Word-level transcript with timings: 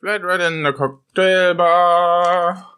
Flat 0.00 0.22
Red 0.24 0.40
in 0.40 0.62
der 0.62 0.72
Cocktailbar. 0.72 2.74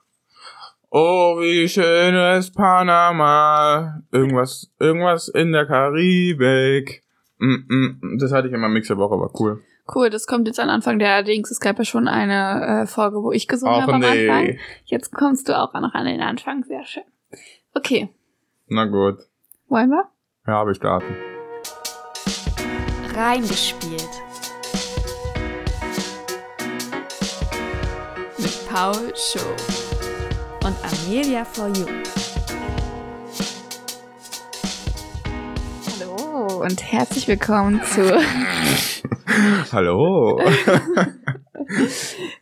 Oh, 0.91 1.37
wie 1.39 1.69
schön 1.69 2.17
ist 2.37 2.53
Panama. 2.53 4.03
Irgendwas, 4.11 4.73
irgendwas 4.81 5.29
in 5.29 5.53
der 5.53 5.67
Karibik. 5.67 7.05
Mm, 7.39 7.55
mm, 7.69 8.19
das 8.19 8.33
hatte 8.33 8.49
ich 8.49 8.55
in 8.55 8.61
meinem 8.61 8.73
Mix 8.73 8.89
der 8.89 8.99
Woche, 8.99 9.21
war 9.21 9.31
cool. 9.39 9.63
Cool, 9.95 10.11
das 10.11 10.27
kommt 10.27 10.49
jetzt 10.49 10.59
an 10.59 10.69
Anfang 10.69 10.99
der 10.99 11.23
Dings. 11.23 11.53
Es 11.53 11.61
gab 11.61 11.79
ja 11.79 11.85
schon 11.85 12.09
eine 12.09 12.83
äh, 12.83 12.87
Folge, 12.89 13.23
wo 13.23 13.31
ich 13.31 13.47
gesungen 13.47 13.77
Ach 13.77 13.83
habe 13.83 13.93
am. 13.95 14.03
Anfang. 14.03 14.59
Jetzt 14.85 15.13
kommst 15.13 15.49
du 15.49 15.57
auch 15.57 15.73
noch 15.75 15.95
an 15.95 16.07
den 16.07 16.21
Anfang. 16.21 16.65
Sehr 16.65 16.85
schön. 16.85 17.05
Okay, 17.73 18.09
Na 18.67 18.87
gut. 18.87 19.19
wollen 19.69 19.91
wir? 19.91 20.09
Ja, 20.49 20.67
wir 20.67 20.75
starten. 20.75 21.15
Reingespielt. 23.15 24.09
Paul 28.73 29.13
Show 29.15 29.55
und 30.65 30.75
Amelia 30.83 31.45
for 31.45 31.69
You. 31.69 31.85
Hallo 36.01 36.63
und 36.63 36.83
herzlich 36.83 37.29
willkommen 37.29 37.83
zu, 37.85 38.03
Hallo. 39.73 40.41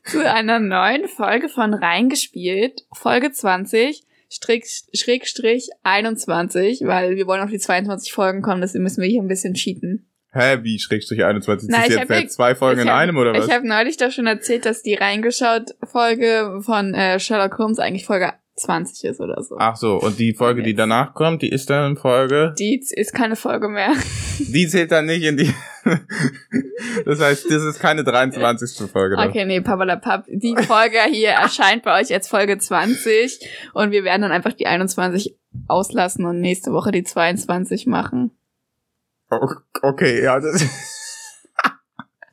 zu 0.05 0.33
einer 0.33 0.61
neuen 0.61 1.09
Folge 1.09 1.49
von 1.49 1.75
Reingespielt, 1.75 2.87
Folge 2.93 3.33
20. 3.33 4.05
Strick, 4.31 4.69
Schrägstrich 4.95 5.71
21, 5.83 6.83
weil 6.85 7.17
wir 7.17 7.27
wollen 7.27 7.43
auf 7.43 7.51
die 7.51 7.59
22 7.59 8.13
Folgen 8.13 8.43
kommen, 8.43 8.61
deswegen 8.61 8.85
müssen 8.85 9.03
wir 9.03 9.09
hier 9.09 9.21
ein 9.21 9.27
bisschen 9.27 9.55
cheaten. 9.55 10.09
Hä, 10.33 10.59
wie 10.63 10.79
Schrägstrich 10.79 11.25
21? 11.25 11.69
Na, 11.71 11.83
ist 11.83 11.91
jetzt 11.91 12.01
hab 12.01 12.11
ja- 12.11 12.29
zwei 12.29 12.55
Folgen 12.55 12.83
in 12.83 12.89
hab- 12.89 12.97
einem 12.99 13.17
oder 13.17 13.35
was? 13.35 13.47
Ich 13.47 13.53
habe 13.53 13.67
neulich 13.67 13.97
doch 13.97 14.13
schon 14.13 14.27
erzählt, 14.29 14.65
dass 14.65 14.83
die 14.83 14.95
reingeschaut-Folge 14.95 16.61
von 16.63 16.95
äh, 16.95 17.19
Sherlock 17.19 17.59
Holmes 17.59 17.79
eigentlich 17.81 18.07
Folge 18.07 18.33
20 18.57 19.05
ist 19.11 19.21
oder 19.21 19.43
so. 19.43 19.57
Ach 19.59 19.75
so, 19.75 19.97
und 19.97 20.19
die 20.19 20.35
Folge, 20.35 20.63
die 20.63 20.71
Jetzt. 20.71 20.79
danach 20.79 21.15
kommt, 21.15 21.43
die 21.43 21.49
ist 21.49 21.69
dann 21.71 21.97
Folge. 21.97 22.55
Die 22.59 22.81
ist 22.91 23.13
keine 23.15 23.35
Folge 23.37 23.69
mehr. 23.69 23.93
Die 24.39 24.67
zählt 24.69 24.91
dann 24.91 25.05
nicht 25.05 25.23
in 25.23 25.37
die. 25.37 25.53
das 27.05 27.21
heißt, 27.21 27.45
das 27.51 27.63
ist 27.63 27.79
keine 27.79 28.05
23. 28.05 28.91
Folge. 28.91 29.17
dann. 29.17 29.29
Okay, 29.29 29.45
nee, 29.45 29.61
Papalapap. 29.61 30.25
Die 30.29 30.57
Folge 30.57 30.97
hier 31.11 31.31
erscheint 31.33 31.83
bei 31.83 32.01
euch 32.01 32.11
als 32.13 32.27
Folge 32.27 32.57
20 32.57 33.47
und 33.75 33.91
wir 33.91 34.03
werden 34.03 34.23
dann 34.23 34.33
einfach 34.33 34.55
die 34.55 34.67
21 34.67 35.37
auslassen 35.69 36.25
und 36.25 36.41
nächste 36.41 36.73
Woche 36.73 36.91
die 36.91 37.03
22 37.05 37.87
machen. 37.87 38.31
Okay, 39.83 40.23
ja, 40.23 40.41
das. 40.41 40.67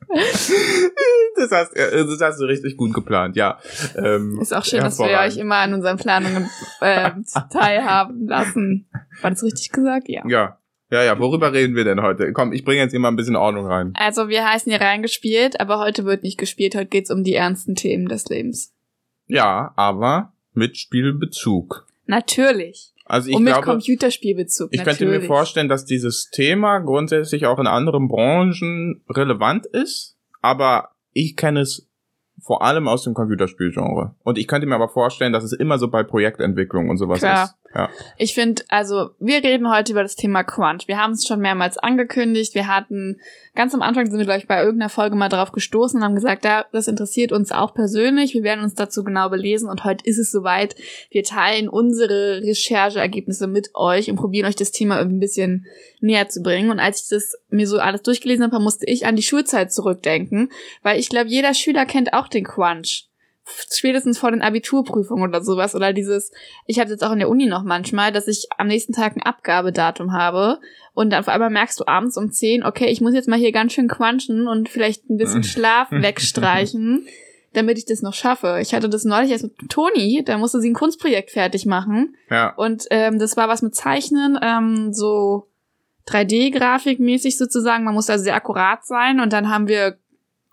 das, 1.36 1.50
hast, 1.50 1.76
äh, 1.76 2.04
das 2.04 2.20
hast 2.20 2.40
du 2.40 2.44
richtig 2.46 2.76
gut 2.76 2.94
geplant, 2.94 3.36
ja. 3.36 3.58
Ähm, 3.96 4.38
Ist 4.40 4.54
auch 4.54 4.64
schön, 4.64 4.80
dass 4.80 4.98
wir 4.98 5.18
euch 5.18 5.36
immer 5.36 5.56
an 5.56 5.74
unseren 5.74 5.96
Planungen 5.96 6.48
äh, 6.80 7.10
teilhaben 7.52 8.26
lassen. 8.26 8.88
War 9.20 9.30
das 9.30 9.42
richtig 9.42 9.70
gesagt? 9.70 10.08
Ja. 10.08 10.22
Ja, 10.26 10.58
ja, 10.90 11.02
ja. 11.04 11.18
Worüber 11.18 11.52
reden 11.52 11.76
wir 11.76 11.84
denn 11.84 12.02
heute? 12.02 12.32
Komm, 12.32 12.52
ich 12.52 12.64
bringe 12.64 12.80
jetzt 12.80 12.94
immer 12.94 13.08
ein 13.08 13.16
bisschen 13.16 13.36
Ordnung 13.36 13.66
rein. 13.66 13.92
Also 13.94 14.28
wir 14.28 14.48
heißen 14.48 14.70
hier 14.70 14.80
reingespielt, 14.80 15.60
aber 15.60 15.78
heute 15.78 16.04
wird 16.04 16.22
nicht 16.22 16.38
gespielt. 16.38 16.74
Heute 16.74 16.86
geht's 16.86 17.10
um 17.10 17.22
die 17.22 17.34
ernsten 17.34 17.74
Themen 17.74 18.08
des 18.08 18.28
Lebens. 18.28 18.74
Ja, 19.26 19.72
aber 19.76 20.32
mit 20.54 20.78
Spielbezug. 20.78 21.86
Natürlich. 22.06 22.94
Also 23.08 23.30
ich 23.30 23.36
und 23.36 23.44
mit 23.44 23.54
glaube, 23.54 23.66
Computerspielbezug. 23.66 24.68
ich 24.70 24.84
könnte 24.84 25.04
natürlich. 25.04 25.22
mir 25.22 25.26
vorstellen, 25.26 25.68
dass 25.68 25.84
dieses 25.86 26.28
Thema 26.30 26.78
grundsätzlich 26.80 27.46
auch 27.46 27.58
in 27.58 27.66
anderen 27.66 28.06
Branchen 28.08 29.02
relevant 29.08 29.66
ist, 29.66 30.16
aber 30.42 30.90
ich 31.12 31.34
kenne 31.34 31.60
es 31.60 31.88
vor 32.40 32.62
allem 32.62 32.86
aus 32.86 33.04
dem 33.04 33.14
Computerspielgenre. 33.14 34.14
Und 34.22 34.38
ich 34.38 34.46
könnte 34.46 34.66
mir 34.66 34.74
aber 34.74 34.88
vorstellen, 34.88 35.32
dass 35.32 35.42
es 35.42 35.52
immer 35.52 35.78
so 35.78 35.88
bei 35.88 36.02
Projektentwicklung 36.02 36.88
und 36.88 36.98
sowas 36.98 37.18
Klar. 37.20 37.44
ist. 37.44 37.67
Ja. 37.74 37.90
Ich 38.16 38.34
finde, 38.34 38.62
also 38.68 39.10
wir 39.18 39.44
reden 39.44 39.70
heute 39.70 39.92
über 39.92 40.02
das 40.02 40.16
Thema 40.16 40.42
Crunch. 40.42 40.88
Wir 40.88 40.96
haben 40.96 41.12
es 41.12 41.26
schon 41.26 41.40
mehrmals 41.40 41.76
angekündigt. 41.76 42.54
Wir 42.54 42.66
hatten 42.66 43.20
ganz 43.54 43.74
am 43.74 43.82
Anfang 43.82 44.06
sind 44.06 44.18
wir 44.18 44.24
gleich 44.24 44.46
bei 44.46 44.62
irgendeiner 44.62 44.88
Folge 44.88 45.16
mal 45.16 45.28
drauf 45.28 45.52
gestoßen 45.52 45.98
und 45.98 46.04
haben 46.04 46.14
gesagt, 46.14 46.44
ja, 46.44 46.64
das 46.72 46.88
interessiert 46.88 47.30
uns 47.30 47.52
auch 47.52 47.74
persönlich. 47.74 48.32
Wir 48.32 48.42
werden 48.42 48.64
uns 48.64 48.74
dazu 48.74 49.04
genau 49.04 49.28
belesen 49.28 49.68
und 49.68 49.84
heute 49.84 50.04
ist 50.06 50.18
es 50.18 50.30
soweit. 50.30 50.76
Wir 51.10 51.24
teilen 51.24 51.68
unsere 51.68 52.40
Rechercheergebnisse 52.42 53.46
mit 53.46 53.70
euch 53.74 54.10
und 54.10 54.16
probieren 54.16 54.46
euch 54.46 54.56
das 54.56 54.70
Thema 54.70 54.98
ein 54.98 55.20
bisschen 55.20 55.66
näher 56.00 56.28
zu 56.28 56.42
bringen. 56.42 56.70
Und 56.70 56.80
als 56.80 57.02
ich 57.02 57.08
das 57.10 57.34
mir 57.50 57.66
so 57.66 57.78
alles 57.78 58.02
durchgelesen 58.02 58.44
habe, 58.44 58.60
musste 58.60 58.86
ich 58.86 59.04
an 59.04 59.16
die 59.16 59.22
Schulzeit 59.22 59.72
zurückdenken, 59.72 60.50
weil 60.82 60.98
ich 60.98 61.10
glaube, 61.10 61.28
jeder 61.28 61.52
Schüler 61.52 61.84
kennt 61.84 62.14
auch 62.14 62.28
den 62.28 62.44
Crunch. 62.44 63.07
Spätestens 63.72 64.18
vor 64.18 64.30
den 64.30 64.42
Abiturprüfungen 64.42 65.28
oder 65.28 65.42
sowas 65.42 65.74
oder 65.74 65.92
dieses 65.92 66.30
ich 66.66 66.78
habe 66.78 66.90
jetzt 66.90 67.02
auch 67.04 67.12
in 67.12 67.18
der 67.18 67.28
Uni 67.28 67.46
noch 67.46 67.62
manchmal, 67.64 68.12
dass 68.12 68.28
ich 68.28 68.48
am 68.56 68.66
nächsten 68.68 68.92
Tag 68.92 69.16
ein 69.16 69.22
Abgabedatum 69.22 70.12
habe 70.12 70.58
und 70.94 71.10
dann 71.10 71.20
auf 71.20 71.28
einmal 71.28 71.50
merkst 71.50 71.80
du 71.80 71.86
abends 71.86 72.16
um 72.16 72.30
10, 72.30 72.64
okay, 72.64 72.86
ich 72.86 73.00
muss 73.00 73.14
jetzt 73.14 73.28
mal 73.28 73.38
hier 73.38 73.52
ganz 73.52 73.72
schön 73.72 73.88
quanchen 73.88 74.48
und 74.48 74.68
vielleicht 74.68 75.08
ein 75.08 75.16
bisschen 75.16 75.44
Schlaf 75.44 75.88
wegstreichen, 75.90 77.06
damit 77.52 77.78
ich 77.78 77.84
das 77.86 78.02
noch 78.02 78.14
schaffe. 78.14 78.58
Ich 78.60 78.74
hatte 78.74 78.88
das 78.88 79.04
neulich 79.04 79.30
erst 79.30 79.44
mit 79.44 79.70
Toni, 79.70 80.22
da 80.24 80.38
musste 80.38 80.60
sie 80.60 80.70
ein 80.70 80.74
Kunstprojekt 80.74 81.30
fertig 81.30 81.66
machen 81.66 82.16
Ja. 82.30 82.54
und 82.56 82.86
ähm, 82.90 83.18
das 83.18 83.36
war 83.36 83.48
was 83.48 83.62
mit 83.62 83.74
Zeichnen, 83.74 84.38
ähm, 84.42 84.92
so 84.92 85.46
3D-Grafik-mäßig 86.08 87.36
sozusagen. 87.36 87.84
Man 87.84 87.94
muss 87.94 88.10
also 88.10 88.24
sehr 88.24 88.34
akkurat 88.34 88.86
sein 88.86 89.20
und 89.20 89.32
dann 89.32 89.50
haben 89.50 89.68
wir 89.68 89.98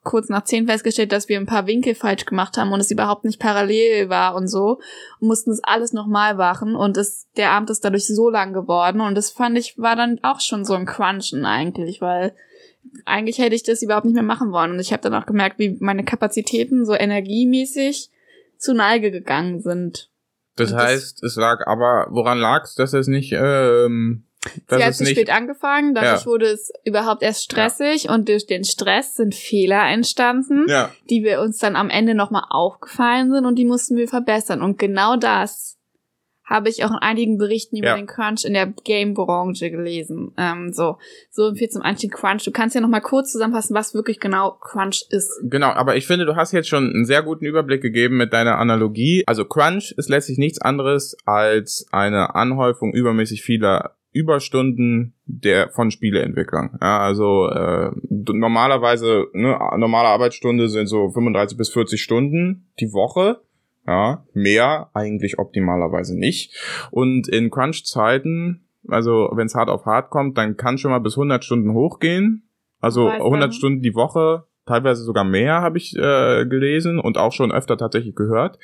kurz 0.06 0.30
nach 0.30 0.46
zehn 0.46 0.68
festgestellt, 0.68 1.12
dass 1.12 1.28
wir 1.28 1.38
ein 1.38 1.46
paar 1.46 1.68
Winkel 1.68 1.96
falsch 1.96 2.26
gemacht 2.26 2.56
haben 2.56 2.72
und 2.72 2.80
es 2.80 2.92
überhaupt 2.92 3.26
nicht 3.26 3.40
parallel 3.40 4.08
war 4.08 4.36
und 4.36 4.48
so 4.48 4.80
und 5.20 5.28
mussten 5.28 5.50
das 5.50 5.62
alles 5.64 5.92
nochmal 5.92 6.36
machen 6.36 6.76
und 6.76 6.96
es, 6.96 7.28
der 7.36 7.52
Abend 7.52 7.70
ist 7.70 7.84
dadurch 7.84 8.08
so 8.08 8.30
lang 8.30 8.54
geworden 8.54 9.02
und 9.02 9.16
das 9.16 9.32
fand 9.32 9.58
ich, 9.58 9.78
war 9.78 9.98
dann 9.98 10.20
auch 10.24 10.40
schon 10.40 10.64
so 10.64 10.76
ein 10.76 10.86
Crunchen 10.86 11.46
eigentlich, 11.46 12.00
weil 12.00 12.34
eigentlich 13.04 13.40
hätte 13.40 13.56
ich 13.56 13.64
das 13.64 13.82
überhaupt 13.82 14.06
nicht 14.06 14.14
mehr 14.14 14.24
machen 14.24 14.52
wollen 14.52 14.72
und 14.72 14.80
ich 14.80 14.94
habe 14.94 15.02
dann 15.02 15.16
auch 15.16 15.26
gemerkt, 15.26 15.60
wie 15.60 15.76
meine 15.82 16.06
Kapazitäten 16.06 16.86
so 16.86 16.94
energiemäßig 16.94 18.12
zu 18.58 18.74
Neige 18.74 19.12
gegangen 19.12 19.60
sind. 19.60 20.10
Das 20.56 20.72
das- 20.72 20.82
heißt, 20.82 21.24
es 21.24 21.36
lag 21.36 21.66
aber, 21.68 22.08
woran 22.12 22.38
lag's, 22.38 22.76
dass 22.76 22.94
es 22.94 23.08
nicht, 23.08 23.34
ähm, 23.34 24.24
dass 24.68 24.78
Sie 24.80 24.84
hat 24.86 24.96
zu 24.96 25.06
spät 25.06 25.30
angefangen, 25.30 25.96
dadurch 25.96 26.22
Ja. 26.22 26.26
wurde 26.26 26.46
es 26.48 26.72
überhaupt 26.84 27.24
erst 27.24 27.44
stressig 27.44 28.10
und 28.10 28.30
durch 28.30 28.46
den 28.46 28.64
Stress 28.64 29.16
sind 29.16 29.36
Fehler 29.36 29.84
entstanden, 29.90 30.66
ja, 30.68 30.92
die 31.10 31.24
wir 31.24 31.42
uns 31.42 31.58
dann 31.58 31.76
am 31.76 31.90
Ende 31.90 32.16
nochmal 32.16 32.44
aufgefallen 32.50 33.32
sind 33.32 33.46
und 33.46 33.56
die 33.56 33.66
mussten 33.66 33.96
wir 33.96 34.08
verbessern. 34.08 34.62
Und 34.62 34.78
genau 34.80 35.16
das 35.16 35.74
habe 36.48 36.70
ich 36.70 36.84
auch 36.86 36.92
in 36.92 36.98
einigen 36.98 37.40
Berichten 37.40 37.76
über 37.78 37.88
Ja. 37.88 37.96
den 37.96 38.06
Crunch 38.06 38.46
in 38.46 38.54
der 38.54 38.68
Game-Branche 38.68 39.72
gelesen. 39.72 40.32
Ähm, 40.38 40.72
so, 40.74 41.00
so 41.32 41.56
viel 41.56 41.70
zum 41.70 41.82
Einstieg 41.82 42.14
Crunch. 42.14 42.44
Du 42.44 42.52
kannst 42.52 42.76
ja 42.76 42.82
nochmal 42.82 43.02
kurz 43.02 43.32
zusammenfassen, 43.32 43.76
was 43.76 43.96
wirklich 43.96 44.20
genau 44.20 44.52
Crunch 44.62 45.06
ist. 45.10 45.42
Genau, 45.44 45.70
aber 45.70 45.96
ich 45.96 46.06
finde, 46.06 46.28
du 46.28 46.36
hast 46.36 46.52
jetzt 46.52 46.70
schon 46.70 46.88
einen 46.94 47.06
sehr 47.06 47.24
guten 47.24 47.46
Überblick 47.46 47.82
gegeben 47.82 48.18
mit 48.18 48.32
deiner 48.32 48.60
Analogie. 48.60 49.24
Also 49.26 49.44
Crunch 49.44 49.96
ist 49.98 50.08
letztlich 50.08 50.38
nichts 50.38 50.62
anderes 50.62 51.18
als 51.26 51.88
eine 51.92 52.36
Anhäufung 52.36 52.94
übermäßig 52.94 53.42
vieler 53.42 53.96
Überstunden 54.16 55.14
der 55.26 55.70
von 55.72 55.92
Spieleentwicklern. 55.92 56.78
Ja, 56.82 57.00
also 57.00 57.50
äh, 57.50 57.92
normalerweise 58.10 59.28
ne, 59.34 59.60
normale 59.78 60.08
Arbeitsstunde 60.08 60.70
sind 60.70 60.88
so 60.88 61.10
35 61.10 61.58
bis 61.58 61.70
40 61.70 62.02
Stunden 62.02 62.72
die 62.80 62.94
Woche. 62.94 63.42
Ja, 63.86 64.26
mehr 64.34 64.90
eigentlich 64.94 65.38
optimalerweise 65.38 66.18
nicht. 66.18 66.56
Und 66.92 67.28
in 67.28 67.52
Crunch-Zeiten, 67.52 68.66
also 68.88 69.30
wenn 69.34 69.48
es 69.48 69.54
hart 69.54 69.70
auf 69.70 69.86
hart 69.86 70.10
kommt, 70.10 70.38
dann 70.38 70.56
kann 70.56 70.78
schon 70.78 70.92
mal 70.92 71.00
bis 71.00 71.18
100 71.18 71.44
Stunden 71.44 71.74
hochgehen. 71.74 72.50
Also 72.80 73.08
Weiß 73.08 73.22
100 73.22 73.40
man. 73.42 73.52
Stunden 73.52 73.82
die 73.82 73.94
Woche, 73.94 74.46
teilweise 74.66 75.04
sogar 75.04 75.26
mehr 75.26 75.62
habe 75.62 75.78
ich 75.78 75.96
äh, 75.96 76.46
gelesen 76.46 77.00
und 77.00 77.18
auch 77.18 77.34
schon 77.34 77.52
öfter 77.52 77.78
tatsächlich 77.78 78.16
gehört. 78.16 78.60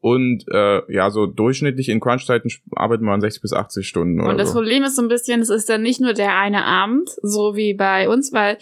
Und 0.00 0.44
äh, 0.52 0.92
ja, 0.92 1.10
so 1.10 1.26
durchschnittlich 1.26 1.88
in 1.88 2.00
Crunch-Zeiten 2.00 2.48
arbeitet 2.76 3.02
man 3.02 3.20
60 3.20 3.42
bis 3.42 3.52
80 3.52 3.88
Stunden 3.88 4.20
Und 4.20 4.38
das 4.38 4.50
so. 4.50 4.54
Problem 4.54 4.84
ist 4.84 4.96
so 4.96 5.02
ein 5.02 5.08
bisschen, 5.08 5.40
es 5.40 5.50
ist 5.50 5.68
dann 5.68 5.82
nicht 5.82 6.00
nur 6.00 6.12
der 6.12 6.36
eine 6.36 6.64
Abend, 6.64 7.10
so 7.22 7.56
wie 7.56 7.74
bei 7.74 8.08
uns, 8.08 8.32
weil 8.32 8.58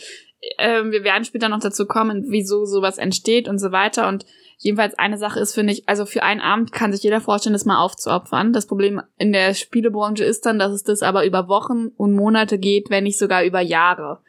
ähm, 0.59 0.91
wir 0.93 1.05
werden 1.05 1.25
später 1.25 1.49
noch 1.49 1.61
dazu 1.61 1.87
kommen, 1.87 2.27
wieso 2.29 2.65
sowas 2.65 2.99
entsteht 2.99 3.49
und 3.49 3.59
so 3.59 3.73
weiter. 3.73 4.09
Und 4.09 4.25
jedenfalls 4.59 4.99
eine 4.99 5.19
Sache 5.19 5.41
ist, 5.41 5.55
finde 5.55 5.73
ich, 5.73 5.89
also 5.89 6.07
für 6.07 6.23
einen 6.23 6.41
Abend 6.41 6.73
kann 6.73 6.93
sich 6.93 7.03
jeder 7.03 7.21
vorstellen, 7.21 7.53
das 7.53 7.65
mal 7.65 7.83
aufzuopfern. 7.83 8.53
Das 8.53 8.67
Problem 8.67 9.01
in 9.17 9.33
der 9.33 9.55
Spielebranche 9.55 10.25
ist 10.25 10.47
dann, 10.47 10.59
dass 10.59 10.73
es 10.73 10.83
das 10.83 11.03
aber 11.03 11.25
über 11.27 11.49
Wochen 11.49 11.89
und 11.97 12.15
Monate 12.15 12.59
geht, 12.59 12.91
wenn 12.91 13.05
nicht 13.05 13.19
sogar 13.19 13.45
über 13.45 13.61
Jahre. 13.61 14.21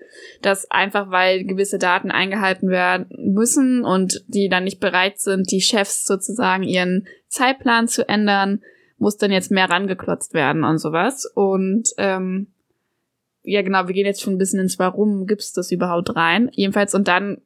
Das 0.42 0.70
einfach, 0.70 1.12
weil 1.12 1.44
gewisse 1.46 1.80
Daten 1.80 2.12
eingehalten 2.12 2.70
werden 2.70 3.08
müssen 3.18 3.84
und 3.84 4.24
die 4.28 4.50
dann 4.50 4.64
nicht 4.64 4.80
bereit 4.80 5.20
sind, 5.20 5.52
die 5.52 5.62
Chefs 5.62 6.06
sozusagen 6.06 6.64
ihren 6.64 7.08
Zeitplan 7.28 7.88
zu 7.88 8.08
ändern, 8.08 8.62
muss 8.98 9.18
dann 9.18 9.32
jetzt 9.32 9.52
mehr 9.52 9.70
rangeklotzt 9.70 10.34
werden 10.34 10.64
und 10.64 10.78
sowas. 10.78 11.26
Und 11.34 11.90
ähm, 11.98 12.48
ja, 13.44 13.62
genau, 13.62 13.88
wir 13.88 13.94
gehen 13.94 14.06
jetzt 14.06 14.22
schon 14.22 14.34
ein 14.34 14.40
bisschen 14.40 14.60
ins 14.60 14.80
Warum 14.80 15.28
gibt's 15.28 15.54
das 15.54 15.72
überhaupt 15.72 16.16
rein. 16.16 16.50
Jedenfalls, 16.54 16.96
und 16.96 17.08
dann 17.08 17.42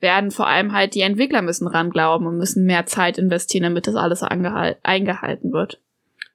werden 0.00 0.30
vor 0.30 0.46
allem 0.46 0.72
halt 0.72 0.94
die 0.94 1.00
Entwickler 1.00 1.42
müssen 1.42 1.66
ran 1.66 1.90
glauben 1.90 2.26
und 2.26 2.36
müssen 2.36 2.66
mehr 2.66 2.86
Zeit 2.86 3.18
investieren, 3.18 3.64
damit 3.64 3.86
das 3.86 3.94
alles 3.94 4.22
eingehalten 4.22 5.52
wird. 5.52 5.80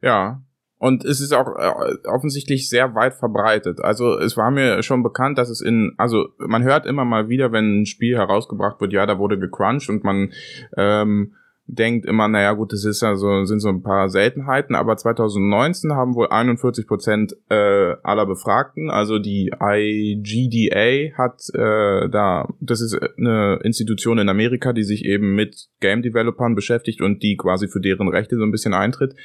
Ja, 0.02 0.42
und 0.82 1.06
es 1.06 1.22
ist 1.22 1.32
auch 1.32 1.48
äh, 1.60 2.08
offensichtlich 2.08 2.68
sehr 2.68 2.96
weit 2.96 3.14
verbreitet. 3.14 3.80
Also 3.84 4.18
es 4.18 4.36
war 4.36 4.50
mir 4.50 4.82
schon 4.82 5.04
bekannt, 5.04 5.38
dass 5.38 5.52
es 5.52 5.62
in, 5.62 5.94
also 5.98 6.30
man 6.40 6.64
hört 6.64 6.88
immer 6.88 7.06
mal 7.06 7.30
wieder, 7.30 7.52
wenn 7.52 7.82
ein 7.82 7.86
Spiel 7.86 8.18
herausgebracht 8.18 8.82
wird, 8.82 8.92
ja, 8.92 9.06
da 9.06 9.20
wurde 9.20 9.38
gecrunched 9.38 9.90
und 9.90 10.04
man 10.04 10.34
ähm, 10.76 11.36
denkt 11.72 12.06
immer, 12.06 12.28
naja 12.28 12.52
gut, 12.52 12.74
das 12.74 12.84
ist 12.84 13.02
ja 13.02 13.16
so, 13.16 13.46
sind 13.46 13.62
so 13.62 13.70
ein 13.70 13.82
paar 13.82 14.10
Seltenheiten, 14.10 14.76
aber 14.76 14.98
2019 14.98 15.94
haben 15.94 16.16
wohl 16.16 16.28
41 16.28 16.86
Prozent 16.86 17.34
äh, 17.50 17.96
aller 18.04 18.26
Befragten, 18.26 18.90
also 18.90 19.20
die 19.20 19.52
IGDA 19.60 21.18
hat 21.18 21.42
äh, 21.54 22.10
da, 22.10 22.50
das 22.60 22.82
ist 22.82 23.00
eine 23.18 23.60
Institution 23.64 24.18
in 24.18 24.28
Amerika, 24.28 24.74
die 24.74 24.84
sich 24.84 25.06
eben 25.06 25.34
mit 25.34 25.70
Game 25.80 26.02
Developern 26.02 26.56
beschäftigt 26.56 27.02
und 27.02 27.24
die 27.24 27.38
quasi 27.38 27.70
für 27.70 27.80
deren 27.80 28.10
Rechte 28.10 28.36
so 28.36 28.44
ein 28.44 28.52
bisschen 28.52 28.74
eintritt, 28.74 29.16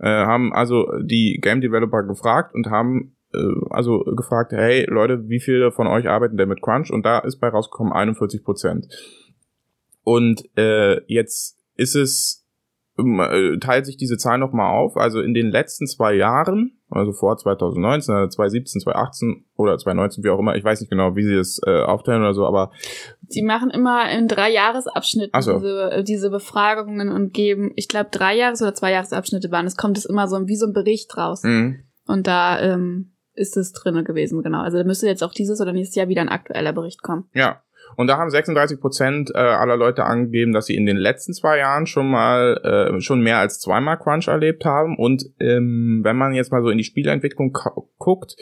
äh, 0.00 0.08
haben 0.08 0.52
also 0.52 0.90
die 1.00 1.38
Game 1.40 1.60
Developer 1.60 2.02
gefragt 2.02 2.52
und 2.52 2.68
haben 2.68 3.14
äh, 3.32 3.38
also 3.70 4.00
gefragt, 4.00 4.52
hey 4.52 4.86
Leute, 4.88 5.28
wie 5.28 5.40
viele 5.40 5.70
von 5.70 5.86
euch 5.86 6.08
arbeiten 6.08 6.36
denn 6.36 6.48
mit 6.48 6.62
Crunch? 6.62 6.90
Und 6.90 7.06
da 7.06 7.20
ist 7.20 7.36
bei 7.36 7.48
rausgekommen 7.48 7.92
41 7.92 8.42
Prozent. 8.42 8.88
Und 10.04 10.42
äh, 10.58 11.00
jetzt 11.06 11.61
ist 11.82 11.96
es, 11.96 12.46
ähm, 12.98 13.20
äh, 13.20 13.58
teilt 13.58 13.86
sich 13.86 13.96
diese 13.96 14.16
Zahl 14.16 14.38
nochmal 14.38 14.72
auf. 14.74 14.96
Also 14.96 15.20
in 15.20 15.34
den 15.34 15.50
letzten 15.50 15.86
zwei 15.86 16.14
Jahren, 16.14 16.78
also 16.90 17.12
vor 17.12 17.36
2019, 17.36 18.30
2017, 18.30 18.82
2018 18.82 19.44
oder 19.56 19.78
2019, 19.78 20.24
wie 20.24 20.30
auch 20.30 20.38
immer, 20.38 20.56
ich 20.56 20.64
weiß 20.64 20.80
nicht 20.80 20.90
genau, 20.90 21.16
wie 21.16 21.24
sie 21.24 21.34
es 21.34 21.60
äh, 21.66 21.82
aufteilen 21.82 22.20
oder 22.20 22.34
so, 22.34 22.46
aber. 22.46 22.70
Sie 23.28 23.42
machen 23.42 23.70
immer 23.70 24.10
in 24.10 24.28
drei 24.28 24.50
Jahresabschnitten 24.50 25.40
so. 25.40 25.54
diese, 25.54 25.90
äh, 25.90 26.04
diese 26.04 26.30
Befragungen 26.30 27.08
und 27.08 27.32
geben, 27.32 27.72
ich 27.76 27.88
glaube, 27.88 28.10
drei 28.10 28.36
Jahres- 28.36 28.62
oder 28.62 28.74
zwei 28.74 28.92
Jahresabschnitte 28.92 29.50
waren. 29.50 29.66
Es 29.66 29.76
kommt 29.76 29.96
es 29.96 30.04
immer 30.04 30.28
so 30.28 30.46
wie 30.46 30.56
so 30.56 30.66
ein 30.66 30.72
Bericht 30.72 31.16
raus. 31.16 31.42
Mhm. 31.42 31.84
Und 32.06 32.26
da 32.26 32.60
ähm, 32.60 33.12
ist 33.34 33.56
es 33.56 33.72
drinne 33.72 34.04
gewesen, 34.04 34.42
genau. 34.42 34.60
Also 34.60 34.76
da 34.78 34.84
müsste 34.84 35.06
jetzt 35.06 35.22
auch 35.22 35.32
dieses 35.32 35.60
oder 35.60 35.72
nächstes 35.72 35.96
Jahr 35.96 36.08
wieder 36.08 36.20
ein 36.20 36.28
aktueller 36.28 36.72
Bericht 36.72 37.02
kommen. 37.02 37.28
Ja, 37.32 37.62
und 37.96 38.06
da 38.06 38.16
haben 38.16 38.30
36 38.30 38.80
Prozent 38.80 39.30
äh, 39.34 39.38
aller 39.38 39.76
Leute 39.76 40.04
angegeben, 40.04 40.52
dass 40.52 40.66
sie 40.66 40.76
in 40.76 40.86
den 40.86 40.96
letzten 40.96 41.32
zwei 41.34 41.58
Jahren 41.58 41.86
schon 41.86 42.10
mal 42.10 42.92
äh, 42.96 43.00
schon 43.00 43.20
mehr 43.20 43.38
als 43.38 43.60
zweimal 43.60 43.98
Crunch 43.98 44.28
erlebt 44.28 44.64
haben. 44.64 44.96
Und 44.96 45.24
ähm, 45.38 46.00
wenn 46.02 46.16
man 46.16 46.34
jetzt 46.34 46.52
mal 46.52 46.62
so 46.62 46.70
in 46.70 46.78
die 46.78 46.84
Spieleentwicklung 46.84 47.56
guckt, 47.98 48.36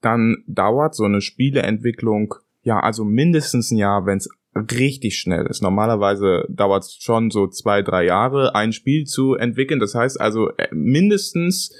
dann 0.00 0.44
dauert 0.46 0.94
so 0.94 1.04
eine 1.04 1.20
Spieleentwicklung 1.20 2.34
ja 2.62 2.80
also 2.80 3.04
mindestens 3.04 3.70
ein 3.70 3.78
Jahr, 3.78 4.06
wenn 4.06 4.18
es 4.18 4.28
richtig 4.56 5.18
schnell 5.18 5.46
ist. 5.46 5.62
Normalerweise 5.62 6.46
dauert 6.48 6.84
es 6.84 6.96
schon 7.00 7.30
so 7.30 7.48
zwei, 7.48 7.82
drei 7.82 8.04
Jahre, 8.04 8.54
ein 8.54 8.72
Spiel 8.72 9.04
zu 9.04 9.34
entwickeln. 9.34 9.80
Das 9.80 9.94
heißt 9.94 10.20
also 10.20 10.50
äh, 10.56 10.68
mindestens 10.72 11.74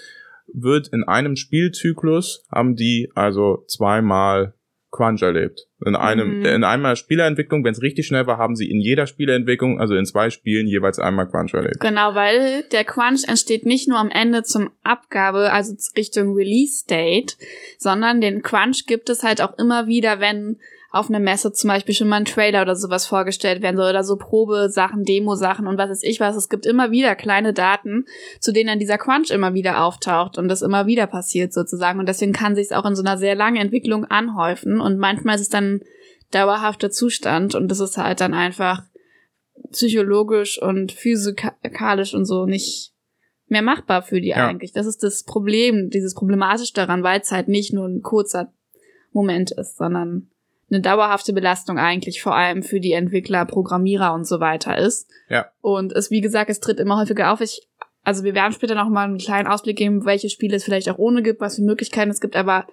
wird 0.53 0.89
in 0.89 1.05
einem 1.05 1.37
Spielzyklus 1.37 2.45
haben 2.51 2.77
die 2.77 3.11
also 3.15 3.65
zweimal 3.67 4.55
Crunch 4.91 5.23
erlebt. 5.23 5.67
In 5.87 5.97
einem, 5.97 6.39
mhm. 6.39 6.45
in 6.45 6.65
einmal 6.65 6.97
Spielerentwicklung, 6.97 7.65
wenn 7.65 7.73
es 7.73 7.83
richtig 7.83 8.07
schnell 8.07 8.27
war, 8.27 8.39
haben 8.39 8.57
sie 8.57 8.71
in 8.71 8.81
jeder 8.81 9.07
Spielerentwicklung, 9.07 9.81
also 9.81 9.95
in 9.95 10.07
zwei 10.07 10.31
Spielen, 10.31 10.67
jeweils 10.67 10.99
einmal 10.99 11.29
Crunch 11.29 11.55
erlebt. 11.55 11.81
Genau, 11.81 12.15
weil 12.15 12.63
der 12.73 12.85
Crunch 12.85 13.29
entsteht 13.29 13.67
nicht 13.67 13.89
nur 13.89 13.99
am 13.99 14.11
Ende 14.11 14.43
zum 14.43 14.71
Abgabe, 14.83 15.53
also 15.53 15.75
Richtung 15.97 16.35
Release 16.35 16.87
Date, 16.89 17.37
sondern 17.79 18.21
den 18.21 18.43
Crunch 18.43 18.87
gibt 18.87 19.11
es 19.11 19.23
halt 19.23 19.41
auch 19.41 19.59
immer 19.59 19.87
wieder, 19.87 20.21
wenn 20.21 20.59
auf 20.95 21.09
einer 21.09 21.19
Messe 21.19 21.53
zum 21.53 21.69
Beispiel 21.69 21.95
schon 21.95 22.07
mal 22.07 22.19
ein 22.19 22.25
Trailer 22.25 22.63
oder 22.63 22.77
sowas 22.77 23.05
vorgestellt 23.05 23.63
werden 23.63 23.77
soll 23.77 23.91
oder 23.91 24.05
so 24.05 24.17
Probesachen, 24.17 25.03
Demo-Sachen 25.03 25.67
und 25.67 25.77
was 25.77 25.91
weiß 25.91 26.03
ich 26.05 26.21
was. 26.21 26.37
Es 26.37 26.49
gibt 26.49 26.67
immer 26.67 26.93
wieder 26.93 27.17
kleine 27.17 27.53
Daten, 27.53 28.05
zu 28.39 28.53
denen 28.53 28.69
dann 28.69 28.79
dieser 28.79 28.97
Crunch 28.97 29.31
immer 29.31 29.55
wieder 29.55 29.83
auftaucht 29.85 30.39
und 30.39 30.47
das 30.47 30.63
immer 30.63 30.87
wieder 30.87 31.09
passiert 31.09 31.53
sozusagen. 31.53 31.99
Und 31.99 32.09
deswegen 32.09 32.33
kann 32.33 32.55
sich 32.55 32.67
es 32.67 32.73
auch 32.73 32.85
in 32.85 32.95
so 32.95 33.03
einer 33.03 33.19
sehr 33.19 33.35
langen 33.35 33.57
Entwicklung 33.57 34.05
anhäufen 34.05 34.81
und 34.81 34.99
manchmal 34.99 35.35
ist 35.35 35.41
es 35.41 35.49
dann 35.49 35.81
dauerhafter 36.31 36.91
Zustand 36.91 37.57
und 37.57 37.69
das 37.69 37.81
ist 37.81 37.99
halt 37.99 38.21
dann 38.21 38.33
einfach 38.33 38.85
psychologisch 39.73 40.63
und 40.63 40.93
physikalisch 40.93 42.15
und 42.15 42.25
so 42.25 42.47
nicht 42.47 42.93
mehr 43.49 43.63
machbar 43.63 44.03
für 44.03 44.21
die 44.21 44.29
ja. 44.29 44.47
eigentlich. 44.47 44.71
Das 44.71 44.87
ist 44.87 45.03
das 45.03 45.25
Problem, 45.25 45.91
dieses 45.91 46.15
problematisch 46.15 46.73
daran, 46.73 47.03
weil 47.03 47.21
es 47.21 47.33
halt 47.33 47.49
nicht 47.49 47.73
nur 47.73 47.87
ein 47.87 48.03
kurzer 48.03 48.53
Moment 49.13 49.51
ist, 49.51 49.77
sondern 49.77 50.31
eine 50.75 50.83
dauerhafte 50.83 51.33
Belastung 51.33 51.79
eigentlich 51.79 52.23
vor 52.23 52.35
allem 52.35 52.63
für 52.63 52.81
die 52.81 52.93
Entwickler, 52.93 53.45
Programmierer 53.47 54.13
und 54.13 54.27
so 54.27 54.41
weiter 54.41 54.77
ist. 54.77 55.09
Ja. 55.29 55.47
Und 55.61 55.93
es, 55.93 56.11
wie 56.11 56.21
gesagt, 56.21 56.51
es 56.51 56.61
tritt 56.61 56.81
immer 56.81 56.99
häufiger 56.99 57.33
auf. 57.33 57.41
Ich, 57.41 57.69
also 58.03 58.25
wir 58.25 58.35
werden 58.35 58.53
später 58.53 58.75
noch 58.75 58.89
mal 58.89 59.05
einen 59.05 59.19
kleinen 59.19 59.47
Ausblick 59.47 59.77
geben, 59.77 60.05
welche 60.05 60.29
Spiele 60.29 60.57
es 60.57 60.65
vielleicht 60.65 60.89
auch 60.89 60.99
ohne 60.99 61.23
gibt, 61.23 61.41
was 61.41 61.57
für 61.57 61.63
Möglichkeiten 61.63 62.11
es 62.11 62.21
gibt, 62.21 62.37
aber 62.37 62.67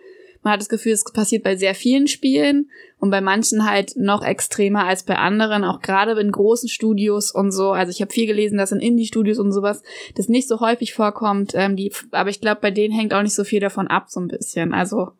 man 0.44 0.54
hat 0.54 0.62
das 0.62 0.70
Gefühl, 0.70 0.94
es 0.94 1.04
passiert 1.04 1.44
bei 1.44 1.56
sehr 1.56 1.76
vielen 1.76 2.08
Spielen 2.08 2.72
und 3.00 3.12
bei 3.12 3.22
manchen 3.22 3.70
halt 3.70 3.94
noch 3.96 4.24
extremer 4.24 4.86
als 4.86 5.04
bei 5.04 5.16
anderen, 5.18 5.64
auch 5.64 5.82
gerade 5.82 6.20
in 6.20 6.32
großen 6.32 6.68
Studios 6.68 7.32
und 7.32 7.52
so. 7.52 7.72
Also 7.72 7.92
ich 7.92 8.02
habe 8.02 8.12
viel 8.12 8.26
gelesen, 8.26 8.58
dass 8.58 8.72
in 8.72 8.80
Indie-Studios 8.80 9.38
und 9.38 9.52
sowas 9.52 9.84
das 10.16 10.30
nicht 10.30 10.48
so 10.48 10.60
häufig 10.60 10.94
vorkommt. 10.94 11.52
Ähm, 11.54 11.76
die, 11.76 11.94
aber 12.10 12.32
ich 12.32 12.42
glaube, 12.42 12.62
bei 12.62 12.72
denen 12.72 12.94
hängt 12.94 13.14
auch 13.14 13.22
nicht 13.22 13.36
so 13.36 13.44
viel 13.44 13.60
davon 13.60 13.88
ab, 13.88 14.06
so 14.10 14.20
ein 14.20 14.28
bisschen. 14.28 14.74
Also 14.74 15.12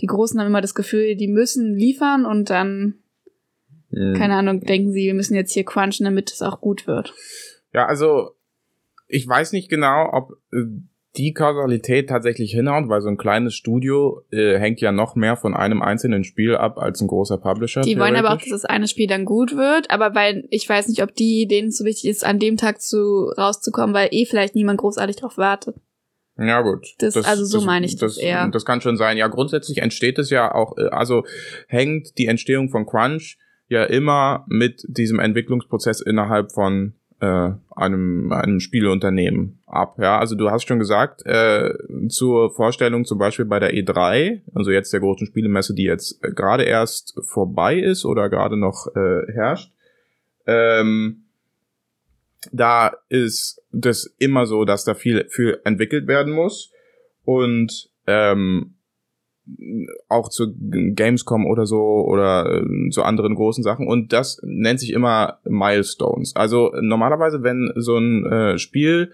die 0.00 0.06
Großen 0.06 0.38
haben 0.38 0.46
immer 0.46 0.60
das 0.60 0.74
Gefühl, 0.74 1.16
die 1.16 1.28
müssen 1.28 1.74
liefern 1.74 2.24
und 2.24 2.50
dann, 2.50 2.94
mhm. 3.90 4.14
keine 4.14 4.34
Ahnung, 4.34 4.60
denken 4.60 4.92
sie, 4.92 5.06
wir 5.06 5.14
müssen 5.14 5.34
jetzt 5.34 5.52
hier 5.52 5.64
crunchen, 5.64 6.04
damit 6.04 6.30
es 6.32 6.42
auch 6.42 6.60
gut 6.60 6.86
wird. 6.86 7.14
Ja, 7.72 7.86
also 7.86 8.30
ich 9.06 9.26
weiß 9.26 9.52
nicht 9.52 9.68
genau, 9.68 10.10
ob 10.12 10.32
äh, 10.52 10.64
die 11.16 11.32
Kausalität 11.32 12.08
tatsächlich 12.08 12.52
hinhaut, 12.52 12.88
weil 12.88 13.00
so 13.00 13.08
ein 13.08 13.16
kleines 13.16 13.54
Studio 13.54 14.22
äh, 14.30 14.58
hängt 14.58 14.80
ja 14.80 14.92
noch 14.92 15.16
mehr 15.16 15.36
von 15.36 15.54
einem 15.54 15.82
einzelnen 15.82 16.22
Spiel 16.22 16.54
ab 16.54 16.78
als 16.78 17.00
ein 17.00 17.08
großer 17.08 17.38
Publisher. 17.38 17.80
Die 17.80 17.98
wollen 17.98 18.14
aber 18.14 18.32
auch, 18.32 18.38
dass 18.38 18.50
das 18.50 18.64
eine 18.64 18.86
Spiel 18.86 19.08
dann 19.08 19.24
gut 19.24 19.56
wird, 19.56 19.90
aber 19.90 20.14
weil 20.14 20.46
ich 20.50 20.68
weiß 20.68 20.88
nicht, 20.88 21.02
ob 21.02 21.14
die 21.14 21.48
denen 21.48 21.72
so 21.72 21.84
wichtig 21.84 22.10
ist, 22.10 22.24
an 22.24 22.38
dem 22.38 22.56
Tag 22.56 22.80
zu 22.80 23.32
rauszukommen, 23.36 23.94
weil 23.94 24.08
eh 24.12 24.26
vielleicht 24.26 24.54
niemand 24.54 24.78
großartig 24.78 25.16
drauf 25.16 25.38
wartet. 25.38 25.76
Ja, 26.38 26.62
gut. 26.62 26.94
Das, 26.98 27.14
das 27.14 27.26
also 27.26 27.44
so 27.44 27.58
das, 27.58 27.66
meine 27.66 27.86
ich 27.86 27.96
das, 27.96 28.14
das 28.14 28.22
eher. 28.22 28.48
Das 28.48 28.64
kann 28.64 28.80
schon 28.80 28.96
sein. 28.96 29.16
Ja, 29.16 29.26
grundsätzlich 29.26 29.78
entsteht 29.78 30.18
es 30.18 30.30
ja 30.30 30.54
auch, 30.54 30.76
äh, 30.78 30.88
also 30.88 31.24
hängt 31.66 32.16
die 32.18 32.26
Entstehung 32.26 32.68
von 32.70 32.86
Crunch 32.86 33.38
ja 33.68 33.84
immer 33.84 34.44
mit 34.48 34.84
diesem 34.88 35.18
Entwicklungsprozess 35.18 36.00
innerhalb 36.00 36.52
von 36.52 36.94
äh, 37.20 37.50
einem, 37.74 38.32
einem 38.32 38.60
Spieleunternehmen 38.60 39.60
ab. 39.66 39.96
Ja, 39.98 40.18
also 40.18 40.36
du 40.36 40.50
hast 40.50 40.68
schon 40.68 40.78
gesagt, 40.78 41.26
äh, 41.26 41.74
zur 42.08 42.54
Vorstellung 42.54 43.04
zum 43.04 43.18
Beispiel 43.18 43.44
bei 43.44 43.58
der 43.58 43.74
E3, 43.74 44.42
also 44.54 44.70
jetzt 44.70 44.92
der 44.92 45.00
großen 45.00 45.26
Spielemesse, 45.26 45.74
die 45.74 45.84
jetzt 45.84 46.22
äh, 46.22 46.30
gerade 46.32 46.62
erst 46.62 47.14
vorbei 47.26 47.78
ist 47.78 48.04
oder 48.04 48.28
gerade 48.30 48.56
noch 48.56 48.86
äh, 48.94 49.32
herrscht, 49.32 49.72
ähm, 50.46 51.24
da 52.52 52.92
ist 53.08 53.57
das 53.70 54.14
immer 54.18 54.46
so, 54.46 54.64
dass 54.64 54.84
da 54.84 54.94
viel, 54.94 55.28
viel 55.30 55.60
entwickelt 55.64 56.06
werden 56.06 56.32
muss. 56.32 56.72
Und 57.24 57.90
ähm, 58.06 58.77
auch 60.08 60.28
zu 60.28 60.54
Gamescom 60.54 61.46
oder 61.46 61.66
so 61.66 61.78
oder 62.06 62.62
äh, 62.62 62.90
zu 62.90 63.02
anderen 63.02 63.34
großen 63.34 63.62
Sachen. 63.62 63.86
Und 63.86 64.12
das 64.12 64.40
nennt 64.44 64.80
sich 64.80 64.92
immer 64.92 65.38
Milestones. 65.44 66.34
Also 66.36 66.72
normalerweise, 66.80 67.42
wenn 67.42 67.72
so 67.76 67.96
ein 67.96 68.26
äh, 68.26 68.58
Spiel, 68.58 69.12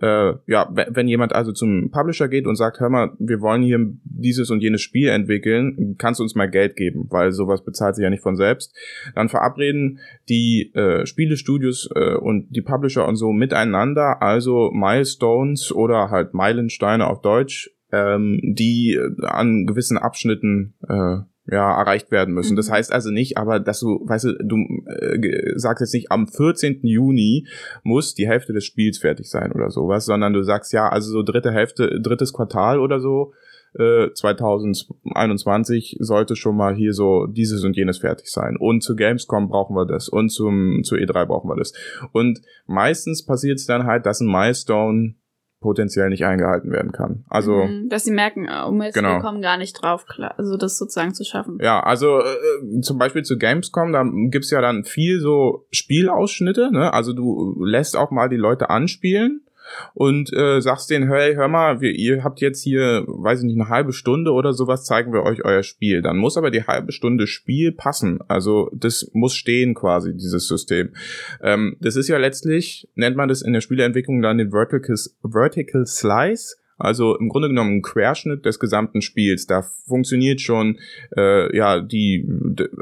äh, 0.00 0.32
ja, 0.46 0.68
wenn 0.70 1.08
jemand 1.08 1.34
also 1.34 1.52
zum 1.52 1.90
Publisher 1.90 2.28
geht 2.28 2.46
und 2.46 2.56
sagt, 2.56 2.80
hör 2.80 2.88
mal, 2.88 3.12
wir 3.18 3.40
wollen 3.40 3.62
hier 3.62 3.78
dieses 4.04 4.50
und 4.50 4.62
jenes 4.62 4.82
Spiel 4.82 5.08
entwickeln, 5.08 5.96
kannst 5.98 6.20
du 6.20 6.24
uns 6.24 6.34
mal 6.34 6.50
Geld 6.50 6.76
geben, 6.76 7.06
weil 7.10 7.32
sowas 7.32 7.64
bezahlt 7.64 7.96
sich 7.96 8.02
ja 8.02 8.10
nicht 8.10 8.22
von 8.22 8.36
selbst, 8.36 8.74
dann 9.14 9.28
verabreden 9.28 9.98
die 10.28 10.72
äh, 10.74 11.06
Spielestudios 11.06 11.88
äh, 11.94 12.14
und 12.14 12.48
die 12.50 12.62
Publisher 12.62 13.06
und 13.06 13.16
so 13.16 13.32
miteinander, 13.32 14.22
also 14.22 14.70
Milestones 14.72 15.72
oder 15.72 16.10
halt 16.10 16.34
Meilensteine 16.34 17.06
auf 17.06 17.20
Deutsch, 17.20 17.70
ähm, 17.96 18.40
die 18.42 18.98
an 19.22 19.66
gewissen 19.66 19.98
Abschnitten 19.98 20.74
äh, 20.88 21.18
ja, 21.48 21.78
erreicht 21.78 22.10
werden 22.10 22.34
müssen. 22.34 22.54
Mhm. 22.54 22.56
Das 22.56 22.70
heißt 22.70 22.92
also 22.92 23.10
nicht, 23.10 23.38
aber 23.38 23.60
dass 23.60 23.80
du, 23.80 24.00
weißt 24.04 24.24
du, 24.24 24.32
du 24.42 24.56
äh, 24.86 25.52
sagst 25.56 25.80
jetzt 25.80 25.94
nicht, 25.94 26.10
am 26.10 26.26
14. 26.26 26.80
Juni 26.82 27.46
muss 27.84 28.14
die 28.14 28.26
Hälfte 28.26 28.52
des 28.52 28.64
Spiels 28.64 28.98
fertig 28.98 29.30
sein 29.30 29.52
oder 29.52 29.70
sowas, 29.70 30.06
sondern 30.06 30.32
du 30.32 30.42
sagst 30.42 30.72
ja, 30.72 30.88
also 30.88 31.10
so 31.10 31.22
dritte 31.22 31.52
Hälfte, 31.52 32.00
drittes 32.00 32.32
Quartal 32.32 32.80
oder 32.80 32.98
so, 32.98 33.32
äh, 33.78 34.12
2021 34.12 35.98
sollte 36.00 36.34
schon 36.34 36.56
mal 36.56 36.74
hier 36.74 36.92
so 36.92 37.26
dieses 37.26 37.62
und 37.62 37.76
jenes 37.76 37.98
fertig 37.98 38.28
sein. 38.28 38.56
Und 38.58 38.82
zu 38.82 38.96
Gamescom 38.96 39.48
brauchen 39.48 39.76
wir 39.76 39.86
das 39.86 40.08
und 40.08 40.30
zum, 40.30 40.82
zu 40.82 40.96
E3 40.96 41.26
brauchen 41.26 41.48
wir 41.48 41.56
das. 41.56 41.72
Und 42.12 42.40
meistens 42.66 43.24
passiert 43.24 43.58
es 43.58 43.66
dann 43.66 43.84
halt, 43.84 44.06
dass 44.06 44.20
ein 44.20 44.30
Milestone 44.30 45.14
potenziell 45.60 46.10
nicht 46.10 46.24
eingehalten 46.24 46.70
werden 46.70 46.92
kann. 46.92 47.24
Also 47.28 47.64
Mhm, 47.64 47.88
dass 47.88 48.04
sie 48.04 48.12
merken, 48.12 48.46
äh, 48.46 48.62
um 48.66 48.80
jetzt 48.82 48.94
Genau. 48.94 49.14
wir 49.14 49.20
kommen 49.20 49.40
gar 49.42 49.56
nicht 49.56 49.72
drauf, 49.72 50.06
klar, 50.06 50.34
also 50.38 50.56
das 50.56 50.78
sozusagen 50.78 51.14
zu 51.14 51.24
schaffen. 51.24 51.58
Ja, 51.60 51.80
also 51.80 52.20
äh, 52.20 52.80
zum 52.82 52.98
Beispiel 52.98 53.22
zu 53.22 53.38
Gamescom, 53.38 53.92
da 53.92 54.04
gibt's 54.30 54.50
ja 54.50 54.60
dann 54.60 54.84
viel 54.84 55.20
so 55.20 55.66
Spielausschnitte, 55.70 56.70
ne? 56.72 56.92
Also 56.92 57.12
du 57.12 57.56
lässt 57.64 57.96
auch 57.96 58.10
mal 58.10 58.28
die 58.28 58.36
Leute 58.36 58.70
anspielen 58.70 59.42
und 59.94 60.32
äh, 60.32 60.60
sagst 60.60 60.90
denen, 60.90 61.08
hey, 61.08 61.34
hör 61.34 61.48
mal, 61.48 61.80
wir, 61.80 61.92
ihr 61.92 62.24
habt 62.24 62.40
jetzt 62.40 62.62
hier, 62.62 63.04
weiß 63.06 63.40
ich 63.40 63.46
nicht, 63.46 63.60
eine 63.60 63.68
halbe 63.68 63.92
Stunde 63.92 64.32
oder 64.32 64.52
sowas, 64.52 64.84
zeigen 64.84 65.12
wir 65.12 65.22
euch 65.22 65.44
euer 65.44 65.62
Spiel. 65.62 66.02
Dann 66.02 66.16
muss 66.16 66.36
aber 66.36 66.50
die 66.50 66.64
halbe 66.64 66.92
Stunde 66.92 67.26
Spiel 67.26 67.72
passen. 67.72 68.18
Also 68.28 68.70
das 68.74 69.10
muss 69.12 69.34
stehen 69.34 69.74
quasi, 69.74 70.14
dieses 70.14 70.48
System. 70.48 70.90
Ähm, 71.42 71.76
das 71.80 71.96
ist 71.96 72.08
ja 72.08 72.18
letztlich, 72.18 72.88
nennt 72.94 73.16
man 73.16 73.28
das 73.28 73.42
in 73.42 73.52
der 73.52 73.60
Spieleentwicklung 73.60 74.22
dann 74.22 74.38
den 74.38 74.50
Vertical, 74.50 74.96
Vertical 75.22 75.86
Slice. 75.86 76.56
Also 76.78 77.16
im 77.16 77.30
Grunde 77.30 77.48
genommen 77.48 77.76
ein 77.76 77.82
Querschnitt 77.82 78.44
des 78.44 78.58
gesamten 78.58 79.00
Spiels. 79.00 79.46
Da 79.46 79.62
funktioniert 79.86 80.40
schon, 80.42 80.78
äh, 81.16 81.56
ja, 81.56 81.80
die, 81.80 82.28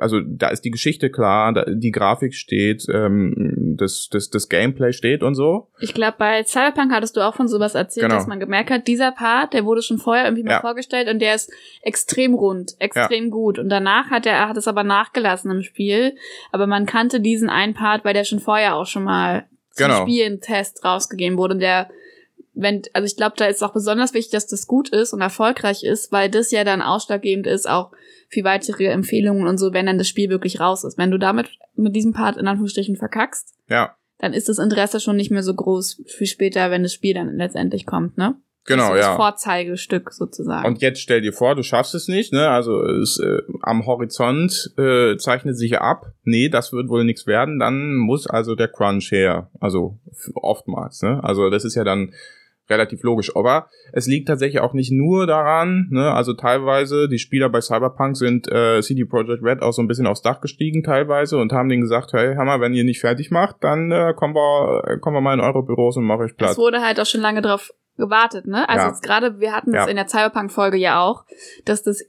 also 0.01 0.21
da 0.21 0.49
ist 0.49 0.63
die 0.63 0.73
Geschichte 0.73 1.11
klar, 1.11 1.53
da, 1.53 1.65
die 1.65 1.93
Grafik 1.93 2.35
steht, 2.35 2.87
ähm, 2.93 3.55
das, 3.77 4.09
das, 4.11 4.31
das 4.31 4.49
Gameplay 4.49 4.93
steht 4.93 5.23
und 5.23 5.35
so. 5.35 5.69
Ich 5.81 5.95
glaube, 5.95 6.15
bei 6.19 6.43
Cyberpunk 6.45 6.93
hattest 6.93 7.17
du 7.17 7.21
auch 7.21 7.35
von 7.35 7.49
sowas 7.49 7.75
erzählt, 7.75 8.05
Genau. 8.07 8.17
dass 8.17 8.27
man 8.27 8.41
gemerkt 8.41 8.71
hat, 8.71 8.87
dieser 8.87 9.13
Part, 9.13 9.53
der 9.53 9.65
wurde 9.65 9.83
schon 9.83 9.99
vorher 9.99 10.25
irgendwie 10.25 10.43
mal 10.45 10.53
Ja. 10.53 10.61
vorgestellt 10.61 11.09
und 11.09 11.21
der 11.21 11.35
ist 11.35 11.51
extrem 11.83 12.35
rund, 12.35 12.73
extrem 12.79 13.31
gut. 13.31 13.59
Und 13.59 13.69
danach 13.69 14.11
hat 14.11 14.27
er 14.27 14.49
hat 14.49 14.57
es 14.57 14.69
aber 14.69 14.85
nachgelassen 14.85 15.51
im 15.51 15.63
Spiel. 15.63 16.15
Aber 16.53 16.67
man 16.67 16.87
kannte 16.87 17.21
diesen 17.21 17.49
einen 17.51 17.75
Part, 17.75 18.05
weil 18.05 18.15
der 18.15 18.25
schon 18.25 18.41
vorher 18.41 18.77
auch 18.77 18.87
schon 18.87 19.05
mal 19.05 19.47
zum 19.71 19.87
Genau. 19.89 20.03
Spielentest 20.03 20.85
rausgegeben 20.85 21.37
wurde. 21.37 21.55
Und 21.55 21.61
der, 21.61 21.89
wenn, 22.55 22.83
also 22.93 23.07
ich 23.07 23.17
glaube, 23.17 23.35
da 23.37 23.47
ist 23.47 23.63
auch 23.63 23.73
besonders 23.73 24.15
wichtig, 24.15 24.33
dass 24.33 24.47
das 24.47 24.67
gut 24.67 24.89
ist 24.89 25.13
und 25.13 25.21
erfolgreich 25.21 25.83
ist, 25.83 26.13
weil 26.13 26.31
das 26.31 26.51
ja 26.51 26.65
dann 26.65 26.83
ausschlaggebend 26.83 27.47
ist, 27.47 27.69
auch 27.69 27.93
für 28.29 28.45
weitere 28.45 28.87
Empfehlungen 28.87 29.47
und 29.47 29.59
so, 29.59 29.73
wenn 29.73 29.87
dann 29.87 29.99
das 29.99 30.09
Spiel 30.09 30.31
wirklich 30.31 30.61
raus 30.61 30.85
ist. 30.85 30.99
Wenn 30.99 31.11
du 31.11 31.19
damit 31.19 31.51
mit 31.75 31.95
diesem 31.95 32.13
Part 32.13 32.37
in 32.37 32.47
Anführungsstrichen 32.47 32.97
verkackst, 32.97 33.55
Ja, 33.69 33.97
dann 34.19 34.33
ist 34.33 34.49
das 34.49 34.59
Interesse 34.59 35.01
schon 35.01 35.17
nicht 35.17 35.31
mehr 35.31 35.43
so 35.43 35.55
groß 35.55 36.03
für 36.07 36.27
später, 36.27 36.71
wenn 36.71 36.83
das 36.83 36.95
Spiel 36.95 37.15
dann 37.15 37.37
letztendlich 37.37 37.87
kommt, 37.87 38.17
ne? 38.17 38.37
genau, 38.65 38.95
das 38.95 39.01
ja. 39.01 39.09
Das 39.09 39.17
Vorzeigestück 39.17 40.13
sozusagen. 40.13 40.67
Und 40.67 40.83
jetzt 40.83 41.01
stell 41.01 41.21
dir 41.21 41.33
vor, 41.33 41.55
du 41.55 41.63
schaffst 41.63 41.95
es 41.95 42.09
nicht, 42.09 42.33
ne? 42.33 42.49
Also 42.49 42.83
es, 42.83 43.19
äh, 43.19 43.43
am 43.63 43.87
Horizont 43.87 44.73
äh, 44.77 45.17
zeichnet 45.17 45.57
sich 45.57 45.79
ab, 45.79 46.13
nee, 46.23 46.49
das 46.49 46.73
wird 46.73 46.89
wohl 46.89 47.05
nichts 47.05 47.27
werden, 47.27 47.59
dann 47.59 47.95
muss 47.95 48.27
also 48.27 48.55
der 48.55 48.69
Crunch 48.69 49.11
her. 49.11 49.51
Also 49.61 49.99
oftmals, 50.35 51.03
ne? 51.03 51.23
Also 51.23 51.51
das 51.51 51.65
ist 51.65 51.75
ja 51.75 51.85
dann 51.85 52.13
relativ 52.71 53.03
logisch. 53.03 53.35
Aber 53.37 53.69
es 53.93 54.07
liegt 54.07 54.29
tatsächlich 54.29 54.61
auch 54.61 54.73
nicht 54.73 54.91
nur 54.93 55.27
daran, 55.27 55.89
ne? 55.91 56.13
Also 56.13 56.35
teilweise, 56.35 57.09
die 57.09 57.19
Spieler 57.19 57.49
bei 57.49 57.61
Cyberpunk 57.61 58.17
sind 58.17 58.51
äh, 58.51 58.81
CD 58.81 59.05
Projekt 59.05 59.43
Red 59.43 59.63
auch 59.63 59.73
so 59.73 59.83
ein 59.83 59.89
bisschen 59.89 60.07
aufs 60.07 60.23
Dach 60.23 60.41
gestiegen 60.41 60.83
teilweise 60.83 61.39
und 61.39 61.53
haben 61.53 61.69
denen 61.69 61.83
gesagt, 61.83 62.13
hey, 62.13 62.35
Hammer, 62.37 62.61
wenn 62.61 62.75
ihr 62.75 62.85
nicht 62.85 63.01
fertig 63.01 63.31
macht, 63.31 63.57
dann 63.61 63.91
äh, 63.93 64.15
kommen 64.17 64.35
wir, 64.35 64.83
äh, 64.87 64.99
kommen 64.99 65.17
wir 65.17 65.21
mal 65.21 65.35
in 65.35 65.41
eure 65.41 65.63
Büros 65.63 65.97
und 65.97 66.05
mach 66.05 66.19
euch 66.19 66.31
es 66.33 66.37
Platz. 66.37 66.59
wurde 66.59 66.81
halt 66.81 66.99
auch 67.01 67.07
schon 67.07 67.21
lange 67.21 67.43
drauf 67.43 67.71
gewartet, 67.97 68.47
ne? 68.47 68.69
Also 68.69 68.83
Ja. 68.87 68.89
jetzt 68.91 69.03
gerade, 69.03 69.39
wir 69.41 69.53
hatten 69.53 69.71
es 69.71 69.77
Ja. 69.77 69.87
in 69.87 69.97
der 69.97 70.09
Cyberpunk-Folge 70.09 70.77
ja 70.79 71.01
auch, 71.03 71.25
dass 71.65 71.83
das 71.83 72.03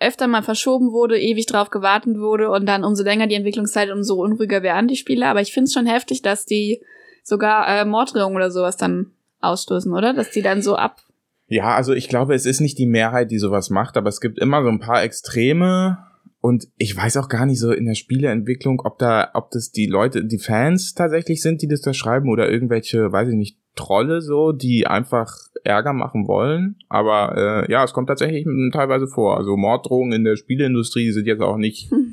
öfter 0.00 0.26
mal 0.28 0.42
verschoben 0.42 0.92
wurde, 0.92 1.18
ewig 1.20 1.46
drauf 1.46 1.70
gewartet 1.70 2.18
wurde 2.18 2.50
und 2.50 2.66
dann 2.66 2.84
umso 2.84 3.04
länger 3.04 3.26
die 3.26 3.34
Entwicklungszeit, 3.34 3.90
umso 3.90 4.14
unruhiger 4.14 4.62
werden 4.62 4.88
die 4.88 4.96
Spieler. 4.96 5.28
Aber 5.28 5.40
ich 5.42 5.52
finde 5.52 5.66
es 5.66 5.74
schon 5.74 5.86
heftig, 5.86 6.22
dass 6.22 6.46
die 6.46 6.82
sogar 7.22 7.68
äh, 7.68 7.84
Morddrohungen 7.84 8.34
oder 8.36 8.50
sowas 8.50 8.76
dann 8.78 9.12
ausstoßen, 9.40 9.92
oder? 9.92 10.12
Dass 10.12 10.30
die 10.30 10.42
dann 10.42 10.62
so 10.62 10.76
ab. 10.76 11.02
Ja, 11.46 11.74
also 11.74 11.92
ich 11.92 12.08
glaube, 12.08 12.34
es 12.34 12.46
ist 12.46 12.60
nicht 12.60 12.78
die 12.78 12.86
Mehrheit, 12.86 13.30
die 13.30 13.38
sowas 13.38 13.70
macht, 13.70 13.96
aber 13.96 14.08
es 14.08 14.20
gibt 14.20 14.38
immer 14.38 14.62
so 14.62 14.68
ein 14.68 14.78
paar 14.78 15.02
Extreme 15.02 15.98
und 16.40 16.68
ich 16.76 16.96
weiß 16.96 17.18
auch 17.18 17.28
gar 17.28 17.44
nicht 17.44 17.58
so 17.58 17.70
in 17.70 17.84
der 17.84 17.94
Spieleentwicklung, 17.94 18.80
ob 18.84 18.98
da, 18.98 19.30
ob 19.34 19.50
das 19.50 19.72
die 19.72 19.86
Leute, 19.86 20.24
die 20.24 20.38
Fans 20.38 20.94
tatsächlich 20.94 21.42
sind, 21.42 21.60
die 21.60 21.68
das 21.68 21.82
da 21.82 21.92
schreiben 21.92 22.30
oder 22.30 22.50
irgendwelche, 22.50 23.12
weiß 23.12 23.28
ich 23.28 23.34
nicht, 23.34 23.58
Trolle 23.76 24.20
so, 24.20 24.52
die 24.52 24.86
einfach 24.86 25.32
Ärger 25.64 25.92
machen 25.92 26.26
wollen. 26.28 26.76
Aber 26.88 27.66
äh, 27.68 27.70
ja, 27.70 27.84
es 27.84 27.92
kommt 27.92 28.08
tatsächlich 28.08 28.46
teilweise 28.72 29.06
vor. 29.06 29.36
Also 29.36 29.56
Morddrohungen 29.56 30.12
in 30.12 30.24
der 30.24 30.36
Spieleindustrie 30.36 31.12
sind 31.12 31.26
jetzt 31.26 31.42
auch 31.42 31.56
nicht 31.56 31.90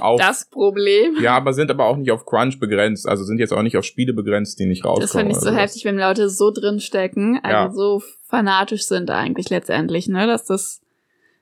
auf 0.00 0.20
Das 0.20 0.46
Problem. 0.48 1.16
ja, 1.20 1.36
aber 1.36 1.52
sind 1.52 1.70
aber 1.70 1.86
auch 1.86 1.96
nicht 1.96 2.10
auf 2.10 2.26
Crunch 2.26 2.58
begrenzt, 2.58 3.08
also 3.08 3.24
sind 3.24 3.38
jetzt 3.38 3.52
auch 3.52 3.62
nicht 3.62 3.76
auf 3.76 3.84
Spiele 3.84 4.12
begrenzt, 4.12 4.58
die 4.58 4.66
nicht 4.66 4.84
rauskommen. 4.84 5.00
Das 5.02 5.12
finde 5.12 5.32
ich 5.32 5.38
so 5.38 5.50
heftig, 5.52 5.84
wenn 5.84 5.96
Leute 5.98 6.28
so 6.28 6.50
drin 6.50 6.80
stecken, 6.80 7.38
also 7.42 7.50
Ja. 7.50 7.70
so 7.72 8.02
fanatisch 8.22 8.84
sind 8.86 9.10
eigentlich 9.10 9.50
letztendlich, 9.50 10.08
ne, 10.08 10.26
dass 10.26 10.44
das 10.44 10.80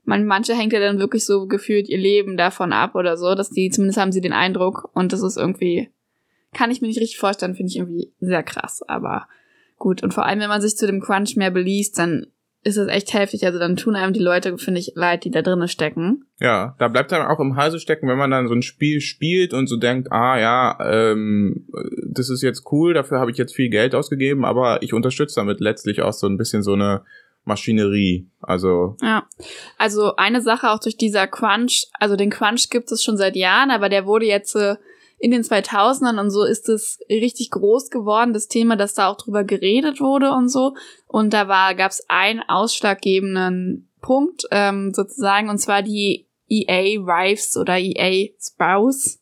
man, 0.04 0.24
manche 0.24 0.54
hängt 0.54 0.72
ja 0.72 0.80
dann 0.80 0.98
wirklich 0.98 1.26
so 1.26 1.46
gefühlt 1.46 1.86
ihr 1.88 1.98
Leben 1.98 2.38
davon 2.38 2.72
ab 2.72 2.94
oder 2.94 3.18
so, 3.18 3.34
dass 3.34 3.50
die, 3.50 3.68
zumindest 3.68 3.98
haben 4.00 4.10
sie 4.12 4.22
den 4.22 4.32
Eindruck 4.32 4.88
und 4.94 5.12
das 5.12 5.22
ist 5.22 5.36
irgendwie, 5.36 5.90
kann 6.54 6.70
ich 6.70 6.80
mir 6.80 6.88
nicht 6.88 7.00
richtig 7.00 7.18
vorstellen, 7.18 7.54
finde 7.54 7.70
ich 7.70 7.76
irgendwie 7.76 8.10
sehr 8.18 8.42
krass, 8.42 8.82
aber 8.88 9.28
gut. 9.76 10.02
Und 10.02 10.14
vor 10.14 10.24
allem, 10.24 10.40
wenn 10.40 10.48
man 10.48 10.62
sich 10.62 10.76
zu 10.78 10.86
dem 10.86 11.00
Crunch 11.02 11.36
mehr 11.36 11.50
beliest, 11.50 11.98
dann 11.98 12.26
ist 12.64 12.76
es 12.76 12.88
echt 12.88 13.14
heftig, 13.14 13.46
also 13.46 13.58
dann 13.58 13.76
tun 13.76 13.94
einem 13.94 14.12
die 14.12 14.20
Leute, 14.20 14.58
finde 14.58 14.80
ich, 14.80 14.92
leid, 14.94 15.24
die 15.24 15.30
da 15.30 15.42
drinnen 15.42 15.68
stecken. 15.68 16.24
Ja, 16.40 16.74
da 16.78 16.88
bleibt 16.88 17.12
dann 17.12 17.26
auch 17.26 17.40
im 17.40 17.56
Halse 17.56 17.78
stecken, 17.78 18.08
wenn 18.08 18.18
man 18.18 18.30
dann 18.30 18.48
so 18.48 18.54
ein 18.54 18.62
Spiel 18.62 19.00
spielt 19.00 19.54
und 19.54 19.68
so 19.68 19.76
denkt, 19.76 20.10
ah 20.10 20.38
ja, 20.38 20.78
ähm, 20.80 21.68
das 22.12 22.30
ist 22.30 22.42
jetzt 22.42 22.64
cool, 22.72 22.94
dafür 22.94 23.20
habe 23.20 23.30
ich 23.30 23.38
jetzt 23.38 23.54
viel 23.54 23.70
Geld 23.70 23.94
ausgegeben, 23.94 24.44
aber 24.44 24.82
ich 24.82 24.92
unterstütze 24.92 25.36
damit 25.36 25.60
letztlich 25.60 26.02
auch 26.02 26.12
so 26.12 26.26
ein 26.26 26.36
bisschen 26.36 26.62
so 26.62 26.72
eine 26.72 27.02
Maschinerie. 27.44 28.28
Also, 28.40 28.96
Ja, 29.02 29.26
also 29.78 30.16
eine 30.16 30.40
Sache 30.42 30.70
auch 30.70 30.80
durch 30.80 30.96
dieser 30.96 31.26
Crunch, 31.26 31.86
also 31.98 32.16
den 32.16 32.30
Crunch 32.30 32.70
gibt 32.70 32.90
es 32.92 33.02
schon 33.02 33.16
seit 33.16 33.36
Jahren, 33.36 33.70
aber 33.70 33.88
der 33.88 34.04
wurde 34.04 34.26
jetzt 34.26 34.54
äh, 34.56 34.76
in 35.18 35.30
den 35.30 35.42
2000ern 35.42 36.20
und 36.20 36.30
so 36.30 36.44
ist 36.44 36.68
es 36.68 37.00
richtig 37.10 37.50
groß 37.50 37.90
geworden, 37.90 38.32
das 38.32 38.48
Thema, 38.48 38.76
dass 38.76 38.94
da 38.94 39.08
auch 39.08 39.16
drüber 39.16 39.44
geredet 39.44 40.00
wurde 40.00 40.30
und 40.32 40.48
so. 40.48 40.74
Und 41.06 41.32
da 41.32 41.48
war, 41.48 41.74
gab 41.74 41.90
es 41.90 42.04
einen 42.08 42.40
ausschlaggebenden 42.46 43.88
Punkt 44.00 44.44
ähm, 44.50 44.92
sozusagen, 44.94 45.48
und 45.50 45.58
zwar 45.58 45.82
die 45.82 46.26
EA 46.48 47.00
Wives 47.04 47.56
oder 47.56 47.78
EA 47.78 48.28
Spouse, 48.40 49.18